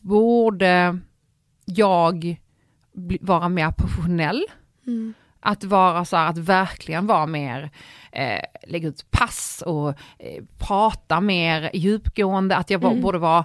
borde 0.00 0.98
jag 1.64 2.36
vara 3.20 3.48
mer 3.48 3.70
professionell? 3.70 4.44
Mm. 4.86 5.14
Att 5.40 5.64
vara 5.64 6.04
så 6.04 6.16
här, 6.16 6.30
att 6.30 6.38
verkligen 6.38 7.06
vara 7.06 7.26
mer, 7.26 7.70
eh, 8.12 8.44
lägga 8.68 8.88
ut 8.88 9.10
pass 9.10 9.62
och 9.66 9.88
eh, 10.18 10.44
prata 10.58 11.20
mer 11.20 11.70
djupgående, 11.74 12.56
att 12.56 12.70
jag 12.70 12.84
Mm. 12.84 13.00
borde 13.02 13.18
vara, 13.18 13.44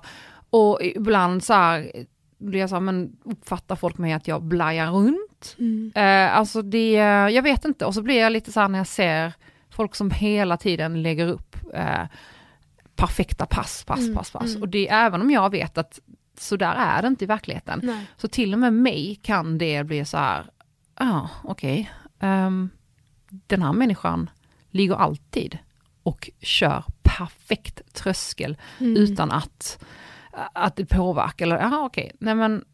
och 0.49 0.79
ibland 0.81 1.43
så 1.43 1.53
här, 1.53 1.91
jag 2.37 2.67
här, 2.69 2.79
men 2.79 3.17
uppfattar 3.23 3.75
folk 3.75 3.97
mig 3.97 4.13
att 4.13 4.27
jag 4.27 4.43
blajar 4.43 4.91
runt? 4.91 5.55
Mm. 5.59 5.91
Eh, 5.95 6.37
alltså 6.37 6.61
det, 6.61 6.91
jag 7.31 7.41
vet 7.43 7.65
inte, 7.65 7.85
och 7.85 7.93
så 7.93 8.01
blir 8.01 8.19
jag 8.19 8.31
lite 8.31 8.51
så 8.51 8.59
här 8.59 8.67
när 8.67 8.79
jag 8.79 8.87
ser 8.87 9.33
folk 9.69 9.95
som 9.95 10.11
hela 10.11 10.57
tiden 10.57 11.01
lägger 11.01 11.27
upp 11.27 11.55
eh, 11.73 12.05
perfekta 12.95 13.45
pass, 13.45 13.83
pass, 13.83 13.99
Mm, 13.99 14.15
pass, 14.15 14.31
pass. 14.31 14.49
mm. 14.49 14.61
Och 14.61 14.69
det, 14.69 14.87
även 14.89 15.21
om 15.21 15.31
jag 15.31 15.49
vet 15.49 15.77
att 15.77 15.99
så 16.39 16.55
där 16.55 16.75
är 16.75 17.01
det 17.01 17.07
inte 17.07 17.23
i 17.23 17.27
verkligheten, 17.27 17.79
Nej. 17.83 18.05
så 18.17 18.27
till 18.27 18.53
och 18.53 18.59
med 18.59 18.73
mig 18.73 19.19
kan 19.23 19.57
det 19.57 19.83
bli 19.83 20.05
så 20.05 20.17
här, 20.17 20.45
ja 20.99 21.05
ah, 21.05 21.29
okej, 21.43 21.91
ehm, 22.19 22.69
den 23.29 23.61
här 23.61 23.73
människan 23.73 24.29
ligger 24.71 24.95
alltid 24.95 25.57
och 26.03 26.29
kör 26.41 26.83
perfekt 27.01 27.93
tröskel 27.93 28.57
Mm. 28.79 28.97
utan 28.97 29.31
att, 29.31 29.83
att 30.53 30.75
det 30.75 30.85
påverkar. 30.85 31.45
Eller, 31.45 31.57
jaha 31.57 31.85
okej, 31.85 32.11
nej 32.19 32.35
men, 32.35 32.65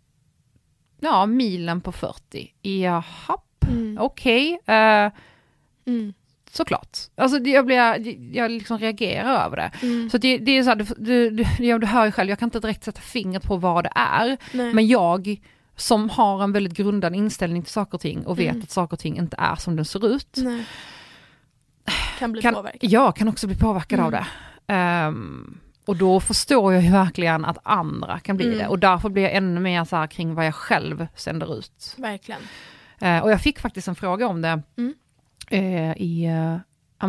ja 1.00 1.26
milen 1.26 1.82
på 1.82 1.92
40, 1.92 2.54
jaha, 2.62 3.38
Mm. 3.68 3.98
okej, 4.00 4.60
eh, 4.66 5.12
Mm. 5.86 6.14
såklart. 6.52 6.98
Alltså 7.16 7.38
jag, 7.40 7.66
blir, 7.66 8.36
jag 8.38 8.52
liksom 8.52 8.78
reagerar 8.80 9.46
över 9.46 9.58
det. 9.58 9.72
Mm. 9.82 10.10
Så 10.10 10.18
det, 10.18 10.38
det 10.38 10.52
är 10.52 10.64
så 10.64 10.70
här, 10.70 10.76
du, 10.76 10.84
du, 10.98 11.30
du, 11.30 11.66
ja, 11.66 11.78
du 11.78 11.88
hör 11.88 12.06
ju 12.06 12.12
själv, 12.12 12.30
jag 12.30 12.40
kan 12.40 12.48
inte 12.48 12.60
direkt 12.60 12.84
sätta 12.84 13.02
fingret 13.02 13.44
på 13.44 13.56
vad 13.58 13.84
det 13.84 13.92
är, 13.96 14.38
Nej. 14.54 14.74
men 14.74 14.88
jag 14.88 15.42
som 15.76 16.10
har 16.10 16.44
en 16.44 16.52
väldigt 16.52 16.74
grundad 16.78 17.16
inställning 17.16 17.64
till 17.64 17.72
saker 17.72 17.94
och 17.94 18.02
ting 18.02 18.26
och 18.26 18.40
vet 18.40 18.50
Mm. 18.52 18.64
att 18.64 18.72
saker 18.72 18.94
och 18.96 19.00
ting 19.00 19.18
inte 19.18 19.36
är 19.40 19.56
som 19.56 19.76
de 19.76 19.86
ser 19.86 20.08
ut, 20.08 20.38
Nej. 20.38 20.66
Kan 22.20 22.32
bli 22.32 22.42
kan, 22.42 22.54
påverkad. 22.54 22.90
jag 22.92 23.16
kan 23.16 23.28
också 23.28 23.48
bli 23.48 23.56
påverkad 23.56 24.00
av 24.00 24.08
Mm. 24.14 24.24
det. 24.66 24.74
Ehm, 24.74 25.58
och 25.86 25.96
då 25.98 26.20
förstår 26.20 26.74
jag 26.74 26.84
ju 26.84 26.92
verkligen 26.92 27.46
att 27.46 27.58
andra 27.64 28.20
kan 28.20 28.38
bli 28.38 28.46
Mm. 28.46 28.58
det. 28.58 28.68
Och 28.68 28.80
därför 28.80 29.10
blir 29.10 29.24
jag 29.24 29.34
ännu 29.34 29.60
mer 29.60 29.84
så 29.86 29.96
här 29.96 30.08
kring 30.08 30.36
vad 30.36 30.46
jag 30.46 30.56
själv 30.56 31.08
sänder 31.16 31.58
ut. 31.58 31.96
Verkligen. 31.98 32.42
Eh, 33.02 33.20
och 33.20 33.32
jag 33.32 33.42
fick 33.42 33.60
faktiskt 33.60 33.88
en 33.88 33.96
fråga 33.96 34.28
om 34.28 34.42
det 34.42 34.62
Mm. 34.78 34.94
eh, 35.50 35.98
i 35.98 36.28
uh, 36.28 36.58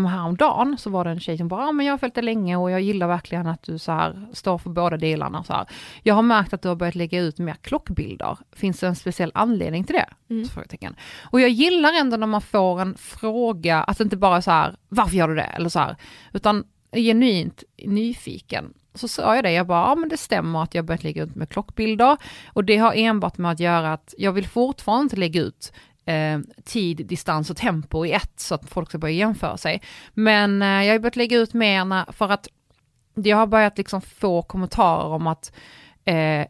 häromdagen 0.06 0.76
så 0.78 0.90
var 0.90 1.04
det 1.04 1.10
en 1.10 1.20
tjej 1.20 1.38
som 1.38 1.48
bara, 1.48 1.64
ja 1.64 1.72
men 1.72 1.86
jag 1.86 1.92
har 1.92 1.98
följt 1.98 2.14
det 2.14 2.22
länge 2.22 2.56
och 2.56 2.70
jag 2.70 2.80
gillar 2.80 3.08
verkligen 3.08 3.46
att 3.46 3.62
du 3.62 3.78
så 3.78 3.92
här 3.92 4.26
står 4.32 4.58
för 4.58 4.70
båda 4.70 4.96
delarna. 4.96 5.44
Så 5.44 5.52
här. 5.52 5.66
Jag 6.02 6.14
har 6.14 6.22
märkt 6.22 6.52
att 6.52 6.62
du 6.62 6.68
har 6.68 6.76
börjat 6.76 6.94
lägga 6.94 7.20
ut 7.20 7.38
mer 7.38 7.54
klockbilder. 7.54 8.38
Finns 8.52 8.80
det 8.80 8.86
en 8.86 8.96
speciell 8.96 9.30
anledning 9.34 9.84
till 9.84 9.94
det? 9.96 10.34
Mm. 10.34 10.48
Frågetecken. 10.48 10.96
Och 11.30 11.40
jag 11.40 11.50
gillar 11.50 11.92
ändå 12.00 12.16
när 12.16 12.26
man 12.26 12.40
får 12.40 12.80
en 12.80 12.94
fråga, 12.98 13.82
att 13.82 13.98
det 13.98 14.04
inte 14.04 14.16
bara 14.16 14.42
så 14.42 14.50
här, 14.50 14.76
varför 14.88 15.16
gör 15.16 15.28
du 15.28 15.34
det? 15.34 15.42
Eller 15.42 15.68
så 15.68 15.78
här, 15.78 15.96
utan 16.32 16.64
genuint 16.94 17.64
nyfiken. 17.84 18.74
Så 18.94 19.08
sa 19.08 19.34
jag 19.34 19.44
det, 19.44 19.52
jag 19.52 19.66
bara, 19.66 19.88
ja 19.88 19.94
men 19.94 20.08
det 20.08 20.16
stämmer 20.16 20.62
att 20.62 20.74
jag 20.74 20.84
börjat 20.84 21.04
lägga 21.04 21.22
ut 21.22 21.34
med 21.34 21.48
klockbilder. 21.48 22.16
Och 22.46 22.64
det 22.64 22.76
har 22.76 22.94
enbart 22.94 23.38
med 23.38 23.50
att 23.50 23.60
göra 23.60 23.92
att 23.92 24.14
jag 24.18 24.32
vill 24.32 24.48
fortfarande 24.48 25.02
inte 25.02 25.16
lägga 25.16 25.40
ut 25.40 25.72
eh, 26.04 26.38
tid, 26.64 27.06
distans 27.06 27.50
och 27.50 27.56
tempo 27.56 28.06
i 28.06 28.12
ett 28.12 28.40
så 28.40 28.54
att 28.54 28.68
folk 28.68 28.88
ska 28.88 28.98
börja 28.98 29.14
jämföra 29.14 29.56
sig. 29.56 29.82
Men 30.14 30.62
eh, 30.62 30.84
jag 30.84 30.94
har 30.94 30.98
börjat 30.98 31.16
lägga 31.16 31.36
ut 31.36 31.54
mer 31.54 32.12
för 32.12 32.28
att 32.28 32.48
jag 33.14 33.36
har 33.36 33.46
börjat 33.46 33.78
liksom 33.78 34.00
få 34.00 34.42
kommentarer 34.42 35.06
om 35.06 35.26
att, 35.26 35.52
eh, 36.04 36.46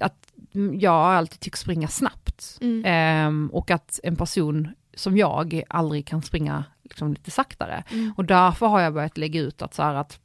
att 0.00 0.32
jag 0.78 0.94
alltid 0.94 1.40
tycks 1.40 1.60
springa 1.60 1.88
snabbt. 1.88 2.58
Mm. 2.60 2.82
Ehm, 2.86 3.50
och 3.52 3.70
att 3.70 4.00
en 4.02 4.16
person 4.16 4.74
som 4.94 5.16
jag 5.16 5.62
aldrig 5.68 6.06
kan 6.06 6.22
springa 6.22 6.64
liksom 6.90 7.12
lite 7.12 7.30
saktare. 7.30 7.84
Mm. 7.90 8.12
Och 8.16 8.24
därför 8.24 8.66
har 8.66 8.80
jag 8.80 8.94
börjat 8.94 9.18
lägga 9.18 9.40
ut 9.40 9.62
att 9.62 9.74
så 9.74 9.82
här 9.82 9.94
att 9.94 10.20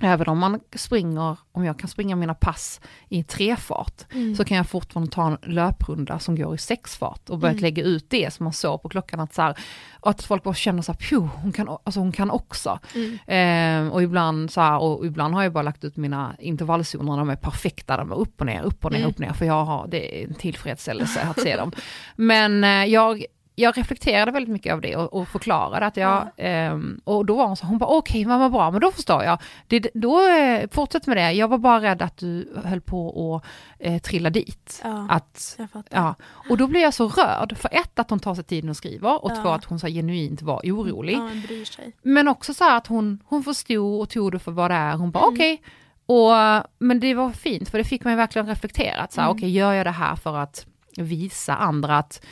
även 0.00 0.28
om 0.28 0.38
man 0.38 0.60
springer, 0.76 1.36
om 1.52 1.64
jag 1.64 1.78
kan 1.78 1.88
springa 1.88 2.16
mina 2.16 2.34
pass 2.34 2.80
i 3.08 3.22
trefart, 3.22 4.04
Mm. 4.14 4.34
så 4.36 4.44
kan 4.44 4.56
jag 4.56 4.66
fortfarande 4.68 5.10
ta 5.12 5.26
en 5.26 5.38
löprunda 5.42 6.18
som 6.18 6.36
går 6.36 6.54
i 6.54 6.58
sexfart 6.58 7.30
och 7.30 7.38
börjat 7.38 7.52
Mm. 7.54 7.62
lägga 7.62 7.82
ut 7.82 8.10
det 8.10 8.32
som 8.34 8.44
man 8.44 8.52
såg 8.52 8.82
på 8.82 8.88
klockan 8.88 9.20
att 9.20 9.34
så 9.34 9.42
här, 9.42 9.58
att 10.00 10.22
folk 10.22 10.42
bara 10.42 10.54
känner 10.54 10.82
så 10.82 10.92
här, 10.92 10.98
"Pju, 10.98 11.16
hon 11.16 11.52
kan, 11.52 11.68
alltså 11.68 12.00
hon 12.00 12.12
kan 12.12 12.30
också. 12.30 12.78
Mm. 12.94 13.18
Ehm, 13.26 13.90
och 13.92 14.02
ibland 14.02 14.50
så 14.50 14.60
här, 14.60 14.78
och 14.82 15.06
ibland 15.06 15.34
har 15.34 15.42
jag 15.42 15.52
bara 15.52 15.62
lagt 15.62 15.84
ut 15.84 15.96
mina 15.96 16.36
intervallzoner, 16.38 17.16
de 17.16 17.30
är 17.30 17.36
perfekta, 17.36 17.96
de 17.96 18.12
är 18.12 18.16
upp 18.16 18.40
och 18.40 18.46
ner, 18.46 18.62
upp 18.62 18.84
och 18.84 18.92
ner, 18.92 18.98
Mm. 18.98 19.10
upp 19.10 19.16
och 19.16 19.20
ner, 19.20 19.32
för 19.32 19.44
jag 19.46 19.64
har, 19.64 19.86
det 19.88 20.22
är 20.22 20.28
en 20.28 20.34
tillfredsställelse 20.34 21.20
att 21.22 21.40
se 21.40 21.56
dem. 21.56 21.72
Men 22.16 22.64
eh, 22.64 22.84
jag, 22.84 23.24
jag 23.58 23.78
reflekterade 23.78 24.30
väldigt 24.32 24.52
mycket 24.52 24.72
av 24.74 24.80
det 24.80 24.96
och, 24.96 25.12
och 25.14 25.28
förklarade 25.28 25.86
att 25.86 25.96
jag, 25.96 26.28
ehm, 26.36 27.00
och 27.04 27.26
då 27.26 27.36
var 27.36 27.46
hon 27.46 27.56
så, 27.56 27.66
hon 27.66 27.78
bara 27.78 27.90
okej, 27.90 28.24
men 28.24 28.40
vad 28.40 28.52
bra, 28.52 28.70
men 28.70 28.80
då 28.80 28.90
förstår 28.92 29.24
jag. 29.24 29.38
Det, 29.66 29.86
då, 29.94 30.28
eh, 30.28 30.68
fortsätt 30.72 31.06
med 31.06 31.16
det, 31.16 31.32
jag 31.32 31.48
var 31.48 31.58
bara 31.58 31.80
rädd 31.80 32.02
att 32.02 32.16
du 32.16 32.52
höll 32.64 32.80
på 32.80 33.36
att 33.36 33.44
eh, 33.78 33.98
trilla 34.02 34.30
dit. 34.30 34.80
Ja, 34.84 35.06
Att, 35.10 35.58
ja. 35.90 36.14
Och 36.50 36.56
då 36.58 36.66
blir 36.66 36.80
jag 36.80 36.94
så 36.94 37.08
rörd, 37.08 37.56
för 37.56 37.68
ett 37.72 37.98
att 37.98 38.10
hon 38.10 38.20
tar 38.20 38.34
sig 38.34 38.44
tiden 38.44 38.70
och 38.70 38.76
skriver, 38.76 39.24
och 39.24 39.30
Ja. 39.30 39.42
två 39.42 39.48
att 39.48 39.64
hon 39.64 39.78
så 39.80 39.86
genuint 39.86 40.42
var 40.42 40.60
orolig. 40.64 41.14
Ja, 41.16 41.30
bryr 41.46 41.64
sig. 41.64 41.92
Men 42.02 42.28
också 42.28 42.54
så 42.54 42.76
att 42.76 42.86
hon, 42.86 43.22
hon 43.26 43.42
förstod 43.44 44.00
och 44.00 44.08
tog 44.10 44.32
det 44.32 44.38
för 44.38 44.52
vad 44.52 44.70
det 44.70 44.74
är. 44.74 44.96
Hon 44.96 45.10
bara 45.10 45.24
Mm. 45.24 45.34
okej. 45.34 45.62
Och, 46.06 46.32
men 46.78 47.00
det 47.00 47.14
var 47.14 47.30
fint 47.30 47.68
för 47.68 47.78
det 47.78 47.84
fick 47.84 48.04
mig 48.04 48.16
verkligen 48.16 48.46
reflektera. 48.48 49.00
att 49.02 49.12
Så 49.12 49.20
här, 49.20 49.28
Mm. 49.28 49.36
Okej, 49.36 49.50
gör 49.50 49.72
jag 49.72 49.86
det 49.86 49.90
här 49.90 50.16
för 50.16 50.36
att 50.36 50.66
visa 50.96 51.56
andra 51.56 51.98
att 51.98 52.24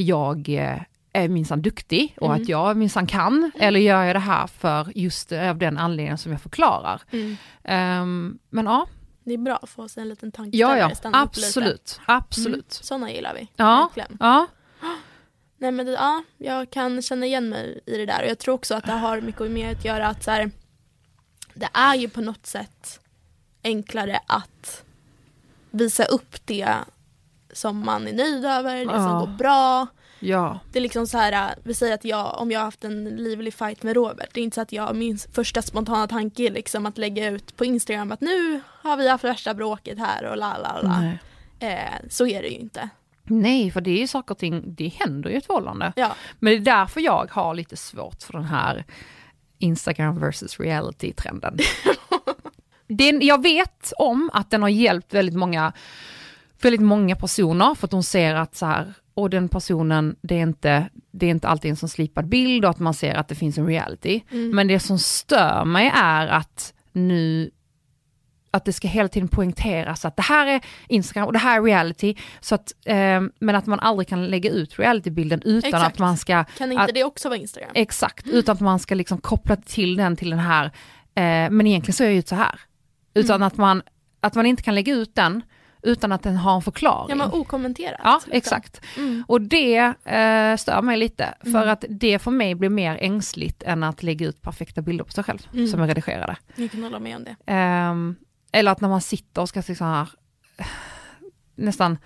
jag 0.00 0.48
eh, 0.48 0.78
är 1.12 1.28
minsann 1.28 1.62
duktig 1.62 2.14
och 2.20 2.26
Mm. 2.28 2.42
att 2.42 2.48
jag 2.48 2.76
minsann 2.76 3.06
kan? 3.06 3.50
Eller 3.58 3.80
gör 3.80 4.02
jag 4.04 4.16
det 4.16 4.20
här 4.20 4.46
för 4.46 4.92
just 4.98 5.32
eh, 5.32 5.50
av 5.50 5.58
den 5.58 5.78
anledningen 5.78 6.18
som 6.18 6.32
jag 6.32 6.40
förklarar? 6.40 7.02
Mm. 7.12 7.36
Ehm, 7.64 8.38
men 8.50 8.66
ja, 8.66 8.86
Det 9.24 9.32
är 9.34 9.38
bra 9.38 9.56
att 9.56 9.68
få 9.70 9.88
sig 9.88 10.00
en 10.02 10.08
liten 10.08 10.28
ja, 10.34 10.36
tankeställare. 10.36 10.78
ja 10.78 10.88
lite. 10.88 11.10
absolut, 11.12 12.00
absolut. 12.06 12.72
Sådana 12.72 13.10
gillar 13.10 13.34
vi. 13.34 13.48
Ja. 13.56 13.90
Verkligen. 13.94 14.16
Ja, 14.20 14.46
Nej 15.58 15.70
men 15.72 15.86
det, 15.86 15.92
ja, 15.92 16.22
jag 16.38 16.70
kan 16.70 17.02
känna 17.02 17.26
igen 17.26 17.48
mig 17.48 17.80
i 17.86 17.96
det 17.96 18.06
där 18.06 18.22
och 18.22 18.30
jag 18.30 18.38
tror 18.38 18.54
också 18.54 18.74
att 18.74 18.84
det 18.84 18.92
har 18.92 19.20
mycket 19.20 19.50
med 19.50 19.76
att 19.78 19.84
göra 19.84 20.06
att 20.08 20.22
så 20.24 20.30
här, 20.30 20.50
det 21.54 21.68
är 21.72 21.94
ju 21.94 22.08
på 22.08 22.20
något 22.20 22.46
sätt 22.46 23.00
enklare 23.64 24.20
att 24.26 24.84
visa 25.70 26.04
upp 26.04 26.36
det 26.46 26.74
som 27.52 27.84
man 27.84 28.08
är 28.08 28.12
nöjd 28.12 28.44
över, 28.44 28.76
det 28.78 28.84
som 28.84 28.94
Ja. 29.12 29.18
går 29.20 29.26
bra. 29.26 29.86
Ja, 30.22 30.58
Det 30.72 30.78
är 30.78 30.80
liksom 30.80 31.06
så 31.06 31.18
här, 31.18 31.54
vi 31.64 31.74
säger 31.74 31.94
att 31.94 32.04
jag, 32.04 32.38
om 32.40 32.50
jag 32.50 32.60
har 32.60 32.64
haft 32.64 32.84
en 32.84 33.04
livlig 33.04 33.54
fight 33.54 33.82
med 33.82 33.94
Robert, 33.96 34.28
det 34.32 34.40
är 34.40 34.44
inte 34.44 34.54
så 34.54 34.60
att 34.60 34.72
jag, 34.72 34.96
min 34.96 35.18
första 35.18 35.62
spontana 35.62 36.06
tanke 36.08 36.42
är 36.42 36.50
liksom 36.50 36.86
att 36.86 36.98
lägga 36.98 37.30
ut 37.30 37.56
på 37.56 37.64
Instagram 37.64 38.12
att 38.12 38.20
nu 38.20 38.60
har 38.82 38.96
vi 38.96 39.08
haft 39.08 39.24
värsta 39.24 39.54
bråket 39.54 39.98
här 39.98 40.24
och 40.24 40.36
la 40.36 40.58
la 40.58 40.80
la. 40.82 41.12
Eh, 41.68 41.78
så 42.10 42.26
är 42.26 42.42
det 42.42 42.48
ju 42.48 42.56
inte. 42.58 42.88
Nej, 43.24 43.70
för 43.70 43.80
det 43.80 43.90
är 43.90 43.98
ju 43.98 44.06
saker 44.06 44.34
och 44.34 44.38
ting, 44.38 44.74
det 44.74 44.88
händer 44.88 45.30
ju 45.30 45.36
ett 45.36 45.46
förhållande. 45.46 45.92
Ja, 45.96 46.12
Men 46.38 46.52
det 46.52 46.58
är 46.58 46.76
därför 46.78 47.00
jag 47.00 47.30
har 47.30 47.54
lite 47.54 47.76
svårt 47.76 48.22
för 48.22 48.32
den 48.32 48.44
här 48.44 48.84
Instagram 49.58 50.20
versus 50.20 50.60
reality-trenden. 50.60 51.58
Den, 52.88 53.20
jag 53.22 53.42
vet 53.42 53.92
om 53.98 54.30
att 54.32 54.50
den 54.50 54.62
har 54.62 54.68
hjälpt 54.68 55.14
väldigt 55.14 55.34
många, 55.36 55.72
väldigt 56.62 56.80
många 56.80 57.16
personer 57.16 57.74
för 57.74 57.86
att 57.86 57.90
de 57.90 58.02
ser 58.02 58.34
att 58.34 58.56
så 58.56 58.66
här, 58.66 58.92
och 59.14 59.30
den 59.30 59.48
personen, 59.48 60.16
det 60.22 60.34
är 60.34 60.42
inte, 60.42 60.88
det 61.12 61.26
är 61.26 61.30
inte 61.30 61.48
alltid 61.48 61.70
en 61.70 61.76
sån 61.76 61.88
slipad 61.88 62.28
bild 62.28 62.64
och 62.64 62.70
att 62.70 62.78
man 62.78 62.94
ser 62.94 63.14
att 63.14 63.28
det 63.28 63.34
finns 63.34 63.58
en 63.58 63.66
reality. 63.66 64.20
Mm. 64.30 64.50
Men 64.50 64.68
det 64.68 64.80
som 64.80 64.98
stör 64.98 65.64
mig 65.64 65.92
är 65.94 66.26
att 66.26 66.74
nu 66.92 67.50
att 68.52 68.64
det 68.64 68.72
ska 68.72 68.88
hela 68.88 69.08
tiden 69.08 69.28
poängteras 69.28 70.04
att 70.04 70.16
det 70.16 70.22
här 70.22 70.46
är 70.46 70.60
Instagram 70.88 71.26
och 71.26 71.32
det 71.32 71.38
här 71.38 71.58
är 71.58 71.62
reality. 71.62 72.14
Så 72.40 72.54
att, 72.54 72.72
eh, 72.84 73.20
men 73.40 73.54
att 73.54 73.66
man 73.66 73.80
aldrig 73.80 74.08
kan 74.08 74.26
lägga 74.26 74.50
ut 74.50 74.78
realitybilden 74.78 75.42
utan 75.44 75.68
Exakt. 75.68 75.86
att 75.86 75.98
man 75.98 76.16
ska 76.16 76.44
kan 76.44 76.72
inte 76.72 76.84
att- 76.84 76.94
det 76.94 77.04
också 77.04 77.28
vara 77.28 77.38
Instagram? 77.38 77.70
Exakt, 77.74 78.26
utan 78.26 78.52
att 78.52 78.60
man 78.60 78.78
ska 78.78 78.94
liksom 78.94 79.18
koppla 79.20 79.56
till 79.56 79.96
den 79.96 80.16
till 80.16 80.30
den 80.30 80.38
här, 80.38 80.64
eh, 81.14 81.50
men 81.50 81.66
egentligen 81.66 82.06
är 82.06 82.10
det 82.10 82.16
ju 82.16 82.22
så 82.22 82.34
här. 82.34 82.60
Utan 83.14 83.36
Mm. 83.36 83.46
att, 83.46 83.56
man, 83.56 83.82
att 84.20 84.34
man 84.34 84.46
inte 84.46 84.62
kan 84.62 84.74
lägga 84.74 84.94
ut 84.94 85.14
den 85.14 85.42
utan 85.82 86.12
att 86.12 86.22
den 86.22 86.36
har 86.36 86.54
en 86.56 86.62
förklaring. 86.62 87.06
Ja 87.08 87.14
men 87.14 87.32
okommenterat. 87.32 88.00
Ja, 88.04 88.14
liksom. 88.14 88.32
exakt. 88.32 88.80
Mm. 88.96 89.24
Och 89.28 89.40
det 89.40 89.76
eh, 90.04 90.56
stör 90.56 90.82
mig 90.82 90.96
lite, 90.96 91.34
för 91.42 91.48
Mm. 91.48 91.68
att 91.68 91.84
det 91.88 92.18
för 92.18 92.30
mig 92.30 92.54
blir 92.54 92.68
mer 92.70 92.98
ängsligt 93.00 93.62
än 93.62 93.82
att 93.82 94.02
lägga 94.02 94.26
ut 94.26 94.42
perfekta 94.42 94.82
bilder 94.82 95.04
på 95.04 95.10
sig 95.12 95.24
själv, 95.24 95.38
Mm. 95.52 95.66
som 95.66 95.80
är 95.80 95.86
redigerade. 95.86 96.36
Jag 96.56 96.70
kan 96.70 96.82
hålla 96.82 96.98
med 96.98 97.16
om 97.16 97.24
det. 97.24 97.36
Ehm, 97.46 98.16
eller 98.52 98.72
att 98.72 98.80
när 98.80 98.88
man 98.88 99.00
sitter 99.00 99.42
och 99.42 99.48
ska 99.48 99.62
liksom 99.68 99.86
här, 99.86 100.08
nästan 101.56 101.98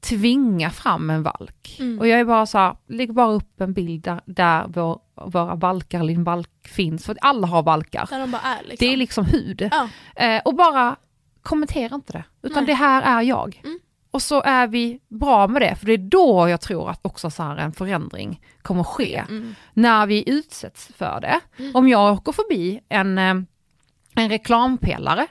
tvinga 0.00 0.70
fram 0.70 1.10
en 1.10 1.22
valk. 1.22 1.76
Mm. 1.80 1.98
Och 1.98 2.08
jag 2.08 2.20
är 2.20 2.24
bara 2.24 2.46
så 2.46 2.58
här, 2.58 2.76
lägg 2.86 3.14
bara 3.14 3.32
upp 3.32 3.60
en 3.60 3.72
bild 3.72 4.02
där, 4.02 4.20
där 4.26 4.64
vår, 4.68 5.00
våra 5.26 5.54
valkar, 5.54 6.06
din 6.06 6.24
valk 6.24 6.50
finns, 6.62 7.06
för 7.06 7.16
alla 7.20 7.46
har 7.46 7.62
valkar. 7.62 8.06
De 8.10 8.34
är 8.34 8.62
liksom. 8.62 8.76
Det 8.86 8.92
är 8.92 8.96
liksom 8.96 9.24
hud. 9.24 9.68
Ja. 9.72 9.88
Eh, 10.24 10.42
och 10.44 10.54
bara 10.54 10.96
kommentera 11.42 11.94
inte 11.94 12.12
det, 12.12 12.24
utan 12.42 12.64
Nej. 12.64 12.66
det 12.66 12.74
här 12.74 13.02
är 13.18 13.22
jag. 13.22 13.60
Mm. 13.64 13.78
Och 14.10 14.22
så 14.22 14.42
är 14.42 14.66
vi 14.66 15.00
bra 15.08 15.46
med 15.48 15.62
det, 15.62 15.74
för 15.76 15.86
det 15.86 15.92
är 15.92 15.98
då 15.98 16.48
jag 16.48 16.60
tror 16.60 16.90
att 16.90 17.00
också 17.02 17.30
så 17.30 17.42
här 17.42 17.56
en 17.56 17.72
förändring 17.72 18.40
kommer 18.62 18.84
ske. 18.84 19.24
Mm. 19.28 19.54
När 19.74 20.06
vi 20.06 20.30
utsätts 20.30 20.90
för 20.96 21.20
det. 21.20 21.40
Mm. 21.58 21.76
Om 21.76 21.88
jag 21.88 22.12
åker 22.12 22.32
förbi 22.32 22.80
en, 22.88 23.18
eh, 23.18 23.34
en 24.14 24.28
reklampelare 24.28 25.26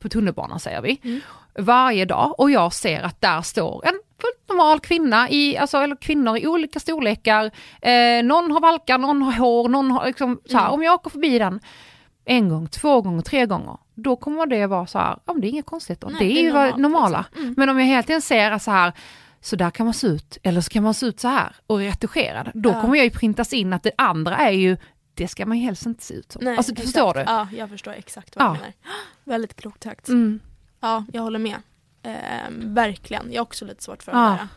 på 0.00 0.08
tunnelbanan 0.08 0.60
säger 0.60 0.82
vi, 0.82 1.00
Mm. 1.04 1.20
varje 1.58 2.04
dag 2.04 2.40
och 2.40 2.50
jag 2.50 2.72
ser 2.72 3.02
att 3.02 3.20
där 3.20 3.42
står 3.42 3.86
en 3.86 4.00
fullt 4.20 4.48
normal 4.48 4.80
kvinna, 4.80 5.30
i, 5.30 5.56
alltså, 5.58 5.78
eller 5.78 5.96
kvinnor 5.96 6.36
i 6.38 6.46
olika 6.46 6.80
storlekar, 6.80 7.44
eh, 7.82 8.24
någon 8.24 8.50
har 8.50 8.60
valkar, 8.60 8.98
någon 8.98 9.22
har 9.22 9.32
hår, 9.32 9.68
någon 9.68 9.90
har 9.90 10.06
liksom 10.06 10.40
så 10.44 10.56
här, 10.56 10.64
Mm. 10.64 10.74
om 10.74 10.82
jag 10.82 10.94
åker 10.94 11.10
förbi 11.10 11.38
den 11.38 11.60
en 12.24 12.48
gång, 12.48 12.66
två 12.68 13.00
gånger, 13.00 13.22
tre 13.22 13.46
gånger, 13.46 13.76
då 13.94 14.16
kommer 14.16 14.46
det 14.46 14.66
vara 14.66 14.86
så 14.86 14.98
här, 14.98 15.18
ja 15.24 15.32
det 15.34 15.46
är 15.46 15.50
inget 15.50 15.66
konstigt. 15.66 16.04
Nej, 16.06 16.14
det 16.18 16.24
är 16.24 16.42
ju 16.42 16.48
normalt, 16.52 16.76
normala. 16.76 17.24
liksom. 17.28 17.42
Mm. 17.42 17.54
Men 17.56 17.68
om 17.68 17.78
jag 17.78 17.86
hela 17.86 18.02
tiden 18.02 18.22
ser 18.22 18.58
så 18.58 18.70
här, 18.70 18.92
så 19.40 19.56
där 19.56 19.70
kan 19.70 19.86
man 19.86 19.94
se 19.94 20.06
ut, 20.06 20.38
eller 20.42 20.60
så 20.60 20.70
kan 20.70 20.82
man 20.82 20.94
se 20.94 21.06
ut 21.06 21.20
så 21.20 21.28
här 21.28 21.56
och 21.66 21.82
är 21.82 21.86
retuscherad, 21.86 22.50
då 22.54 22.70
Ja. 22.70 22.80
kommer 22.80 22.96
jag 22.96 23.04
ju 23.04 23.10
printas 23.10 23.52
in 23.52 23.72
att 23.72 23.82
det 23.82 23.92
andra 23.98 24.36
är 24.36 24.50
ju, 24.50 24.76
det 25.14 25.28
ska 25.28 25.46
man 25.46 25.58
ju 25.58 25.64
helst 25.64 25.86
inte 25.86 26.04
se 26.04 26.14
ut 26.14 26.32
som. 26.32 26.44
Nej, 26.44 26.56
alltså 26.56 26.74
förstår 26.74 27.14
du? 27.14 27.20
Ja, 27.20 27.48
jag 27.56 27.68
förstår 27.70 27.92
exakt 27.92 28.36
vad 28.36 28.44
Ja. 28.46 28.50
du 28.52 28.58
menar. 28.58 28.72
Väldigt 29.24 29.54
klokt 29.56 29.82
sagt. 29.82 30.08
Mm. 30.08 30.40
Ja, 30.80 31.04
jag 31.12 31.22
håller 31.22 31.38
med. 31.38 31.56
Ehm, 32.02 32.74
verkligen. 32.74 33.32
Jag 33.32 33.40
har 33.40 33.42
också 33.42 33.64
lite 33.64 33.82
svårt 33.82 34.02
för 34.02 34.12
Ja. 34.12 34.18
det 34.18 34.24
där. 34.30 34.48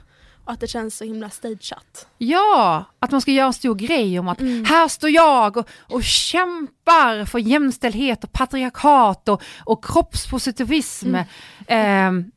Att 0.47 0.59
det 0.59 0.67
känns 0.67 0.97
så 0.97 1.03
himla 1.03 1.29
stageat. 1.29 2.07
Ja, 2.17 2.85
att 2.99 3.11
man 3.11 3.21
ska 3.21 3.31
göra 3.31 3.47
en 3.47 3.53
stor 3.53 3.75
grej 3.75 4.19
om 4.19 4.27
att 4.27 4.39
Mm. 4.39 4.65
här 4.65 4.87
står 4.87 5.09
jag 5.09 5.57
och, 5.57 5.69
och 5.79 6.03
kämpar 6.03 7.25
för 7.25 7.39
jämställdhet 7.39 8.23
och 8.23 8.31
patriarkat 8.31 9.29
och, 9.29 9.41
och 9.59 9.85
kroppspositivism. 9.85 11.07
Mm. 11.07 11.25
Ehm, 11.67 12.31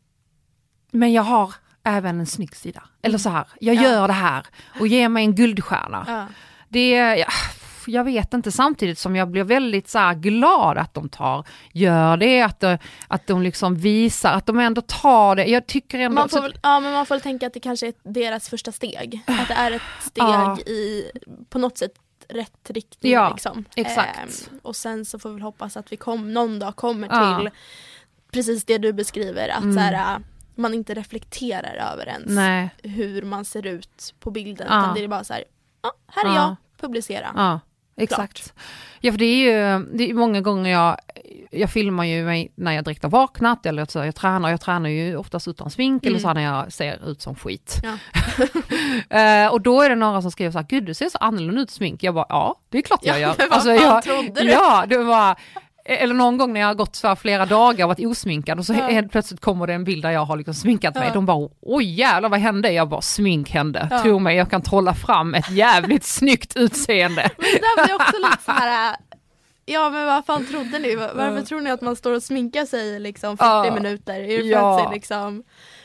men 0.90 1.12
jag 1.12 1.22
har 1.22 1.54
även 1.84 2.20
en 2.20 2.26
snygg 2.26 2.56
sida. 2.56 2.82
Eller 3.02 3.18
så 3.18 3.30
här, 3.30 3.46
jag 3.60 3.72
Mm. 3.76 3.84
Ja. 3.84 3.90
gör 3.90 4.06
det 4.08 4.14
här 4.14 4.46
och 4.80 4.86
ger 4.88 5.08
mig 5.08 5.24
en 5.24 5.34
guldstjärna. 5.34 6.04
Ja. 6.08 6.26
Det, 6.68 6.90
ja, 6.90 7.26
jag 7.88 8.04
vet 8.04 8.34
inte, 8.34 8.52
samtidigt 8.52 8.98
som 8.98 9.16
jag 9.16 9.28
blir 9.28 9.44
väldigt 9.44 9.88
så 9.88 10.12
glad 10.16 10.78
att 10.78 10.94
de 10.94 11.08
tar, 11.08 11.44
gör 11.72 12.16
det, 12.16 12.42
att 12.42 12.60
de, 12.60 12.78
att 13.08 13.26
de 13.26 13.42
liksom 13.42 13.76
visar, 13.76 14.32
att 14.32 14.46
de 14.46 14.58
ändå 14.58 14.80
tar 14.80 15.36
det. 15.36 15.44
Jag 15.44 15.66
tycker 15.66 15.98
ändå... 15.98 16.14
Man 16.14 16.28
får 16.28 16.36
så- 16.36 16.42
väl, 16.42 16.58
ja, 16.62 16.80
men 16.80 16.92
man 16.92 17.06
får 17.06 17.18
tänka 17.18 17.46
att 17.46 17.52
det 17.54 17.60
kanske 17.60 17.86
är 17.86 17.94
deras 18.02 18.48
första 18.48 18.72
steg. 18.72 19.20
Att 19.26 19.48
det 19.48 19.54
är 19.54 19.70
ett 19.72 19.82
steg 20.00 20.24
Ja. 20.24 20.58
i 20.58 21.10
på 21.48 21.58
något 21.58 21.78
sätt 21.78 21.92
rätt 22.28 22.70
riktning. 22.70 23.12
Ja, 23.12 23.30
liksom. 23.30 23.64
exakt. 23.76 24.18
Ehm, 24.18 24.58
och 24.62 24.76
sen 24.76 25.04
så 25.04 25.18
får 25.18 25.30
vi 25.30 25.40
hoppas 25.40 25.76
att 25.76 25.92
vi 25.92 25.96
kom, 25.96 26.32
någon 26.32 26.58
dag 26.58 26.76
kommer 26.76 27.08
Ja. 27.10 27.38
till 27.38 27.50
precis 28.32 28.64
det 28.64 28.78
du 28.78 28.92
beskriver. 28.92 29.48
Att 29.48 29.62
Mm. 29.62 29.74
så 29.74 29.80
här, 29.80 30.14
äh, 30.14 30.18
man 30.54 30.74
inte 30.74 30.94
reflekterar 30.94 31.92
över 31.92 32.06
ens 32.06 32.26
Nej, 32.26 32.70
hur 32.82 33.22
man 33.22 33.44
ser 33.44 33.66
ut 33.66 34.14
på 34.20 34.30
bilden. 34.30 34.66
Ja. 34.70 34.78
Utan 34.80 34.94
det 34.94 35.04
är 35.04 35.08
bara 35.08 35.24
så 35.24 35.32
här, 35.32 35.44
ja, 35.82 35.92
här 36.06 36.24
är 36.24 36.28
Ja. 36.34 36.34
jag, 36.34 36.56
publicera. 36.80 37.60
Exakt. 37.98 38.52
Ja, 39.00 39.12
för 39.12 39.18
det 39.18 39.24
är 39.24 39.36
ju, 39.78 39.86
det 39.96 40.10
är 40.10 40.14
många 40.14 40.40
gånger 40.40 40.70
jag, 40.72 40.96
jag 41.50 41.70
filmar 41.70 42.04
ju 42.04 42.24
mig 42.24 42.52
när 42.54 42.72
jag 42.72 42.84
direkt 42.84 43.02
har 43.02 43.10
vaknat, 43.10 43.66
eller 43.66 43.84
så 43.84 43.98
jag 43.98 44.14
tränar, 44.14 44.50
jag 44.50 44.60
tränar 44.60 44.88
ju 44.88 45.16
oftast 45.16 45.48
utan 45.48 45.70
smink, 45.70 46.02
eller 46.02 46.10
Mm. 46.10 46.20
så 46.22 46.28
här 46.28 46.34
när 46.34 46.42
jag 46.42 46.72
ser 46.72 47.10
ut 47.10 47.20
som 47.22 47.34
skit. 47.34 47.74
Ja. 47.82 47.92
Eh, 49.18 49.46
och 49.52 49.60
då 49.60 49.82
är 49.82 49.88
det 49.90 49.94
några 49.96 50.22
som 50.22 50.30
skriver 50.30 50.52
så 50.52 50.58
här, 50.58 50.66
gud 50.68 50.84
du 50.84 50.94
ser 50.94 51.08
så 51.08 51.18
annorlunda 51.18 51.62
ut 51.62 51.70
smink. 51.70 52.02
Jag 52.02 52.14
bara, 52.14 52.26
ja 52.28 52.54
det 52.68 52.78
är 52.78 52.82
klart 52.82 53.00
jag 53.02 53.16
Ja, 53.16 53.20
gör. 53.20 53.34
men 53.38 53.48
vad 53.50 53.62
fan 53.62 53.74
jag, 53.74 54.02
trodde 54.02 54.40
du? 54.42 54.50
Ja, 54.50 54.84
det 54.88 54.98
var, 54.98 55.36
eller 55.96 56.14
någon 56.14 56.38
gång 56.38 56.52
när 56.52 56.60
jag 56.60 56.66
har 56.66 56.74
gått 56.74 56.96
så 56.96 57.16
flera 57.16 57.46
dagar 57.46 57.84
och 57.84 57.88
varit 57.88 58.06
osminkad 58.06 58.58
och 58.58 58.66
så 58.66 58.72
Ja. 58.74 58.86
helt 58.86 59.12
plötsligt 59.12 59.40
kommer 59.40 59.66
det 59.66 59.72
en 59.74 59.84
bild 59.84 60.02
där 60.02 60.10
jag 60.10 60.24
har 60.24 60.36
liksom 60.36 60.54
sminkat 60.54 60.94
mig. 60.94 61.04
Ja. 61.08 61.14
De 61.14 61.26
bara, 61.26 61.48
oj 61.60 61.84
jävlar 61.94 62.28
vad 62.28 62.40
hände? 62.40 62.70
Jag 62.72 62.88
bara, 62.88 63.00
smink 63.00 63.50
hände. 63.50 63.88
Ja. 63.90 64.02
Tro 64.02 64.18
mig, 64.18 64.36
jag 64.36 64.50
kan 64.50 64.62
trolla 64.62 64.94
fram 64.94 65.34
ett 65.34 65.50
jävligt 65.50 66.04
snyggt 66.18 66.56
utseende. 66.56 67.30
Men 67.36 67.46
det 67.52 67.58
där 67.58 67.84
blir 67.86 67.94
också 67.94 68.16
lite 68.18 68.42
så 68.44 68.52
här. 68.52 68.90
äh, 68.92 68.96
Ja 69.70 69.90
men 69.90 70.06
vad 70.06 70.26
fan 70.26 70.46
trodde 70.46 70.78
ni? 70.78 70.94
Var- 70.96 71.12
Varför 71.14 71.42
tror 71.42 71.60
ni 71.60 71.70
att 71.70 71.80
man 71.80 71.96
står 71.96 72.12
och 72.12 72.22
sminkar 72.22 72.64
sig 72.64 73.00
liksom 73.00 73.36
40 73.36 73.46
Ja. 73.46 73.74
minuter? 73.74 74.14
Är 74.20 74.42
det 74.42 74.54
för 74.54 74.78
att 74.78 74.88
se 74.88 74.94
liksom 74.94 75.42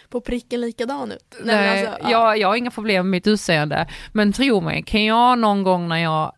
på 0.10 0.22
pricken 0.22 0.62
likadan 0.62 1.12
ut? 1.12 1.36
Nej, 1.44 1.56
Nej, 1.56 1.86
alltså, 1.88 2.04
ja. 2.04 2.12
jag, 2.12 2.38
jag 2.38 2.48
har 2.48 2.56
inga 2.56 2.72
problem 2.72 3.06
med 3.06 3.12
mitt 3.12 3.28
utseende. 3.28 3.88
Men 4.14 4.34
tro 4.34 4.62
mig, 4.62 4.84
kan 4.84 5.04
jag 5.06 5.40
någon 5.40 5.64
gång 5.64 5.88
när 5.88 5.98
jag 5.98 6.32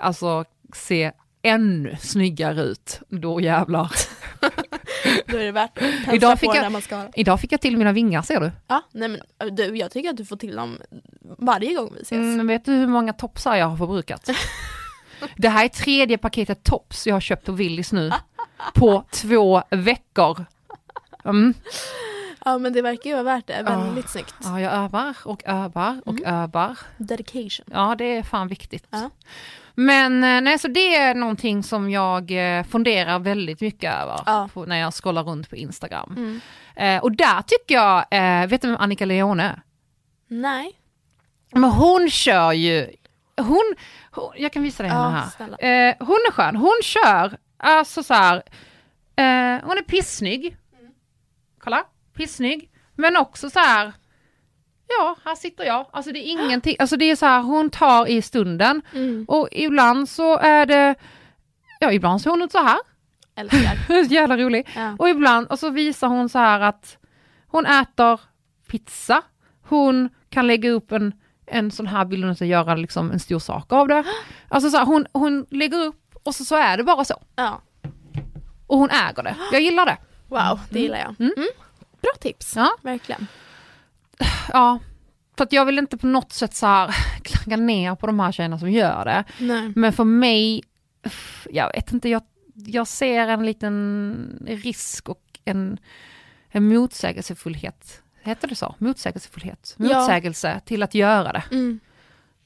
alltså, 0.00 0.44
ser 0.74 1.12
ännu 1.42 1.96
snyggare 2.00 2.62
ut, 2.62 3.00
då 3.08 3.40
jävlar. 3.40 3.92
Då 5.26 5.36
är 5.36 5.44
det 5.44 5.52
värt 5.52 5.78
att 6.06 6.14
Idag 6.14 6.38
fick 6.38 6.54
jag- 6.54 6.72
mascaran. 6.72 7.08
Idag 7.14 7.40
fick 7.40 7.52
jag 7.52 7.60
till 7.60 7.76
mina 7.76 7.92
vingar, 7.92 8.22
ser 8.22 8.40
du? 8.40 8.50
Ja, 8.66 8.82
nej 8.92 9.08
men 9.08 9.56
du, 9.56 9.76
jag 9.76 9.90
tycker 9.90 10.10
att 10.10 10.16
du 10.16 10.24
får 10.24 10.36
till 10.36 10.56
dem 10.56 10.78
varje 11.38 11.74
gång 11.74 11.90
vi 11.94 12.00
ses. 12.02 12.12
Mm, 12.12 12.46
vet 12.46 12.64
du 12.64 12.72
hur 12.72 12.86
många 12.86 13.12
topsar 13.12 13.56
jag 13.56 13.66
har 13.66 13.76
förbrukat? 13.76 14.28
Det 15.36 15.48
här 15.48 15.64
är 15.64 15.68
tredje 15.68 16.18
paketet 16.18 16.64
tops 16.64 17.06
jag 17.06 17.14
har 17.14 17.20
köpt 17.20 17.46
på 17.46 17.52
Willys 17.52 17.92
nu. 17.92 18.10
På 18.74 19.04
två 19.10 19.62
veckor. 19.70 20.44
Mm. 21.24 21.54
Ja 22.44 22.58
men 22.58 22.72
det 22.72 22.82
verkar 22.82 23.10
ju 23.10 23.14
vara 23.14 23.22
värt 23.24 23.46
det, 23.46 23.62
väldigt 23.62 24.08
snyggt. 24.08 24.34
Ja, 24.44 24.60
jag 24.60 24.72
övar 24.72 25.14
och 25.24 25.42
övar 25.46 26.00
och 26.04 26.20
övar. 26.24 26.78
Dedication. 26.96 27.66
Ja, 27.72 27.94
det 27.98 28.04
är 28.16 28.22
fan 28.22 28.48
viktigt. 28.48 28.86
Ja. 28.90 29.10
Men 29.86 30.24
eh, 30.24 30.40
nej, 30.40 30.58
så 30.58 30.68
det 30.68 30.94
är 30.96 31.14
någonting 31.14 31.62
som 31.62 31.90
jag 31.90 32.30
eh, 32.58 32.64
funderar 32.64 33.18
väldigt 33.18 33.60
mycket 33.60 33.94
över 33.94 34.20
Ja. 34.26 34.48
på, 34.54 34.64
när 34.66 34.76
jag 34.76 34.94
scrollar 34.94 35.22
runt 35.24 35.50
på 35.50 35.56
Instagram. 35.56 36.14
Mm. 36.16 36.40
Eh, 36.76 37.02
och 37.02 37.12
där 37.12 37.42
tycker 37.42 37.74
jag, 37.74 38.04
eh, 38.10 38.46
vet 38.48 38.62
du 38.62 38.68
vem 38.68 38.76
Annika 38.80 39.04
Leone? 39.04 39.60
Nej. 40.28 40.72
Men 41.52 41.64
hon 41.70 42.10
kör 42.10 42.52
ju, 42.52 42.90
hon, 43.36 43.74
hon 44.10 44.32
jag 44.36 44.52
kan 44.52 44.62
visa 44.62 44.82
dig 44.82 44.92
henne 44.92 45.22
Ja, 45.38 45.46
här. 45.58 45.88
Eh, 45.88 45.94
hon 45.98 46.16
är 46.28 46.32
skön, 46.32 46.56
hon 46.56 46.80
kör, 46.82 47.38
alltså 47.56 48.02
så 48.02 48.14
här, 48.14 48.36
eh, 49.16 49.64
hon 49.66 49.78
är 49.78 49.82
pissnygg. 49.82 50.56
Kolla, 51.58 51.84
pissnygg. 52.14 52.70
Men 52.94 53.16
också 53.16 53.50
så 53.50 53.58
här, 53.58 53.92
ja, 54.98 55.16
här 55.24 55.34
sitter 55.34 55.64
jag. 55.64 55.86
Alltså 55.90 56.12
det 56.12 56.18
är 56.18 56.30
ingenting, 56.30 56.76
alltså 56.78 56.96
det 56.96 57.10
är 57.10 57.16
så 57.16 57.26
här, 57.26 57.42
hon 57.42 57.70
tar 57.70 58.06
i 58.06 58.22
stunden. 58.22 58.82
Mm. 58.94 59.24
Och 59.28 59.48
ibland 59.52 60.08
så 60.08 60.38
är 60.38 60.66
det, 60.66 60.94
ja 61.80 61.92
ibland 61.92 62.22
ser 62.22 62.30
hon 62.30 62.42
ut 62.42 62.52
så 62.52 62.58
här, 62.62 62.78
Älskar. 63.36 64.02
jävla 64.12 64.36
rolig. 64.36 64.68
Ja. 64.76 64.96
Och 64.98 65.08
ibland, 65.08 65.46
och 65.46 65.58
så 65.58 65.70
visar 65.70 66.08
hon 66.08 66.28
så 66.28 66.38
här 66.38 66.60
att 66.60 66.98
hon 67.46 67.66
äter 67.66 68.20
pizza, 68.66 69.22
hon 69.68 70.08
kan 70.28 70.46
lägga 70.46 70.70
upp 70.70 70.92
en, 70.92 71.12
en 71.46 71.70
sån 71.70 71.86
här, 71.86 72.04
hon 72.04 72.30
inte 72.30 72.46
göra 72.46 72.74
liksom 72.74 73.10
en 73.10 73.20
stor 73.20 73.38
sak 73.38 73.72
av 73.72 73.88
det. 73.88 74.04
Alltså 74.48 74.70
så 74.70 74.76
här, 74.76 74.84
hon, 74.84 75.06
hon 75.12 75.46
lägger 75.50 75.84
upp 75.84 76.16
och 76.22 76.34
så, 76.34 76.44
så 76.44 76.56
är 76.56 76.76
det 76.76 76.84
bara 76.84 77.04
så. 77.04 77.22
Ja. 77.36 77.60
Och 78.66 78.78
hon 78.78 78.90
äger 78.90 79.22
det. 79.22 79.36
Jag 79.52 79.60
gillar 79.60 79.86
det. 79.86 79.96
Wow, 80.28 80.60
det 80.70 80.80
gillar 80.80 80.98
jag. 80.98 81.14
Mm. 81.20 81.32
Mm. 81.36 81.48
Bra 82.00 82.10
tips, 82.20 82.56
Ja. 82.56 82.70
verkligen. 82.82 83.26
Ja, 84.52 84.78
för 85.36 85.44
att 85.44 85.52
jag 85.52 85.64
vill 85.64 85.78
inte 85.78 85.96
på 85.96 86.06
något 86.06 86.32
sätt 86.32 86.54
så 86.54 86.66
här 86.66 86.94
klanka 87.22 87.56
ner 87.56 87.94
på 87.94 88.06
de 88.06 88.20
här 88.20 88.32
tjejerna 88.32 88.58
som 88.58 88.70
gör 88.70 89.04
det. 89.04 89.24
Nej. 89.38 89.72
Men 89.76 89.92
för 89.92 90.04
mig, 90.04 90.62
jag 91.50 91.72
vet 91.72 91.92
inte, 91.92 92.08
jag, 92.08 92.22
jag 92.54 92.86
ser 92.86 93.28
en 93.28 93.46
liten 93.46 94.46
risk 94.48 95.08
och 95.08 95.22
en, 95.44 95.78
en 96.48 96.68
motsägelsefullhet. 96.68 98.02
Heter 98.22 98.48
det 98.48 98.54
så? 98.54 98.74
Motsägelsefullhet? 98.78 99.74
Ja. 99.78 99.84
Motsägelse 100.00 100.60
till 100.64 100.82
att 100.82 100.94
göra 100.94 101.32
det. 101.32 101.42
Mm. 101.50 101.80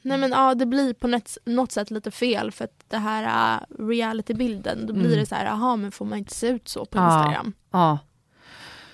Nej 0.02 0.18
men 0.18 0.30
ja, 0.30 0.54
det 0.54 0.66
blir 0.66 0.92
på 0.94 1.20
något, 1.44 1.72
sätt 1.72 1.90
lite 1.90 2.10
fel 2.10 2.52
för 2.52 2.64
att 2.64 2.84
det 2.88 2.98
här 2.98 3.56
uh, 3.78 3.86
realitybilden, 3.88 4.86
då 4.86 4.92
blir 4.92 5.06
Mm. 5.06 5.18
det 5.18 5.26
så 5.26 5.34
här, 5.34 5.44
jaha 5.44 5.76
men 5.76 5.92
får 5.92 6.04
man 6.04 6.18
inte 6.18 6.34
se 6.34 6.46
ut 6.48 6.68
så 6.68 6.84
på 6.84 6.98
Ja. 6.98 7.18
Instagram? 7.18 7.52
Ja, 7.70 7.98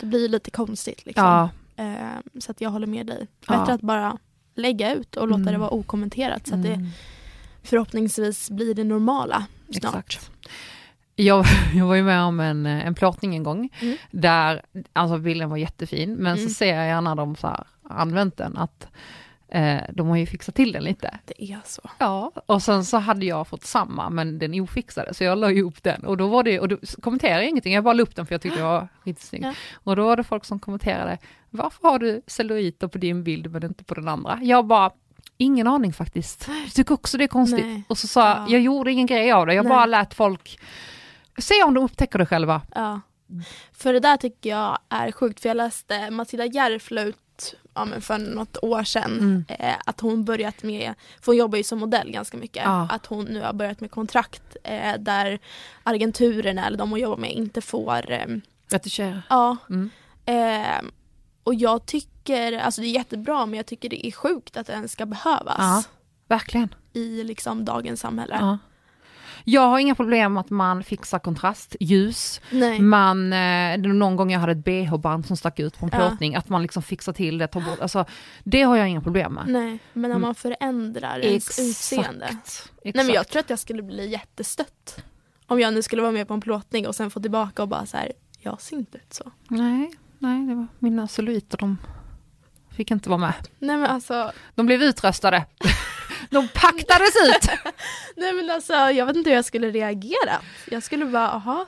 Det 0.00 0.06
blir 0.06 0.28
lite 0.28 0.50
konstigt 0.50 1.06
liksom. 1.06 1.24
ja, 1.24 1.50
så 2.40 2.50
att 2.50 2.60
jag 2.60 2.70
håller 2.70 2.86
med 2.86 3.06
dig. 3.06 3.26
Ja. 3.48 3.58
Bättre 3.58 3.72
att 3.74 3.80
bara 3.80 4.18
lägga 4.54 4.94
ut 4.94 5.16
och 5.16 5.28
låta 5.28 5.40
Mm. 5.40 5.52
det 5.52 5.58
vara 5.58 5.70
okommenterat 5.70 6.46
så 6.46 6.54
att 6.54 6.62
det 6.62 6.72
mm, 6.74 6.86
förhoppningsvis 7.62 8.50
blir 8.50 8.74
det 8.74 8.84
normala 8.84 9.46
snart. 9.70 9.76
exakt. 9.94 10.30
Jag, 11.16 11.44
jag 11.74 11.86
var 11.86 11.94
ju 11.94 12.02
med 12.02 12.22
om 12.22 12.40
en, 12.40 12.66
en 12.66 12.94
plåtning 12.94 13.34
en 13.36 13.42
gång, 13.42 13.68
Mm. 13.80 13.96
där 14.10 14.62
alltså 14.92 15.18
bilden 15.18 15.50
var 15.50 15.56
jättefin, 15.56 16.14
men 16.14 16.32
Mm. 16.36 16.48
så 16.48 16.54
ser 16.54 16.82
jag 16.82 17.04
när 17.04 17.14
de 17.14 17.36
så 17.36 17.46
här 17.46 17.66
använt 17.82 18.36
den 18.36 18.56
att 18.56 18.86
eh, 19.48 19.80
de 19.92 20.08
har 20.08 20.16
ju 20.16 20.26
fixat 20.26 20.54
till 20.54 20.72
den 20.72 20.84
lite. 20.84 21.18
Det 21.26 21.44
är 21.52 21.60
så. 21.64 21.82
Ja, 21.98 22.32
och 22.46 22.62
sen 22.62 22.84
så 22.84 22.96
hade 22.98 23.26
jag 23.26 23.48
fått 23.48 23.64
samma 23.64 24.10
men 24.10 24.38
den 24.38 24.60
ofixade 24.60 25.14
så 25.14 25.24
jag 25.24 25.38
la 25.38 25.50
ju 25.50 25.62
upp 25.62 25.82
den 25.82 26.04
och 26.04 26.16
då 26.16 26.28
var 26.28 26.42
det, 26.42 26.60
och 26.60 26.68
då 26.68 26.76
kommenterade 27.02 27.40
jag 27.42 27.48
ingenting, 27.50 27.72
jag 27.74 27.84
bara 27.84 27.94
la 27.94 28.02
upp 28.02 28.16
den 28.16 28.26
för 28.26 28.34
jag 28.34 28.42
tyckte 28.42 28.58
det 28.58 28.64
var 28.64 28.88
riktigt 29.04 29.26
snygg. 29.26 29.44
Ja. 29.44 29.54
Och 29.74 29.96
då 29.96 30.04
var 30.04 30.16
det 30.16 30.24
folk 30.24 30.44
som 30.44 30.58
kommenterade, 30.58 31.18
varför 31.50 31.88
har 31.88 31.98
du 31.98 32.22
celluliter 32.26 32.88
på 32.88 32.98
din 32.98 33.24
bild 33.24 33.50
men 33.50 33.64
inte 33.64 33.84
på 33.84 33.94
den 33.94 34.08
andra? 34.08 34.38
Jag 34.42 34.66
bara, 34.66 34.90
ingen 35.36 35.66
aning 35.66 35.92
faktiskt. 35.92 36.48
Jag 36.64 36.72
tycker 36.74 36.94
också 36.94 37.18
det 37.18 37.24
är 37.24 37.28
konstigt. 37.28 37.64
Nej. 37.66 37.82
Och 37.88 37.98
så 37.98 38.06
sa 38.06 38.28
jag, 38.28 38.38
Ja. 38.38 38.46
jag 38.48 38.60
gjorde 38.60 38.92
ingen 38.92 39.06
grej 39.06 39.32
av 39.32 39.46
det, 39.46 39.54
jag 39.54 39.64
Nej. 39.64 39.70
bara 39.70 39.86
lät 39.86 40.14
folk, 40.14 40.60
se 41.38 41.62
om 41.62 41.74
de 41.74 41.84
upptäcker 41.84 42.18
det 42.18 42.26
själva. 42.26 42.62
Ja. 42.74 43.00
För 43.72 43.92
det 43.92 44.00
där 44.00 44.16
tycker 44.16 44.50
jag 44.50 44.78
är 44.88 45.12
sjukt 45.12 45.40
för 45.40 45.48
jag 45.48 45.56
läste 45.56 46.10
Matilda 46.10 46.46
Järf 46.46 46.92
ut 46.92 47.54
ja, 47.74 47.84
men 47.84 48.00
för 48.02 48.18
något 48.18 48.56
år 48.62 48.82
sedan 48.84 49.18
Mm. 49.18 49.44
eh, 49.48 49.74
att 49.86 50.00
hon 50.00 50.24
börjat 50.24 50.62
med, 50.62 50.94
för 51.20 51.26
hon 51.26 51.36
jobbar 51.36 51.58
ju 51.58 51.64
som 51.64 51.78
modell 51.78 52.10
ganska 52.10 52.36
mycket, 52.36 52.62
Ja. 52.64 52.88
att 52.90 53.06
hon 53.06 53.24
nu 53.24 53.40
har 53.42 53.52
börjat 53.52 53.80
med 53.80 53.90
kontrakt 53.90 54.56
eh, 54.64 54.94
där 54.98 55.38
agenturerna 55.82 56.66
eller 56.66 56.78
de 56.78 56.90
hon 56.90 57.00
jobbar 57.00 57.16
med 57.16 57.32
inte 57.32 57.60
får, 57.60 58.10
eh, 58.10 58.26
Retuschera. 58.70 59.22
ja. 59.28 59.56
Mm. 59.70 59.90
Eh, 60.26 60.82
och 61.44 61.54
jag 61.54 61.86
tycker, 61.86 62.52
alltså 62.58 62.80
det 62.80 62.86
är 62.86 62.90
jättebra 62.90 63.46
men 63.46 63.56
jag 63.56 63.66
tycker 63.66 63.88
det 63.88 64.06
är 64.06 64.12
sjukt 64.12 64.56
att 64.56 64.66
det 64.66 64.72
ens 64.72 64.92
ska 64.92 65.06
behövas 65.06 65.56
Ja. 65.58 65.82
Verkligen. 66.28 66.74
i 66.92 67.24
liksom 67.24 67.64
dagens 67.64 68.00
samhälle. 68.00 68.36
Ja. 68.40 68.58
Jag 69.44 69.60
har 69.68 69.78
inga 69.78 69.94
problem 69.94 70.32
med 70.34 70.40
att 70.40 70.50
man 70.50 70.84
fixar 70.84 71.18
kontrast, 71.18 71.76
ljus, 71.80 72.40
Nej. 72.50 72.80
Man, 72.80 73.32
eh, 73.32 73.78
någon 73.78 74.16
gång 74.16 74.30
jag 74.32 74.40
hade 74.40 74.52
ett 74.52 74.64
bh-band 74.64 75.26
som 75.26 75.36
stack 75.36 75.58
ut 75.60 75.78
på 75.78 75.86
en 75.86 75.90
Ja. 75.92 75.98
plåtning, 75.98 76.34
att 76.34 76.48
man 76.48 76.62
liksom 76.62 76.82
fixar 76.82 77.12
till 77.12 77.38
det, 77.38 77.46
tar 77.46 77.60
bort, 77.60 77.80
alltså 77.80 78.04
det 78.44 78.62
har 78.62 78.76
jag 78.76 78.88
inga 78.88 79.00
problem 79.00 79.32
med. 79.34 79.44
Nej, 79.48 79.78
men 79.92 80.02
när 80.02 80.08
Mm. 80.10 80.20
man 80.20 80.34
förändrar 80.34 81.18
ens 81.18 81.58
utseende. 81.58 82.24
Exakt. 82.26 82.72
Nej 82.84 82.92
men 83.04 83.08
jag 83.14 83.28
tror 83.28 83.40
att 83.40 83.50
jag 83.50 83.58
skulle 83.58 83.82
bli 83.82 84.10
jättestött. 84.10 85.04
Om 85.46 85.60
jag 85.60 85.74
nu 85.74 85.82
skulle 85.82 86.02
vara 86.02 86.12
med 86.12 86.28
på 86.28 86.34
en 86.34 86.40
plåtning 86.40 86.86
och 86.88 86.94
sen 86.94 87.10
få 87.10 87.20
tillbaka 87.20 87.62
och 87.62 87.68
bara 87.68 87.86
så 87.86 87.96
här, 87.96 88.12
jag 88.38 88.60
ser 88.60 88.76
inte 88.76 88.98
ut 88.98 89.12
så. 89.14 89.32
nej, 89.48 89.90
nej, 90.20 90.46
det 90.46 90.54
var 90.54 90.66
mina 90.78 91.08
celluliter, 91.08 91.58
de 91.58 91.78
fick 92.76 92.90
inte 92.90 93.08
vara 93.08 93.18
med. 93.20 93.34
Nej 93.58 93.76
men 93.76 93.90
alltså, 93.90 94.32
De 94.54 94.66
blev 94.66 94.82
utröstade. 94.82 95.44
De 96.30 96.48
paktades 96.48 97.14
ut. 97.28 97.50
nej 98.16 98.32
men 98.32 98.50
alltså 98.50 98.72
jag 98.72 99.06
vet 99.06 99.16
inte 99.16 99.30
hur 99.30 99.36
jag 99.36 99.44
skulle 99.44 99.70
reagera. 99.70 100.40
Jag 100.70 100.82
skulle 100.82 101.04
bara, 101.04 101.30
aha. 101.30 101.66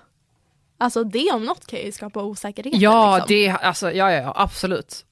Alltså 0.78 1.05
det 1.05 1.30
om 1.32 1.44
något 1.44 1.66
kan 1.66 1.78
ju 1.80 1.92
skapa 1.92 2.22
osäkerhet. 2.22 2.74
Ja, 2.80 3.16
liksom. 3.16 3.26
det, 3.28 3.48
alltså, 3.50 3.92
ja, 3.92 4.11
ja, 4.12 4.22
ja, 4.22 4.32
absolut. 4.36 5.05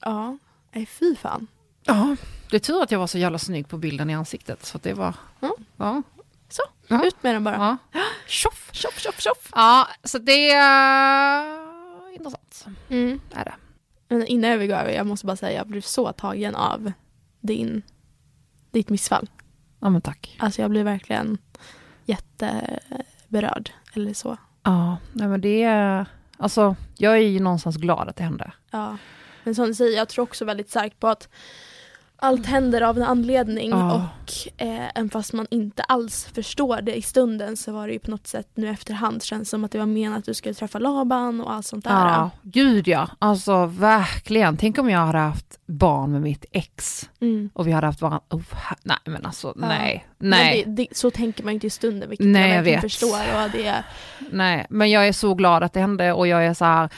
Ja, 0.00 0.38
nej 0.72 0.86
fy 0.86 1.16
fan. 1.16 1.46
Ja, 1.84 2.16
det 2.50 2.56
är 2.56 2.60
tur 2.60 2.82
att 2.82 2.90
jag 2.90 2.98
var 2.98 3.06
så 3.06 3.18
jävla 3.18 3.38
snygg 3.38 3.68
på 3.68 3.78
bilden 3.78 4.10
i 4.10 4.14
ansiktet, 4.14 4.64
så 4.66 4.76
att 4.76 4.82
det 4.82 4.94
var, 4.94 5.14
Ja. 5.40 5.54
ja, 5.76 6.02
Så, 6.48 6.62
Ja. 6.86 7.04
ut 7.06 7.22
med 7.22 7.34
den 7.34 7.44
bara. 7.44 7.78
ja. 7.92 8.00
Tjoff! 8.26 8.68
Tjoff, 8.72 8.98
tjoff, 9.00 9.20
tjoff. 9.20 9.50
Ja, 9.54 9.88
så 10.04 10.18
det 10.18 10.50
är 10.50 11.61
intressant. 12.12 12.66
Mm. 12.88 13.20
Är 13.32 13.44
det. 13.44 13.54
Men 14.08 14.26
innan 14.26 14.50
jag 14.50 14.58
vill 14.58 14.68
gå 14.68 14.74
över, 14.74 14.90
jag 14.90 15.06
måste 15.06 15.26
bara 15.26 15.36
säga 15.36 15.58
jag 15.58 15.66
blev 15.66 15.80
så 15.80 16.12
tagen 16.12 16.54
av 16.54 16.92
din, 17.40 17.82
ditt 18.70 18.88
missfall. 18.88 19.30
Ja, 19.80 19.90
men 19.90 20.00
tack. 20.00 20.36
Alltså 20.38 20.62
jag 20.62 20.70
blev 20.70 20.84
verkligen 20.84 21.38
jätteberörd. 22.04 23.70
Eller 23.94 24.14
så. 24.14 24.36
Ja, 24.62 24.96
nej 25.12 25.28
men 25.28 25.40
det 25.40 25.62
är, 25.62 26.06
alltså 26.36 26.76
jag 26.96 27.12
är 27.12 27.20
ju 27.20 27.40
någonstans 27.40 27.76
glad 27.76 28.08
att 28.08 28.16
det 28.16 28.24
hände. 28.24 28.52
Ja. 28.70 28.96
Men 29.44 29.54
som 29.54 29.66
du 29.66 29.74
säger, 29.74 29.96
jag 29.96 30.08
tror 30.08 30.22
också 30.22 30.44
väldigt 30.44 30.70
starkt 30.70 31.00
på 31.00 31.08
att 31.08 31.28
allt 32.22 32.46
händer 32.46 32.80
av 32.80 32.96
en 32.96 33.02
anledning 33.02 33.70
Ja. 33.70 33.94
och 33.94 34.62
eh, 34.62 34.88
även 34.94 35.10
fast 35.10 35.32
man 35.32 35.46
inte 35.50 35.82
alls 35.82 36.24
förstår 36.34 36.80
det 36.82 36.94
i 36.94 37.02
stunden 37.02 37.56
så 37.56 37.72
var 37.72 37.86
det 37.86 37.92
ju 37.92 37.98
på 37.98 38.10
något 38.10 38.26
sätt 38.26 38.48
nu 38.54 38.68
efterhand 38.68 39.22
känns 39.22 39.50
som 39.50 39.64
att 39.64 39.70
det 39.70 39.78
var 39.78 39.86
menat 39.86 40.18
att 40.18 40.24
du 40.24 40.34
skulle 40.34 40.54
träffa 40.54 40.78
Laban 40.78 41.40
och 41.40 41.52
allt 41.52 41.66
sånt 41.66 41.84
där. 41.84 41.90
Ja, 41.92 42.30
gud 42.42 42.88
ja, 42.88 43.08
alltså 43.18 43.66
verkligen. 43.66 44.56
Tänk 44.56 44.78
om 44.78 44.90
jag 44.90 44.98
hade 45.06 45.18
haft 45.18 45.58
barn 45.66 46.12
med 46.12 46.20
mitt 46.22 46.44
ex 46.52 47.08
Mm. 47.20 47.50
och 47.54 47.66
vi 47.66 47.72
hade 47.72 47.86
haft 47.86 48.00
varandra, 48.00 48.20
oh, 48.30 48.40
nej 48.82 48.96
men 49.04 49.26
alltså 49.26 49.46
Ja. 49.60 49.68
nej, 49.68 50.06
nej, 50.18 50.64
det, 50.66 50.72
det, 50.72 50.96
så 50.96 51.10
tänker 51.10 51.44
man 51.44 51.52
inte 51.54 51.66
i 51.66 51.70
stunden 51.70 52.08
vilket 52.08 52.26
Nej, 52.26 52.42
jag 52.42 52.50
jag 52.50 52.54
verkligen 52.62 52.80
vet. 52.82 52.92
förstår. 52.92 53.44
Och 53.44 53.50
det, 53.52 53.84
nej. 54.30 54.66
Men 54.70 54.90
jag 54.90 55.08
är 55.08 55.12
så 55.12 55.34
glad 55.34 55.62
att 55.62 55.72
det 55.72 55.80
hände 55.80 56.12
och 56.12 56.26
jag 56.26 56.46
är 56.46 56.54
så 56.54 56.64
här, 56.64 56.88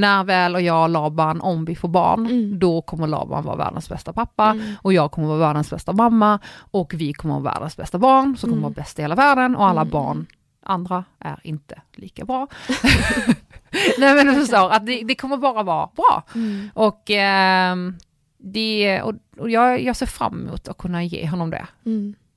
när 0.00 0.24
väl 0.24 0.54
och 0.54 0.62
jag 0.62 0.82
och 0.82 0.88
Laban, 0.88 1.40
om 1.40 1.64
vi 1.64 1.76
får 1.76 1.88
barn, 1.88 2.26
Mm. 2.26 2.58
då 2.58 2.82
kommer 2.82 3.06
Laban 3.06 3.44
vara 3.44 3.56
världens 3.56 3.88
bästa 3.88 4.12
pappa 4.12 4.50
mm. 4.50 4.74
och 4.82 4.92
jag 4.92 5.10
kommer 5.10 5.28
vara 5.28 5.38
världens 5.38 5.70
bästa 5.70 5.92
mamma 5.92 6.38
och 6.70 6.94
vi 6.94 7.12
kommer 7.12 7.40
vara 7.40 7.54
världens 7.54 7.76
bästa 7.76 7.98
barn 7.98 8.36
som 8.36 8.50
kommer 8.50 8.52
Mm. 8.52 8.62
vara 8.62 8.72
bäst 8.82 8.98
i 8.98 9.02
hela 9.02 9.14
världen 9.14 9.56
och 9.56 9.66
alla 9.66 9.80
Mm. 9.80 9.90
barn, 9.90 10.26
andra, 10.62 11.04
är 11.18 11.40
inte 11.42 11.80
lika 11.96 12.24
bra. 12.24 12.46
Nej 13.98 14.14
men 14.14 14.26
du 14.26 14.34
förstår, 14.34 14.70
att 14.70 14.86
det, 14.86 15.02
det 15.04 15.14
kommer 15.14 15.36
bara 15.36 15.62
vara 15.62 15.88
bra. 15.96 16.22
Mm. 16.34 16.70
Och, 16.74 17.10
ehm, 17.10 17.96
det, 18.38 19.02
och, 19.02 19.14
och 19.38 19.50
jag, 19.50 19.82
jag 19.82 19.96
ser 19.96 20.06
fram 20.06 20.46
emot 20.46 20.68
att 20.68 20.78
kunna 20.78 21.04
ge 21.04 21.26
honom 21.28 21.50
det 21.50 21.66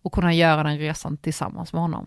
och 0.02 0.12
kunna 0.12 0.34
göra 0.34 0.64
den 0.64 0.78
resan 0.78 1.18
tillsammans 1.18 1.74
med 1.74 1.82
honom. 1.82 2.06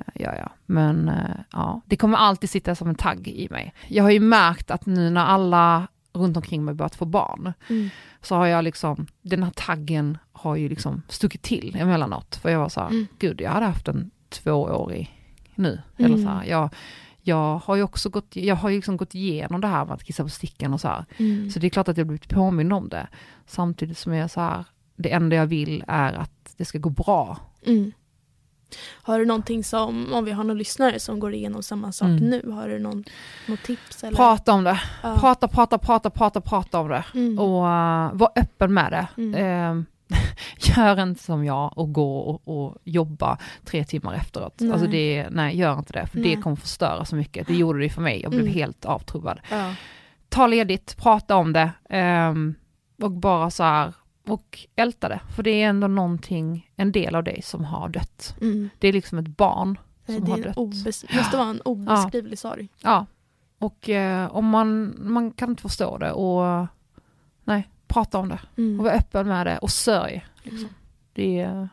Mm. 0.00 0.12
Ja, 0.14 0.34
ja. 0.36 0.50
Men 0.66 1.08
eh, 1.08 1.36
ja, 1.52 1.80
det 1.86 1.96
kommer 1.96 2.18
alltid 2.18 2.50
sitta 2.50 2.74
som 2.74 2.88
en 2.88 2.94
tagg 2.94 3.28
i 3.28 3.48
mig. 3.50 3.74
Jag 3.88 4.04
har 4.04 4.10
ju 4.10 4.20
märkt 4.20 4.70
att 4.70 4.86
nu 4.86 5.10
när 5.10 5.24
alla 5.24 5.86
runt 6.12 6.36
omkring 6.36 6.64
mig 6.64 6.74
börjat 6.74 6.94
få 6.94 7.04
barn, 7.04 7.52
Mm. 7.68 7.88
så 8.22 8.34
har 8.36 8.46
jag 8.46 8.64
liksom, 8.64 9.06
den 9.22 9.42
här 9.42 9.50
taggen 9.50 10.18
har 10.32 10.56
ju 10.56 10.68
liksom 10.68 11.02
stuckit 11.08 11.42
till 11.42 11.76
emellanåt. 11.80 12.36
För 12.36 12.50
jag 12.50 12.58
var 12.58 12.68
så 12.68 12.80
här, 12.80 12.88
Mm. 12.88 13.06
gud 13.18 13.40
jag 13.40 13.50
hade 13.50 13.66
haft 13.66 13.88
en 13.88 14.10
tvåårig 14.28 15.14
nu. 15.54 15.82
Mm. 15.98 16.12
Eller 16.12 16.24
så 16.24 16.30
här, 16.30 16.44
jag, 16.44 16.70
jag 17.22 17.58
har 17.58 17.76
ju 17.76 17.82
också 17.82 18.08
gått, 18.08 18.36
jag 18.36 18.56
har 18.56 18.70
liksom 18.70 18.96
gått 18.96 19.14
igenom 19.14 19.60
det 19.60 19.68
här 19.68 19.84
med 19.84 19.94
att 19.94 20.04
kissa 20.04 20.22
på 20.22 20.28
sticken 20.28 20.72
och 20.74 20.80
så 20.80 20.88
här. 20.88 21.04
Mm. 21.16 21.50
Så 21.50 21.58
det 21.58 21.66
är 21.66 21.70
klart 21.70 21.88
att 21.88 21.96
jag 21.96 22.06
blivit 22.06 22.28
påmind 22.28 22.72
om 22.72 22.88
det. 22.88 23.08
Samtidigt 23.46 23.98
som 23.98 24.12
jag 24.14 24.24
är 24.24 24.28
så 24.28 24.40
här, 24.40 24.64
det 24.96 25.12
enda 25.12 25.36
jag 25.36 25.46
vill 25.46 25.84
är 25.88 26.12
att 26.12 26.54
det 26.56 26.64
ska 26.64 26.78
gå 26.78 26.90
bra. 26.90 27.36
Mm. 27.66 27.92
Har 29.02 29.18
du 29.18 29.24
någonting 29.26 29.64
som, 29.64 30.12
om 30.12 30.24
vi 30.24 30.32
har 30.32 30.44
någon 30.44 30.58
lyssnare 30.58 31.00
som 31.00 31.20
går 31.20 31.34
igenom 31.34 31.62
samma 31.62 31.92
sak 31.92 32.08
Mm. 32.08 32.24
nu, 32.24 32.50
har 32.50 32.68
du 32.68 32.78
någon, 32.78 33.04
något 33.46 33.62
tips? 33.62 34.04
Eller? 34.04 34.16
Prata 34.16 34.52
om 34.52 34.64
det, 34.64 34.80
Ja. 35.02 35.16
prata, 35.20 35.48
prata, 35.48 35.78
prata, 35.78 36.10
prata, 36.10 36.40
prata 36.40 36.78
om 36.80 36.88
det. 36.88 37.04
Mm. 37.14 37.38
Och 37.38 37.62
uh, 37.64 38.18
var 38.18 38.30
öppen 38.36 38.74
med 38.74 38.92
det. 38.92 39.06
Mm. 39.22 39.34
Eh, 39.78 39.84
gör 40.76 41.02
inte 41.02 41.22
som 41.24 41.44
jag 41.44 41.78
och 41.78 41.92
gå 41.92 42.18
och, 42.18 42.42
och 42.66 42.76
jobba 42.84 43.38
tre 43.64 43.84
timmar 43.84 44.14
efteråt. 44.14 44.54
Nej. 44.60 44.72
Alltså 44.72 44.86
det, 44.86 45.26
nej, 45.30 45.56
gör 45.56 45.78
inte 45.78 45.92
det, 45.92 46.06
för 46.06 46.18
Nej. 46.18 46.36
det 46.36 46.42
kommer 46.42 46.56
förstöra 46.56 47.04
så 47.04 47.16
mycket. 47.16 47.46
Det 47.46 47.54
gjorde 47.54 47.78
det 47.80 47.90
för 47.90 48.02
mig, 48.02 48.20
jag 48.22 48.30
blev 48.30 48.42
Mm. 48.42 48.54
helt 48.54 48.84
avtrubbad. 48.84 49.40
Ja. 49.50 49.74
Ta 50.28 50.46
ledigt, 50.46 50.96
prata 50.96 51.36
om 51.36 51.52
det 51.52 51.70
ehm, 51.90 52.54
och 53.02 53.10
bara 53.10 53.50
så 53.50 53.62
här, 53.62 53.92
och 54.30 54.66
älta 54.76 55.08
det. 55.08 55.20
För 55.36 55.42
det 55.42 55.50
är 55.62 55.68
ändå 55.68 55.86
någonting, 55.88 56.70
en 56.76 56.92
del 56.92 57.14
av 57.14 57.24
dig 57.24 57.42
som 57.42 57.64
har 57.64 57.88
dött. 57.88 58.36
Mm. 58.40 58.70
Det 58.78 58.88
är 58.88 58.92
liksom 58.92 59.18
ett 59.18 59.28
barn 59.28 59.78
som 60.06 60.24
Det 60.24 60.30
har 60.30 60.38
dött. 60.38 60.56
obes- 60.56 61.16
måste 61.16 61.36
vara 61.36 61.48
en 61.48 61.60
obeskrivlig 61.60 62.38
sorg. 62.38 62.68
Ja, 62.82 63.06
Och 63.58 63.88
eh, 63.88 64.36
om 64.36 64.48
man, 64.48 64.94
man 64.98 65.30
kan 65.30 65.50
inte 65.50 65.62
förstå 65.62 65.98
det 65.98 66.12
och 66.12 66.66
nej, 67.44 67.68
prata 67.86 68.18
om 68.18 68.28
det 68.28 68.40
Mm. 68.56 68.78
och 68.80 68.84
vara 68.84 68.94
öppen 68.94 69.28
med 69.28 69.46
det 69.46 69.58
och 69.58 69.70
sörj. 69.70 70.26
Liksom. 70.42 70.68
Det, 71.12 71.40
är, 71.40 71.68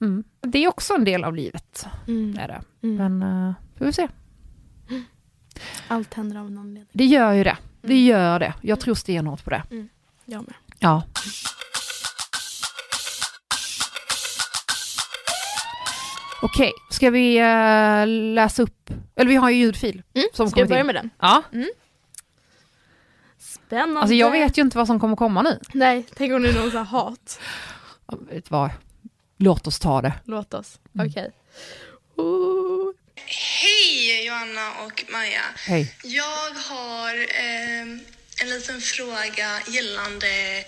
mm. 0.00 0.24
det 0.40 0.58
är 0.64 0.68
också 0.68 0.94
en 0.94 1.04
del 1.04 1.24
av 1.24 1.34
livet, 1.34 1.86
Mm. 2.08 2.38
är 2.38 2.48
det. 2.48 2.60
Mm. 2.88 2.96
Men 3.18 3.22
uh, 3.48 3.52
får 3.78 3.84
vi 3.84 3.92
se. 3.92 4.08
Allt 5.88 6.14
händer 6.14 6.36
av 6.36 6.46
en 6.46 6.58
anledning. 6.58 6.90
Det 6.92 7.04
gör 7.04 7.32
ju 7.32 7.44
det. 7.44 7.56
Det 7.80 7.86
Mm. 7.92 8.04
gör 8.04 8.38
det. 8.38 8.54
Jag 8.62 8.80
tror 8.80 8.94
stenhårt 8.94 9.44
på 9.44 9.50
det. 9.50 9.62
Jag 10.24 10.42
med. 10.42 10.54
Ja. 10.78 11.02
Okej, 16.42 16.72
ska 16.90 17.10
vi 17.10 17.36
eh, 17.38 18.06
läsa 18.34 18.62
upp? 18.62 18.90
Eller 19.16 19.30
vi 19.30 19.36
har 19.36 19.50
ju 19.50 19.56
ljudfil. 19.56 20.02
Mm. 20.14 20.28
Som 20.34 20.50
Ska 20.50 20.62
vi 20.62 20.68
börja 20.68 20.84
med 20.84 20.94
den? 20.94 21.10
Ja, 21.20 21.42
Spännande. 23.38 24.00
alltså 24.00 24.14
jag 24.14 24.30
vet 24.30 24.58
ju 24.58 24.62
inte 24.62 24.76
vad 24.78 24.86
som 24.86 25.00
kommer 25.00 25.16
komma 25.16 25.42
nu. 25.42 25.58
Nej, 25.72 26.04
tänk 26.16 26.32
om 26.32 26.42
det 26.42 26.48
är 26.48 26.54
någon 26.54 26.70
sån 26.70 26.78
här 26.78 26.84
hat. 26.84 27.40
Ja, 28.06 28.18
Vet 28.30 28.44
du 28.44 28.48
vad? 28.50 28.70
Låt 29.36 29.66
oss 29.66 29.78
ta 29.78 30.02
det. 30.02 30.12
Låt 30.24 30.54
oss. 30.54 30.78
Mm. 30.94 31.06
Okej. 31.08 31.30
Ooh. 32.16 32.92
Hej 33.60 34.26
Johanna 34.26 34.70
och 34.86 35.04
Maja. 35.12 35.42
Hej. 35.56 35.94
Jag 36.04 36.54
har 36.70 37.14
ehm, 37.14 38.00
en 38.42 38.48
liten 38.48 38.80
fråga 38.80 39.60
gällande 39.68 40.64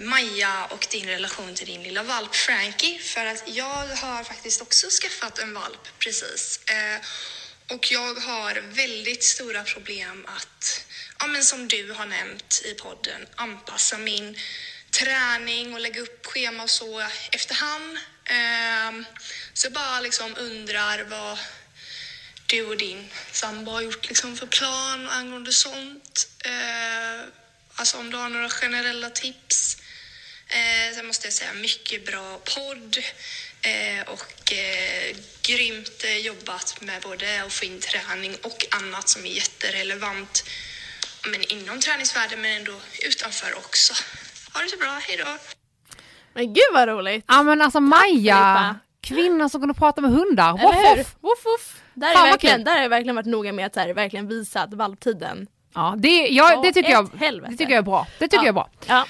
Maja 0.00 0.64
och 0.64 0.86
din 0.90 1.06
relation 1.06 1.54
till 1.54 1.66
din 1.66 1.82
lilla 1.82 2.02
valp 2.02 2.34
Frankie. 2.34 2.98
För 2.98 3.26
att 3.26 3.42
jag 3.46 3.86
har 3.86 4.24
faktiskt 4.24 4.62
också 4.62 4.86
skaffat 4.90 5.38
en 5.38 5.54
valp 5.54 5.88
precis. 5.98 6.60
Eh, 6.66 7.00
och 7.74 7.92
jag 7.92 8.14
har 8.14 8.54
väldigt 8.54 9.24
stora 9.24 9.64
problem 9.64 10.26
att, 10.36 10.84
ja 11.18 11.26
men 11.26 11.44
som 11.44 11.68
du 11.68 11.92
har 11.92 12.06
nämnt 12.06 12.62
i 12.64 12.74
podden, 12.74 13.26
anpassa 13.34 13.98
min 13.98 14.38
träning 14.90 15.74
och 15.74 15.80
lägga 15.80 16.00
upp 16.00 16.26
schema 16.26 16.62
och 16.62 16.70
så 16.70 17.08
efterhand. 17.32 17.98
Eh, 18.24 19.06
så 19.52 19.66
jag 19.66 19.72
bara 19.72 20.00
liksom 20.00 20.34
undrar 20.38 21.04
vad 21.04 21.38
du 22.46 22.66
och 22.66 22.76
din 22.76 23.10
sambo 23.32 23.72
har 23.72 23.80
gjort 23.80 24.08
liksom 24.08 24.36
för 24.36 24.46
plan 24.46 25.08
angående 25.08 25.52
sånt. 25.52 26.28
Eh, 26.44 27.24
alltså 27.74 27.98
om 27.98 28.10
du 28.10 28.16
har 28.16 28.28
några 28.28 28.48
generella 28.48 29.10
tips. 29.10 29.81
Eh, 30.56 30.94
sen 30.94 31.06
måste 31.06 31.26
jag 31.26 31.32
säga 31.34 31.52
mycket 31.54 32.06
bra 32.06 32.38
podd 32.54 32.96
eh, 33.62 34.02
och 34.14 34.52
eh, 34.52 35.16
grymt 35.48 36.04
eh, 36.04 36.16
jobbat 36.18 36.76
med 36.80 37.02
både 37.02 37.42
att 37.46 37.52
få 37.52 37.64
in 37.64 37.80
träning 37.80 38.34
och 38.42 38.66
annat 38.70 39.08
som 39.08 39.24
är 39.24 39.28
jätterelevant 39.28 40.44
men 41.30 41.42
inom 41.52 41.80
träningsvärlden 41.80 42.40
men 42.42 42.56
ändå 42.56 42.72
utanför 43.08 43.56
också. 43.56 43.94
Ha 44.54 44.62
det 44.62 44.68
så 44.68 44.76
bra, 44.76 44.98
hej 45.08 45.16
då! 45.16 45.24
Men 46.34 46.44
gud 46.54 46.70
vad 46.72 46.88
roligt. 46.88 47.24
Ja 47.28 47.42
men 47.42 47.62
alltså 47.62 47.80
Maja, 47.80 48.76
kvinnan 49.00 49.50
som 49.50 49.60
kunde 49.60 49.74
prata 49.74 50.00
med 50.00 50.10
hundar. 50.10 50.52
Woff, 50.52 50.74
woff. 50.98 51.14
Woff, 51.20 51.44
woff. 51.44 51.74
Där, 51.94 52.14
Fan, 52.14 52.26
är 52.26 52.30
verkligen, 52.30 52.64
där 52.64 52.74
har 52.74 52.82
jag 52.82 52.88
verkligen 52.88 53.16
varit 53.16 53.26
noga 53.26 53.52
med 53.52 53.66
att 53.66 53.76
här, 53.76 53.94
verkligen 53.94 54.28
visa 54.28 54.62
att 54.62 54.74
valptiden. 54.74 55.46
Ja, 55.74 55.94
det, 55.98 56.08
ja, 56.28 56.54
Åh, 56.56 56.62
det, 56.62 56.72
tycker 56.72 56.90
jag, 56.90 57.10
helvete. 57.20 57.52
det 57.52 57.56
tycker 57.58 57.72
jag 57.72 57.78
är 57.78 57.82
bra. 57.82 58.06
Det 58.18 58.24
tycker 58.24 58.36
Ja. 58.36 58.42
jag 58.42 58.48
är 58.48 58.52
bra. 58.52 58.70
Ja, 58.86 59.06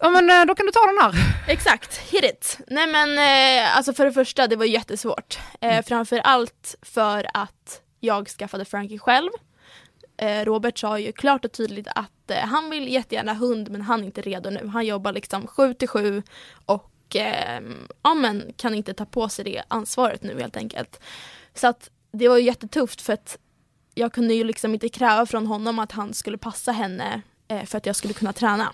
Ja 0.00 0.10
men 0.10 0.30
eh, 0.30 0.46
då 0.46 0.54
kan 0.54 0.66
du 0.66 0.72
ta 0.72 0.86
den 0.86 0.98
här. 0.98 1.14
exakt. 1.48 1.96
Hit 1.98 2.24
it. 2.24 2.58
Nej 2.66 2.86
men 2.86 3.18
eh, 3.18 3.76
alltså 3.76 3.92
för 3.92 4.04
det 4.04 4.12
första, 4.12 4.46
det 4.46 4.56
var 4.56 4.64
jättesvårt. 4.64 5.38
Eh, 5.60 5.68
Mm. 5.70 5.82
Framför 5.82 6.18
allt 6.18 6.74
för 6.82 7.26
att 7.34 7.82
jag 8.00 8.28
skaffade 8.28 8.64
Frankie 8.64 8.98
själv. 8.98 9.30
Eh, 10.16 10.44
Robert 10.44 10.78
sa 10.78 10.98
ju 10.98 11.12
klart 11.12 11.44
och 11.44 11.52
tydligt 11.52 11.88
att 11.94 12.30
eh, 12.30 12.36
han 12.36 12.70
vill 12.70 12.92
jättegärna 12.92 13.34
hund 13.34 13.70
men 13.70 13.82
han 13.82 14.00
är 14.00 14.04
inte 14.04 14.20
redo 14.20 14.50
nu. 14.50 14.66
Han 14.66 14.86
jobbar 14.86 15.12
liksom 15.12 15.46
7 15.46 15.74
till 15.74 15.88
7 15.88 16.22
och 16.66 17.16
eh, 17.16 17.60
ja, 18.02 18.14
men 18.14 18.52
kan 18.56 18.74
inte 18.74 18.94
ta 18.94 19.04
på 19.04 19.28
sig 19.28 19.44
det 19.44 19.62
ansvaret 19.68 20.22
nu 20.22 20.40
helt 20.40 20.56
enkelt. 20.56 21.00
Så 21.54 21.66
att 21.66 21.90
det 22.12 22.28
var 22.28 22.36
ju 22.36 22.44
jättetufft 22.44 23.00
för 23.00 23.12
att 23.12 23.38
jag 23.94 24.12
kunde 24.12 24.34
ju 24.34 24.44
liksom 24.44 24.74
inte 24.74 24.88
kräva 24.88 25.26
från 25.26 25.46
honom 25.46 25.78
att 25.78 25.92
han 25.92 26.14
skulle 26.14 26.38
passa 26.38 26.72
henne 26.72 27.22
för 27.66 27.78
att 27.78 27.86
jag 27.86 27.96
skulle 27.96 28.14
kunna 28.14 28.32
träna. 28.32 28.72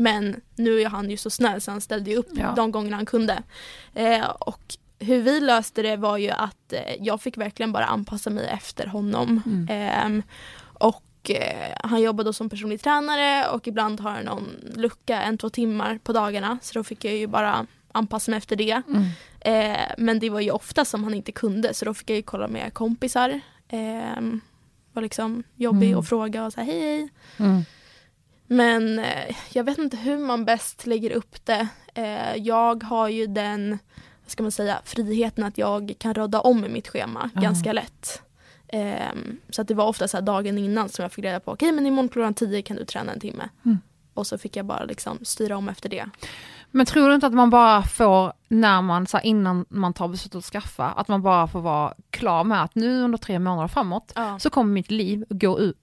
Men 0.00 0.40
nu 0.56 0.80
är 0.80 0.88
han 0.88 1.10
ju 1.10 1.16
så 1.16 1.30
snäll 1.30 1.60
så 1.60 1.70
han 1.70 1.80
ställde 1.80 2.10
ju 2.10 2.16
upp 2.16 2.28
Ja. 2.34 2.52
de 2.56 2.70
gångerna 2.72 2.96
han 2.96 3.06
kunde. 3.06 3.42
Eh, 3.94 4.24
och 4.28 4.62
hur 4.98 5.22
vi 5.22 5.40
löste 5.40 5.82
det 5.82 5.96
var 5.96 6.16
ju 6.16 6.30
att 6.30 6.72
eh, 6.72 6.94
jag 7.00 7.20
fick 7.20 7.36
verkligen 7.38 7.72
bara 7.72 7.86
anpassa 7.86 8.30
mig 8.30 8.46
efter 8.48 8.86
honom. 8.86 9.42
Mm. 9.46 9.66
Ehm, 9.70 10.22
och 10.60 11.30
eh, 11.30 11.76
han 11.84 12.02
jobbade 12.02 12.32
som 12.32 12.50
personlig 12.50 12.80
tränare 12.82 13.48
och 13.48 13.68
ibland 13.68 14.00
har 14.00 14.10
han 14.10 14.24
någon 14.24 14.48
lucka 14.74 15.22
en, 15.22 15.38
två 15.38 15.50
timmar 15.50 15.98
på 16.02 16.12
dagarna. 16.12 16.58
Så 16.62 16.74
då 16.78 16.84
fick 16.84 17.04
jag 17.04 17.14
ju 17.14 17.26
bara 17.26 17.66
anpassa 17.92 18.30
mig 18.30 18.38
efter 18.38 18.56
det. 18.56 18.82
Mm. 18.88 19.04
Eh, 19.40 19.80
men 19.98 20.18
det 20.18 20.30
var 20.30 20.40
ju 20.40 20.50
ofta 20.50 20.84
som 20.84 21.04
han 21.04 21.14
inte 21.14 21.32
kunde 21.32 21.74
så 21.74 21.84
då 21.84 21.94
fick 21.94 22.10
jag 22.10 22.16
ju 22.16 22.22
kolla 22.22 22.48
med 22.48 22.74
kompisar. 22.74 23.40
Eh, 23.68 24.20
var 24.92 25.02
liksom 25.02 25.42
jobbig 25.56 25.86
Mm. 25.86 25.98
och 25.98 26.06
fråga 26.06 26.44
och 26.46 26.52
säga 26.52 26.64
hej 26.64 26.80
hej. 26.80 27.08
Mm. 27.36 27.62
Men 28.50 28.98
eh, 28.98 29.36
jag 29.52 29.64
vet 29.64 29.78
inte 29.78 29.96
hur 29.96 30.18
man 30.18 30.44
bäst 30.44 30.86
lägger 30.86 31.10
upp 31.10 31.46
det. 31.46 31.68
Eh, 31.94 32.36
jag 32.36 32.82
har 32.82 33.08
ju 33.08 33.26
den, 33.26 33.78
vad 34.22 34.30
ska 34.30 34.42
man 34.42 34.52
säga, 34.52 34.80
friheten 34.84 35.44
att 35.44 35.58
jag 35.58 35.94
kan 35.98 36.14
rodda 36.14 36.40
om 36.40 36.64
i 36.64 36.68
mitt 36.68 36.88
schema 36.88 37.30
Ja. 37.34 37.40
ganska 37.40 37.72
lätt. 37.72 38.22
Eh, 38.68 39.12
så 39.50 39.62
att 39.62 39.68
det 39.68 39.74
var 39.74 39.86
ofta 39.86 40.08
så 40.08 40.16
här 40.16 40.22
dagen 40.24 40.58
innan 40.58 40.88
som 40.88 41.02
jag 41.02 41.12
fick 41.12 41.24
reda 41.24 41.40
på, 41.40 41.52
okej 41.52 41.72
men 41.72 41.86
imorgon 41.86 42.08
klockan 42.08 42.34
10 42.34 42.62
kan 42.62 42.76
du 42.76 42.84
träna 42.84 43.12
en 43.12 43.20
timme. 43.20 43.48
Mm. 43.64 43.78
Och 44.14 44.26
så 44.26 44.38
fick 44.38 44.56
jag 44.56 44.66
bara 44.66 44.84
liksom 44.84 45.18
styra 45.22 45.56
om 45.56 45.68
efter 45.68 45.88
det. 45.88 46.06
Men 46.70 46.86
tror 46.86 47.08
du 47.08 47.14
inte 47.14 47.26
att 47.26 47.34
man 47.34 47.50
bara 47.50 47.82
får, 47.82 48.32
när 48.48 48.82
man, 48.82 49.06
så 49.06 49.16
här, 49.16 49.24
innan 49.24 49.64
man 49.68 49.92
tar 49.94 50.08
beslutet 50.08 50.38
att 50.38 50.44
skaffa, 50.44 50.86
att 50.86 51.08
man 51.08 51.22
bara 51.22 51.48
får 51.48 51.60
vara 51.60 51.94
klar 52.10 52.44
med 52.44 52.62
att 52.62 52.74
nu 52.74 53.02
under 53.02 53.18
tre 53.18 53.38
månader 53.38 53.68
framåt 53.68 54.12
Ja. 54.16 54.38
så 54.38 54.50
kommer 54.50 54.72
mitt 54.72 54.90
liv 54.90 55.24
gå 55.30 55.60
ut, 55.60 55.76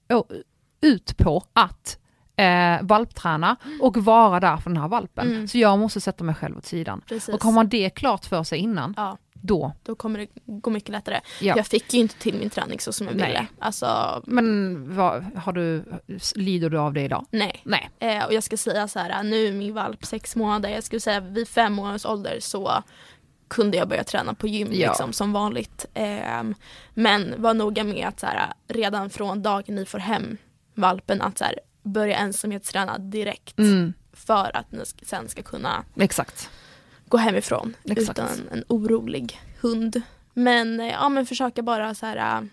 ut 0.81 1.17
på 1.17 1.43
att 1.53 1.97
eh, 2.35 2.77
valpträna 2.81 3.55
och 3.81 3.97
vara 3.97 4.39
där 4.39 4.57
för 4.57 4.69
den 4.69 4.77
här 4.81 4.87
valpen. 4.87 5.27
Mm. 5.31 5.47
Så 5.47 5.57
jag 5.57 5.79
måste 5.79 6.01
sätta 6.01 6.23
mig 6.23 6.35
själv 6.35 6.57
åt 6.57 6.65
sidan. 6.65 7.01
Precis. 7.07 7.35
Och 7.35 7.43
har 7.43 7.51
man 7.51 7.69
det 7.69 7.89
klart 7.89 8.25
för 8.25 8.43
sig 8.43 8.59
innan, 8.59 8.93
Ja, 8.97 9.17
då, 9.33 9.71
då 9.83 9.95
kommer 9.95 10.19
det 10.19 10.27
gå 10.45 10.69
mycket 10.69 10.89
lättare. 10.89 11.19
ja. 11.41 11.53
Jag 11.57 11.67
fick 11.67 11.93
ju 11.93 11.99
inte 11.99 12.15
till 12.15 12.35
min 12.39 12.49
träning 12.49 12.79
så 12.79 12.93
som 12.93 13.07
jag 13.07 13.15
Nej. 13.15 13.27
ville. 13.27 13.47
Alltså, 13.59 14.21
Men 14.25 14.95
vad, 14.95 15.23
har 15.35 15.53
du, 15.53 15.83
lider 16.35 16.69
du 16.69 16.77
av 16.77 16.93
det 16.93 17.01
idag? 17.01 17.25
nej. 17.31 17.61
Nej. 17.63 17.89
Eh, 17.99 18.25
och 18.25 18.33
jag 18.33 18.43
ska 18.43 18.57
säga 18.57 18.87
så 18.87 18.99
här, 18.99 19.23
nu 19.23 19.47
är 19.47 19.51
min 19.51 19.73
valp 19.73 20.05
sex 20.05 20.35
månader, 20.35 20.69
jag 20.69 20.83
skulle 20.83 20.99
säga 20.99 21.19
vid 21.19 21.47
fem 21.47 21.73
månaders 21.73 22.05
ålder 22.05 22.37
så 22.39 22.83
kunde 23.47 23.77
jag 23.77 23.87
börja 23.87 24.03
träna 24.03 24.33
på 24.33 24.47
gym 24.47 24.67
Ja. 24.71 24.87
liksom, 24.89 25.13
som 25.13 25.33
vanligt. 25.33 25.85
Ehm, 25.93 26.55
men 26.93 27.33
var 27.37 27.53
noga 27.53 27.83
med 27.83 28.07
att 28.07 28.19
så 28.19 28.25
här, 28.25 28.53
redan 28.67 29.09
från 29.09 29.41
dagen 29.43 29.75
ni 29.75 29.85
får 29.85 29.99
hem 29.99 30.37
valpen 30.75 31.21
att 31.21 31.37
så 31.37 31.43
här, 31.43 31.59
börja 31.85 32.17
ensamhetsträna 32.17 32.97
direkt 32.97 33.59
Mm, 33.59 33.93
för 34.13 34.55
att 34.57 34.71
ni 34.71 34.83
sen 35.01 35.29
ska 35.29 35.41
kunna 35.41 35.83
exakt. 35.95 36.49
gå 37.07 37.17
hemifrån 37.17 37.75
Exakt. 37.83 38.19
utan 38.19 38.29
en 38.51 38.63
orolig 38.67 39.39
hund. 39.61 40.01
Men 40.33 40.79
eh, 40.79 40.87
ja 40.87 41.09
men 41.09 41.25
försöka 41.25 41.61
bara 41.61 41.95
så 41.95 42.05
här 42.05 42.17
äh, 42.41 42.47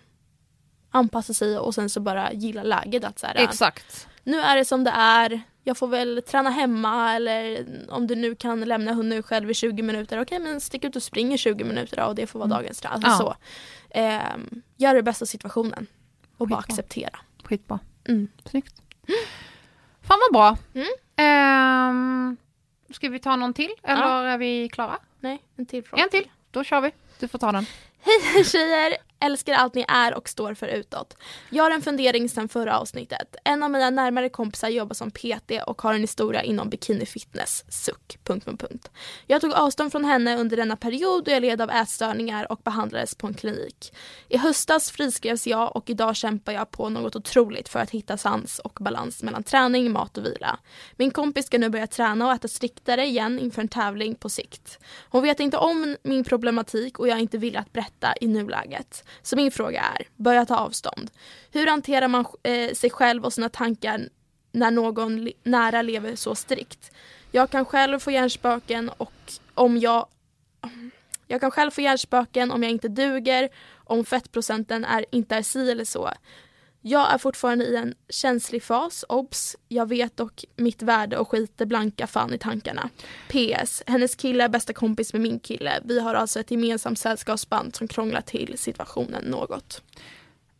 anpassa 0.91 1.33
sig 1.33 1.57
och 1.57 1.75
sen 1.75 1.89
så 1.89 1.99
bara 1.99 2.33
gilla 2.33 2.63
läget 2.63 3.03
att 3.03 3.19
så 3.19 3.27
här, 3.27 3.35
äh, 3.35 3.43
Exakt. 3.43 4.07
nu 4.23 4.37
är 4.39 4.55
det 4.55 4.65
som 4.65 4.83
det 4.83 4.91
är. 4.91 5.41
Jag 5.65 5.77
får 5.77 5.87
väl 5.87 6.21
träna 6.27 6.49
hemma 6.49 7.13
eller 7.13 7.65
om 7.89 8.07
du 8.07 8.15
nu 8.15 8.35
kan 8.35 8.61
lämna 8.61 8.93
hunden 8.93 9.23
själv 9.23 9.51
i 9.51 9.53
20 9.53 9.83
minuter. 9.83 10.21
Okej 10.21 10.39
men 10.39 10.61
stick 10.61 10.83
ut 10.83 10.95
och 10.95 11.03
spring 11.03 11.33
i 11.33 11.37
20 11.37 11.63
minuter 11.63 11.97
då 11.97 12.03
och 12.03 12.15
det 12.15 12.27
får 12.27 12.39
vara 12.39 12.45
Mm. 12.47 12.57
dagens 12.57 12.79
träning. 12.79 13.01
Ja. 13.05 13.17
så. 13.17 13.35
Ehm, 13.89 14.61
gör 14.77 14.95
det 14.95 15.03
bästa 15.03 15.23
av 15.23 15.27
situationen. 15.27 15.87
Och 16.37 16.47
bara 16.47 16.61
Skitbra. 16.61 16.73
acceptera. 16.73 17.19
Skitbra. 17.43 17.79
Mm. 18.07 18.27
Snyggt. 18.49 18.81
Fan 20.01 20.19
vad 20.31 20.33
bra. 20.33 20.57
Mm. 20.75 20.87
Ehm, 21.15 22.37
ska 22.93 23.09
vi 23.09 23.19
ta 23.19 23.35
någon 23.35 23.53
till 23.53 23.71
eller 23.83 24.01
Ja. 24.01 24.23
är 24.27 24.37
vi 24.37 24.69
klara? 24.69 24.97
Nej, 25.19 25.41
en 25.55 25.65
till 25.65 25.83
fråga. 25.83 26.03
En 26.03 26.09
till, 26.09 26.29
då 26.51 26.63
kör 26.63 26.81
vi. 26.81 26.91
Du 27.19 27.27
får 27.27 27.39
ta 27.39 27.51
den. 27.51 27.65
Hej 28.01 28.43
tjejer! 28.43 28.97
Älskar 29.23 29.53
allt 29.53 29.75
ni 29.75 29.85
är 29.87 30.13
och 30.13 30.29
står 30.29 30.53
för 30.53 30.67
utåt. 30.67 31.17
Jag 31.49 31.63
har 31.63 31.71
en 31.71 31.81
fundering 31.81 32.29
sedan 32.29 32.49
förra 32.49 32.79
avsnittet. 32.79 33.35
En 33.43 33.63
av 33.63 33.71
mina 33.71 33.89
närmare 33.89 34.29
kompisar 34.29 34.69
jobbar 34.69 34.93
som 34.93 35.11
PT 35.11 35.51
och 35.67 35.81
har 35.81 35.93
en 35.93 36.01
historia 36.01 36.43
inom 36.43 36.69
bikinifitness. 36.69 37.65
Suck. 37.69 38.17
Punkt, 38.23 38.45
punkt, 38.45 38.61
punkt. 38.61 38.91
Jag 39.27 39.41
tog 39.41 39.53
avstånd 39.53 39.91
från 39.91 40.05
henne 40.05 40.37
under 40.37 40.57
denna 40.57 40.75
period 40.75 41.25
då 41.25 41.31
jag 41.31 41.41
led 41.41 41.61
av 41.61 41.69
ätstörningar 41.69 42.51
och 42.51 42.61
behandlades 42.63 43.15
på 43.15 43.27
en 43.27 43.33
klinik. 43.33 43.93
I 44.29 44.37
höstas 44.37 44.91
friskrevs 44.91 45.47
jag 45.47 45.75
och 45.75 45.89
idag 45.89 46.15
kämpar 46.15 46.53
jag 46.53 46.71
på 46.71 46.89
något 46.89 47.15
otroligt 47.15 47.69
för 47.69 47.79
att 47.79 47.89
hitta 47.89 48.17
sans 48.17 48.59
och 48.59 48.77
balans 48.81 49.23
mellan 49.23 49.43
träning, 49.43 49.91
mat 49.91 50.17
och 50.17 50.25
vila. 50.25 50.59
Min 50.95 51.11
kompis 51.11 51.45
ska 51.45 51.57
nu 51.57 51.69
börja 51.69 51.87
träna 51.87 52.27
och 52.27 52.33
äta 52.33 52.47
striktare 52.47 53.05
igen 53.05 53.39
inför 53.39 53.61
en 53.61 53.67
tävling 53.67 54.15
på 54.15 54.29
sikt. 54.29 54.79
Hon 55.09 55.23
vet 55.23 55.39
inte 55.39 55.57
om 55.57 55.97
min 56.03 56.23
problematik 56.23 56.99
och 56.99 57.07
jag 57.07 57.17
är 57.17 57.21
inte 57.21 57.37
villig 57.37 57.59
att 57.59 57.73
berätta 57.73 58.13
i 58.21 58.27
nuläget. 58.27 59.03
Så 59.21 59.35
min 59.35 59.51
fråga 59.51 59.81
är, 59.81 60.07
börja 60.15 60.45
ta 60.45 60.55
avstånd. 60.55 61.11
Hur 61.51 61.67
hanterar 61.67 62.07
man 62.07 62.25
eh, 62.43 62.73
sig 62.73 62.89
själv 62.89 63.25
och 63.25 63.33
sina 63.33 63.49
tankar 63.49 64.09
när 64.51 64.71
någon 64.71 65.23
le 65.23 65.33
nära 65.43 65.81
lever 65.81 66.15
så 66.15 66.35
strikt? 66.35 66.91
Jag 67.31 67.49
kan 67.49 67.65
själv 67.65 67.99
få 67.99 68.11
hjärnspöken 68.11 68.89
och 68.89 69.13
om 69.53 69.77
jag 69.77 70.07
jag 71.27 71.41
kan 71.41 71.51
själv 71.51 71.71
få 71.71 71.81
hjärnspöken 71.81 72.51
om 72.51 72.63
jag 72.63 72.71
inte 72.71 72.87
duger, 72.87 73.49
om 73.73 74.05
fettprocenten 74.05 74.85
är, 74.85 75.05
inte 75.11 75.35
är 75.35 75.41
si 75.41 75.71
eller 75.71 75.85
så. 75.85 76.09
Jag 76.85 77.13
är 77.13 77.17
fortfarande 77.17 77.65
i 77.65 77.75
en 77.75 77.93
känslig 78.09 78.63
fas, 78.63 79.05
obs. 79.09 79.55
Jag 79.67 79.89
vet 79.89 80.17
dock 80.17 80.45
mitt 80.55 80.81
värde 80.81 81.17
och 81.17 81.29
skiter 81.29 81.65
blanka 81.65 82.07
fan 82.07 82.33
i 82.33 82.37
tankarna. 82.37 82.89
PS. 83.27 83.83
Hennes 83.87 84.15
kille 84.15 84.43
är 84.43 84.49
bästa 84.49 84.73
kompis 84.73 85.13
med 85.13 85.21
min 85.21 85.39
kille. 85.39 85.81
Vi 85.83 85.99
har 85.99 86.15
alltså 86.15 86.39
ett 86.39 86.51
gemensamt 86.51 86.99
sällskapsband 86.99 87.75
som 87.75 87.87
krånglar 87.87 88.21
till 88.21 88.57
situationen 88.57 89.23
något. 89.23 89.81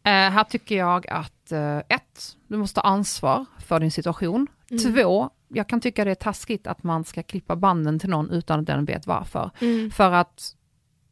Eh, 0.03 0.11
här 0.11 0.43
tycker 0.43 0.77
jag 0.77 1.07
att 1.07 1.51
eh, 1.51 1.77
ett, 1.77 2.37
du 2.47 2.57
måste 2.57 2.81
ta 2.81 2.87
ansvar 2.87 3.45
för 3.65 3.79
din 3.79 3.91
situation. 3.91 4.47
Mm. 4.69 4.83
Två, 4.83 5.29
jag 5.47 5.69
kan 5.69 5.81
tycka 5.81 6.05
det 6.05 6.11
är 6.11 6.15
taskigt 6.15 6.67
att 6.67 6.83
man 6.83 7.03
ska 7.03 7.23
klippa 7.23 7.55
banden 7.55 7.99
till 7.99 8.09
någon 8.09 8.29
utan 8.29 8.59
att 8.59 8.65
den 8.65 8.85
vet 8.85 9.07
varför. 9.07 9.51
Mm. 9.61 9.91
För 9.91 10.11
att, 10.11 10.55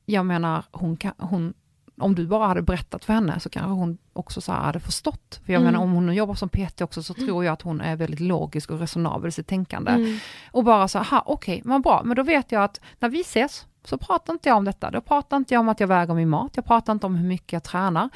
jag 0.05 0.25
menar, 0.25 0.63
hon 0.71 0.97
kan, 0.97 1.13
hon, 1.17 1.53
om 1.97 2.15
du 2.15 2.27
bara 2.27 2.47
hade 2.47 2.61
berättat 2.61 3.05
för 3.05 3.13
henne 3.13 3.39
så 3.39 3.49
kanske 3.49 3.71
hon 3.71 3.97
också 4.13 4.41
så 4.41 4.51
här 4.51 4.59
hade 4.59 4.79
förstått. 4.79 5.41
För 5.45 5.53
jag 5.53 5.61
Mm. 5.61 5.73
menar 5.73 5.83
om 5.85 5.91
hon 5.91 6.13
jobbar 6.15 6.35
som 6.35 6.49
PT 6.49 6.81
också 6.81 7.03
så 7.03 7.13
tror 7.13 7.45
jag 7.45 7.53
att 7.53 7.61
hon 7.61 7.81
är 7.81 7.95
väldigt 7.95 8.19
logisk 8.19 8.71
och 8.71 8.79
resonabel 8.79 9.27
i 9.27 9.31
sitt 9.31 9.47
tänkande. 9.47 9.91
Mm. 9.91 10.17
Och 10.51 10.63
bara 10.63 10.87
så 10.87 10.99
här, 10.99 11.21
okej, 11.25 11.61
vad 11.65 11.81
bra, 11.81 12.01
men 12.05 12.15
då 12.15 12.23
vet 12.23 12.51
jag 12.51 12.63
att 12.63 12.79
när 12.99 13.09
vi 13.09 13.21
ses 13.21 13.65
så 13.83 13.97
pratar 13.97 14.33
inte 14.33 14.49
jag 14.49 14.57
om 14.57 14.65
detta. 14.65 14.91
Då 14.91 15.01
pratar 15.01 15.37
inte 15.37 15.53
jag 15.53 15.59
om 15.61 15.69
att 15.69 15.79
jag 15.79 15.87
väger 15.87 16.13
min 16.13 16.29
mat, 16.29 16.51
jag 16.55 16.65
pratar 16.65 16.93
inte 16.93 17.05
om 17.05 17.15
hur 17.15 17.27
mycket 17.27 17.53
jag 17.53 17.63
tränar. 17.63 18.09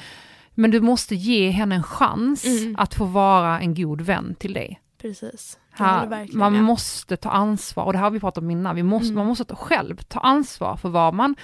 Men 0.54 0.70
du 0.70 0.80
måste 0.80 1.14
ge 1.14 1.50
henne 1.50 1.74
en 1.74 1.82
chans 1.82 2.44
Mm. 2.44 2.76
att 2.78 2.94
få 2.94 3.04
vara 3.04 3.60
en 3.60 3.74
god 3.74 4.00
vän 4.00 4.34
till 4.38 4.52
dig. 4.52 4.80
Precis. 5.02 5.58
Här, 5.70 6.28
man 6.36 6.52
med. 6.52 6.62
måste 6.64 7.16
ta 7.16 7.30
ansvar, 7.30 7.84
och 7.84 7.92
det 7.92 7.98
här 7.98 8.04
har 8.04 8.10
vi 8.10 8.20
pratat 8.20 8.42
om 8.42 8.50
innan, 8.50 8.76
vi 8.76 8.82
måste, 8.82 9.06
Mm. 9.06 9.14
man 9.18 9.26
måste 9.26 9.44
ta- 9.44 9.56
själv 9.56 9.96
ta 9.96 10.20
ansvar 10.20 10.76
för 10.76 10.88
vad 10.88 11.14
man, 11.14 11.36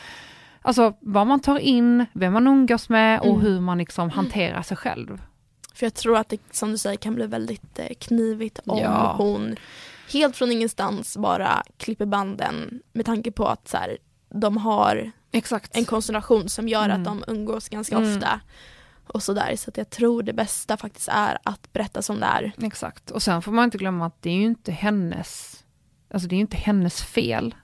alltså, 0.63 0.95
vad 1.01 1.27
man 1.27 1.41
tar 1.41 1.59
in, 1.59 2.07
vem 2.13 2.33
man 2.33 2.47
umgås 2.47 2.89
med 2.89 3.21
och 3.21 3.27
Mm. 3.27 3.41
hur 3.41 3.61
man 3.61 3.79
liksom 3.79 4.11
hanterar 4.11 4.63
sig 4.63 4.77
själv. 4.77 5.23
För 5.75 5.87
jag 5.87 5.95
tror 5.95 6.17
att 6.19 6.29
det 6.29 6.41
som 6.51 6.71
du 6.71 6.79
säger 6.79 6.97
kan 6.97 7.15
bli 7.15 7.27
väldigt 7.27 7.79
eh, 7.79 7.95
knivigt 8.01 8.59
om 8.67 8.79
Ja. 8.79 9.15
hon 9.19 9.57
helt 10.13 10.37
från 10.37 10.53
ingenstans 10.53 11.17
bara 11.17 11.63
klipper 11.77 12.07
banden 12.07 12.83
med 12.93 13.07
tanke 13.07 13.33
på 13.33 13.47
att 13.47 13.69
så 13.69 13.77
här, 13.77 13.99
de 14.31 14.57
har 14.57 15.11
Exakt. 15.33 15.77
en 15.77 15.85
konstellation 15.85 16.49
som 16.49 16.69
gör 16.69 16.85
Mm. 16.85 16.99
att 17.01 17.05
de 17.05 17.25
umgås 17.27 17.69
ganska 17.69 17.97
Mm. 17.97 18.09
ofta. 18.17 18.41
Och 19.07 19.23
sådär. 19.23 19.57
Så 19.57 19.71
att 19.71 19.77
jag 19.77 19.91
tror 19.91 20.23
det 20.23 20.33
bästa 20.33 20.77
faktiskt 20.77 21.09
är 21.09 21.39
att 21.43 21.73
berätta 21.73 22.03
som 22.03 22.21
det 22.21 22.27
är. 22.27 22.53
Exakt, 22.63 23.11
och 23.11 23.23
sen 23.23 23.43
får 23.43 23.53
man 23.53 23.65
inte 23.65 23.79
glömma 23.79 24.07
att 24.07 24.23
det 24.23 24.31
är 24.31 24.35
ju 24.35 24.45
inte 24.45 24.73
hennes, 24.73 25.63
alltså 26.15 26.29
det 26.29 26.35
är 26.35 26.37
ju 26.37 26.41
inte 26.41 26.57
hennes 26.57 27.03
fel 27.03 27.55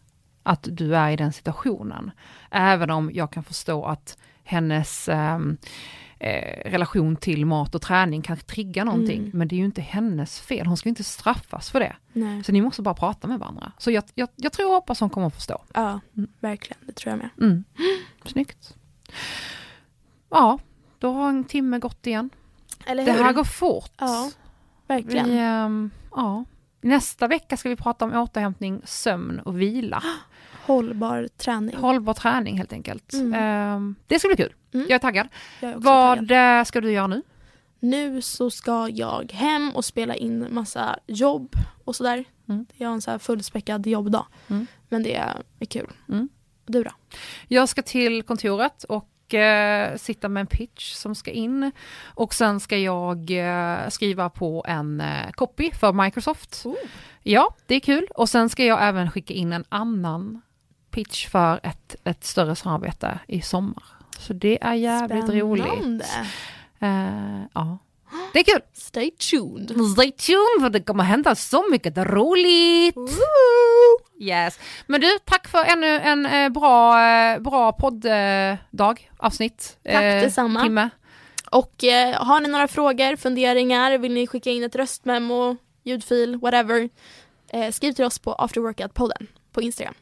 att 0.49 0.69
du 0.73 0.97
är 0.97 1.11
i 1.11 1.17
den 1.17 1.33
situationen. 1.33 2.11
Även 2.51 2.91
om 2.91 3.11
jag 3.15 3.33
kan 3.33 3.45
förstå 3.45 3.85
att 3.85 4.19
hennes 4.45 5.09
ehm, 5.09 5.57
eh, 6.19 6.71
relation 6.71 7.17
till 7.17 7.47
mat 7.47 7.75
och 7.75 7.83
träning 7.83 8.23
kan 8.23 8.37
trigga 8.37 8.85
någonting, 8.85 9.19
Mm. 9.19 9.31
men 9.35 9.49
det 9.49 9.55
är 9.55 9.59
ju 9.59 9.65
inte 9.65 9.81
hennes 9.83 10.41
fel, 10.41 10.67
hon 10.67 10.77
ska 10.77 10.89
inte 10.89 11.05
straffas 11.05 11.71
för 11.71 11.81
det. 11.81 11.97
Nej. 12.13 12.45
Så 12.45 12.53
ni 12.53 12.61
måste 12.61 12.83
bara 12.83 12.95
prata 12.95 13.29
med 13.29 13.39
varandra. 13.39 13.73
Så 13.79 13.91
jag, 13.91 14.05
jag, 14.15 14.29
jag 14.37 14.53
tror 14.53 14.67
och 14.69 14.75
hoppas 14.75 15.01
hon 15.01 15.11
kommer 15.11 15.27
att 15.27 15.35
förstå. 15.35 15.63
Ja, 15.75 16.01
Mm. 16.17 16.31
verkligen. 16.41 16.79
Det 16.87 16.93
tror 16.93 17.11
jag 17.11 17.19
med. 17.19 17.29
Mm. 17.51 17.65
Snyggt. 18.25 18.75
Ja, 20.31 20.59
då 20.99 21.13
har 21.13 21.29
en 21.29 21.45
timme 21.45 21.79
gått 21.79 22.07
igen. 22.07 22.31
Det 22.87 23.13
här 23.13 23.33
går 23.33 23.45
fort. 23.45 23.91
Ja, 23.99 24.31
Vi, 24.87 24.95
verkligen. 24.95 25.31
ehm, 25.31 25.91
ja. 26.11 26.45
Nästa 26.89 27.27
vecka 27.27 27.57
ska 27.57 27.69
vi 27.69 27.77
prata 27.77 28.05
om 28.05 28.15
återhämtning, 28.15 28.81
sömn 28.85 29.41
och 29.41 29.61
vila. 29.61 30.03
Hållbar 30.67 31.29
träning. 31.37 31.77
Hållbar 31.77 32.15
träning 32.15 32.59
helt 32.59 32.73
enkelt. 32.73 33.13
Mm. 33.13 33.35
Ehm, 33.35 33.95
det 34.07 34.19
ska 34.19 34.29
bli 34.29 34.37
kul. 34.37 34.55
Mm. 34.75 34.87
Jag 34.89 34.95
är 34.95 34.99
taggad. 34.99 35.29
Jag 35.61 35.71
är 35.71 35.77
också 35.77 35.85
taggad. 35.85 36.29
Vad 36.29 36.59
eh, 36.59 36.65
ska 36.65 36.81
du 36.81 36.93
göra 36.93 37.07
nu? 37.07 37.23
Nu 37.81 38.23
så 38.23 38.51
ska 38.51 38.89
jag 38.89 39.33
hem 39.33 39.71
och 39.71 39.85
spela 39.85 40.15
in 40.15 40.47
massa 40.51 40.99
jobb 41.07 41.55
och 41.85 41.97
sådär. 41.97 42.25
Mm. 42.49 42.67
Jag 42.75 42.89
har 42.89 42.95
en 42.95 43.01
så 43.01 43.11
här 43.11 43.19
fullspäckad 43.19 43.87
jobbdag. 43.87 44.27
Mm. 44.49 44.67
Men 44.89 45.03
det 45.03 45.15
är 45.15 45.67
kul. 45.69 45.93
Mm. 46.09 46.29
Du 46.67 46.83
då? 46.83 46.91
Jag 47.49 47.69
ska 47.69 47.83
till 47.83 48.23
kontoret 48.23 48.85
och 48.85 49.09
eh, 49.35 49.97
sitta 49.97 50.29
med 50.29 50.41
en 50.41 50.47
pitch 50.47 50.93
som 50.93 51.15
ska 51.15 51.31
in. 51.31 51.73
Och 52.05 52.35
sen 52.35 52.61
ska 52.61 52.79
jag 52.79 53.31
eh, 53.31 53.89
skriva 53.89 54.31
på 54.31 54.65
en 54.69 55.01
eh, 55.01 55.31
copy 55.31 55.71
för 55.71 55.93
Microsoft. 55.93 56.65
Ja, 57.23 57.55
det 57.67 57.75
är 57.75 57.81
kul. 57.81 58.07
Och 58.15 58.29
sen 58.29 58.49
ska 58.49 58.65
jag 58.65 58.89
även 58.89 59.11
skicka 59.11 59.35
in 59.35 59.53
en 59.53 59.65
annan 59.69 60.43
pitch 60.91 61.29
för 61.29 61.61
ett, 61.63 61.97
ett 62.05 62.25
större 62.25 62.57
samarbete 62.57 63.19
i 63.27 63.41
sommar. 63.43 63.85
Så 64.19 64.33
det 64.33 64.59
är 64.63 64.75
jävligt 64.75 65.29
roligt. 65.29 65.67
Spännande. 65.67 66.05
Eh, 66.79 67.47
ja, 67.55 67.79
det 68.33 68.39
är 68.39 68.45
kul. 68.45 68.61
Stay 68.73 69.11
tuned. 69.11 69.71
Stay 69.93 70.13
tuned 70.13 70.61
för 70.61 70.71
det 70.71 70.81
kommer 70.81 71.05
hända 71.05 71.35
så 71.35 71.65
mycket 71.71 71.99
roligt. 71.99 72.95
Yes. 74.21 74.59
Men 74.87 75.01
du, 75.01 75.19
tack 75.25 75.49
för 75.49 75.65
ännu 75.65 75.87
en 75.87 76.27
eh, 76.27 76.49
bra, 76.49 77.07
eh, 77.09 77.39
bra 77.41 77.73
podddag, 77.73 78.53
eh, 78.91 79.27
avsnitt. 79.27 79.79
Tack 79.85 80.03
detsamma. 80.03 80.63
Timme. 80.63 80.89
Och 81.51 81.85
eh, 81.85 82.15
har 82.25 82.41
ni 82.41 82.49
några 82.49 82.69
frågor, 82.69 83.17
funderingar, 83.17 83.99
vill 83.99 84.13
ni 84.15 84.27
skicka 84.27 84.51
in 84.51 84.65
ett 84.65 84.77
röstmemo, 84.77 85.57
ljudfil, 85.85 86.37
whatever. 86.37 86.89
Eh, 87.53 87.71
skriv 87.73 87.93
till 87.93 88.05
oss 88.05 88.19
på 88.19 88.35
afterworkout-podden 88.35 89.27
på 89.53 89.63
Instagram. 89.63 89.95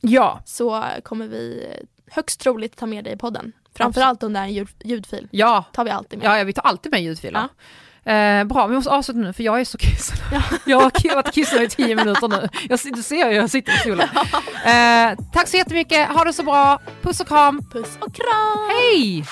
Ja, 0.00 0.40
Så 0.44 0.84
kommer 1.02 1.26
vi 1.26 1.66
eh, 1.70 1.86
högst 2.14 2.40
troligt 2.40 2.76
ta 2.76 2.86
med 2.86 3.04
dig 3.04 3.12
i 3.12 3.16
podden. 3.16 3.52
Framförallt 3.76 4.22
om 4.22 4.32
det 4.32 4.38
är 4.38 4.44
en 4.44 4.52
ljud, 4.52 4.68
ljudfil. 4.84 5.28
ja, 5.30 5.64
tar 5.72 5.84
vi 5.84 5.90
alltid 5.90 6.18
med. 6.18 6.26
ja, 6.26 6.38
ja, 6.38 6.44
vi 6.44 6.52
tar 6.52 6.62
alltid 6.62 6.92
med 6.92 7.02
ljudfiler. 7.02 7.48
Eh, 8.06 8.44
bra, 8.44 8.66
vi 8.66 8.74
måste 8.74 8.90
avsluta 8.90 9.20
nu 9.20 9.32
för 9.32 9.42
jag 9.42 9.60
är 9.60 9.64
så 9.64 9.78
kissnödig. 9.78 10.24
Ja. 10.32 10.42
Jag 10.66 10.80
har 10.80 11.14
varit 11.14 11.34
kissnödig 11.34 11.66
i 11.66 11.70
tio 11.70 11.96
minuter 11.96 12.28
nu. 12.28 12.48
Jag, 12.68 12.80
du 12.94 13.02
ser 13.02 13.30
ju, 13.30 13.36
jag 13.36 13.50
sitter 13.50 13.72
i 13.72 13.76
stolen. 13.76 14.08
Eh, 14.64 15.18
tack 15.32 15.48
så 15.48 15.56
jättemycket, 15.56 16.08
ha 16.08 16.24
det 16.24 16.32
så 16.32 16.42
bra. 16.42 16.80
Puss 17.02 17.20
och 17.20 17.28
kram. 17.28 17.60
Puss 17.72 17.98
och 18.00 18.14
kram. 18.14 18.68
Hej! 18.68 19.24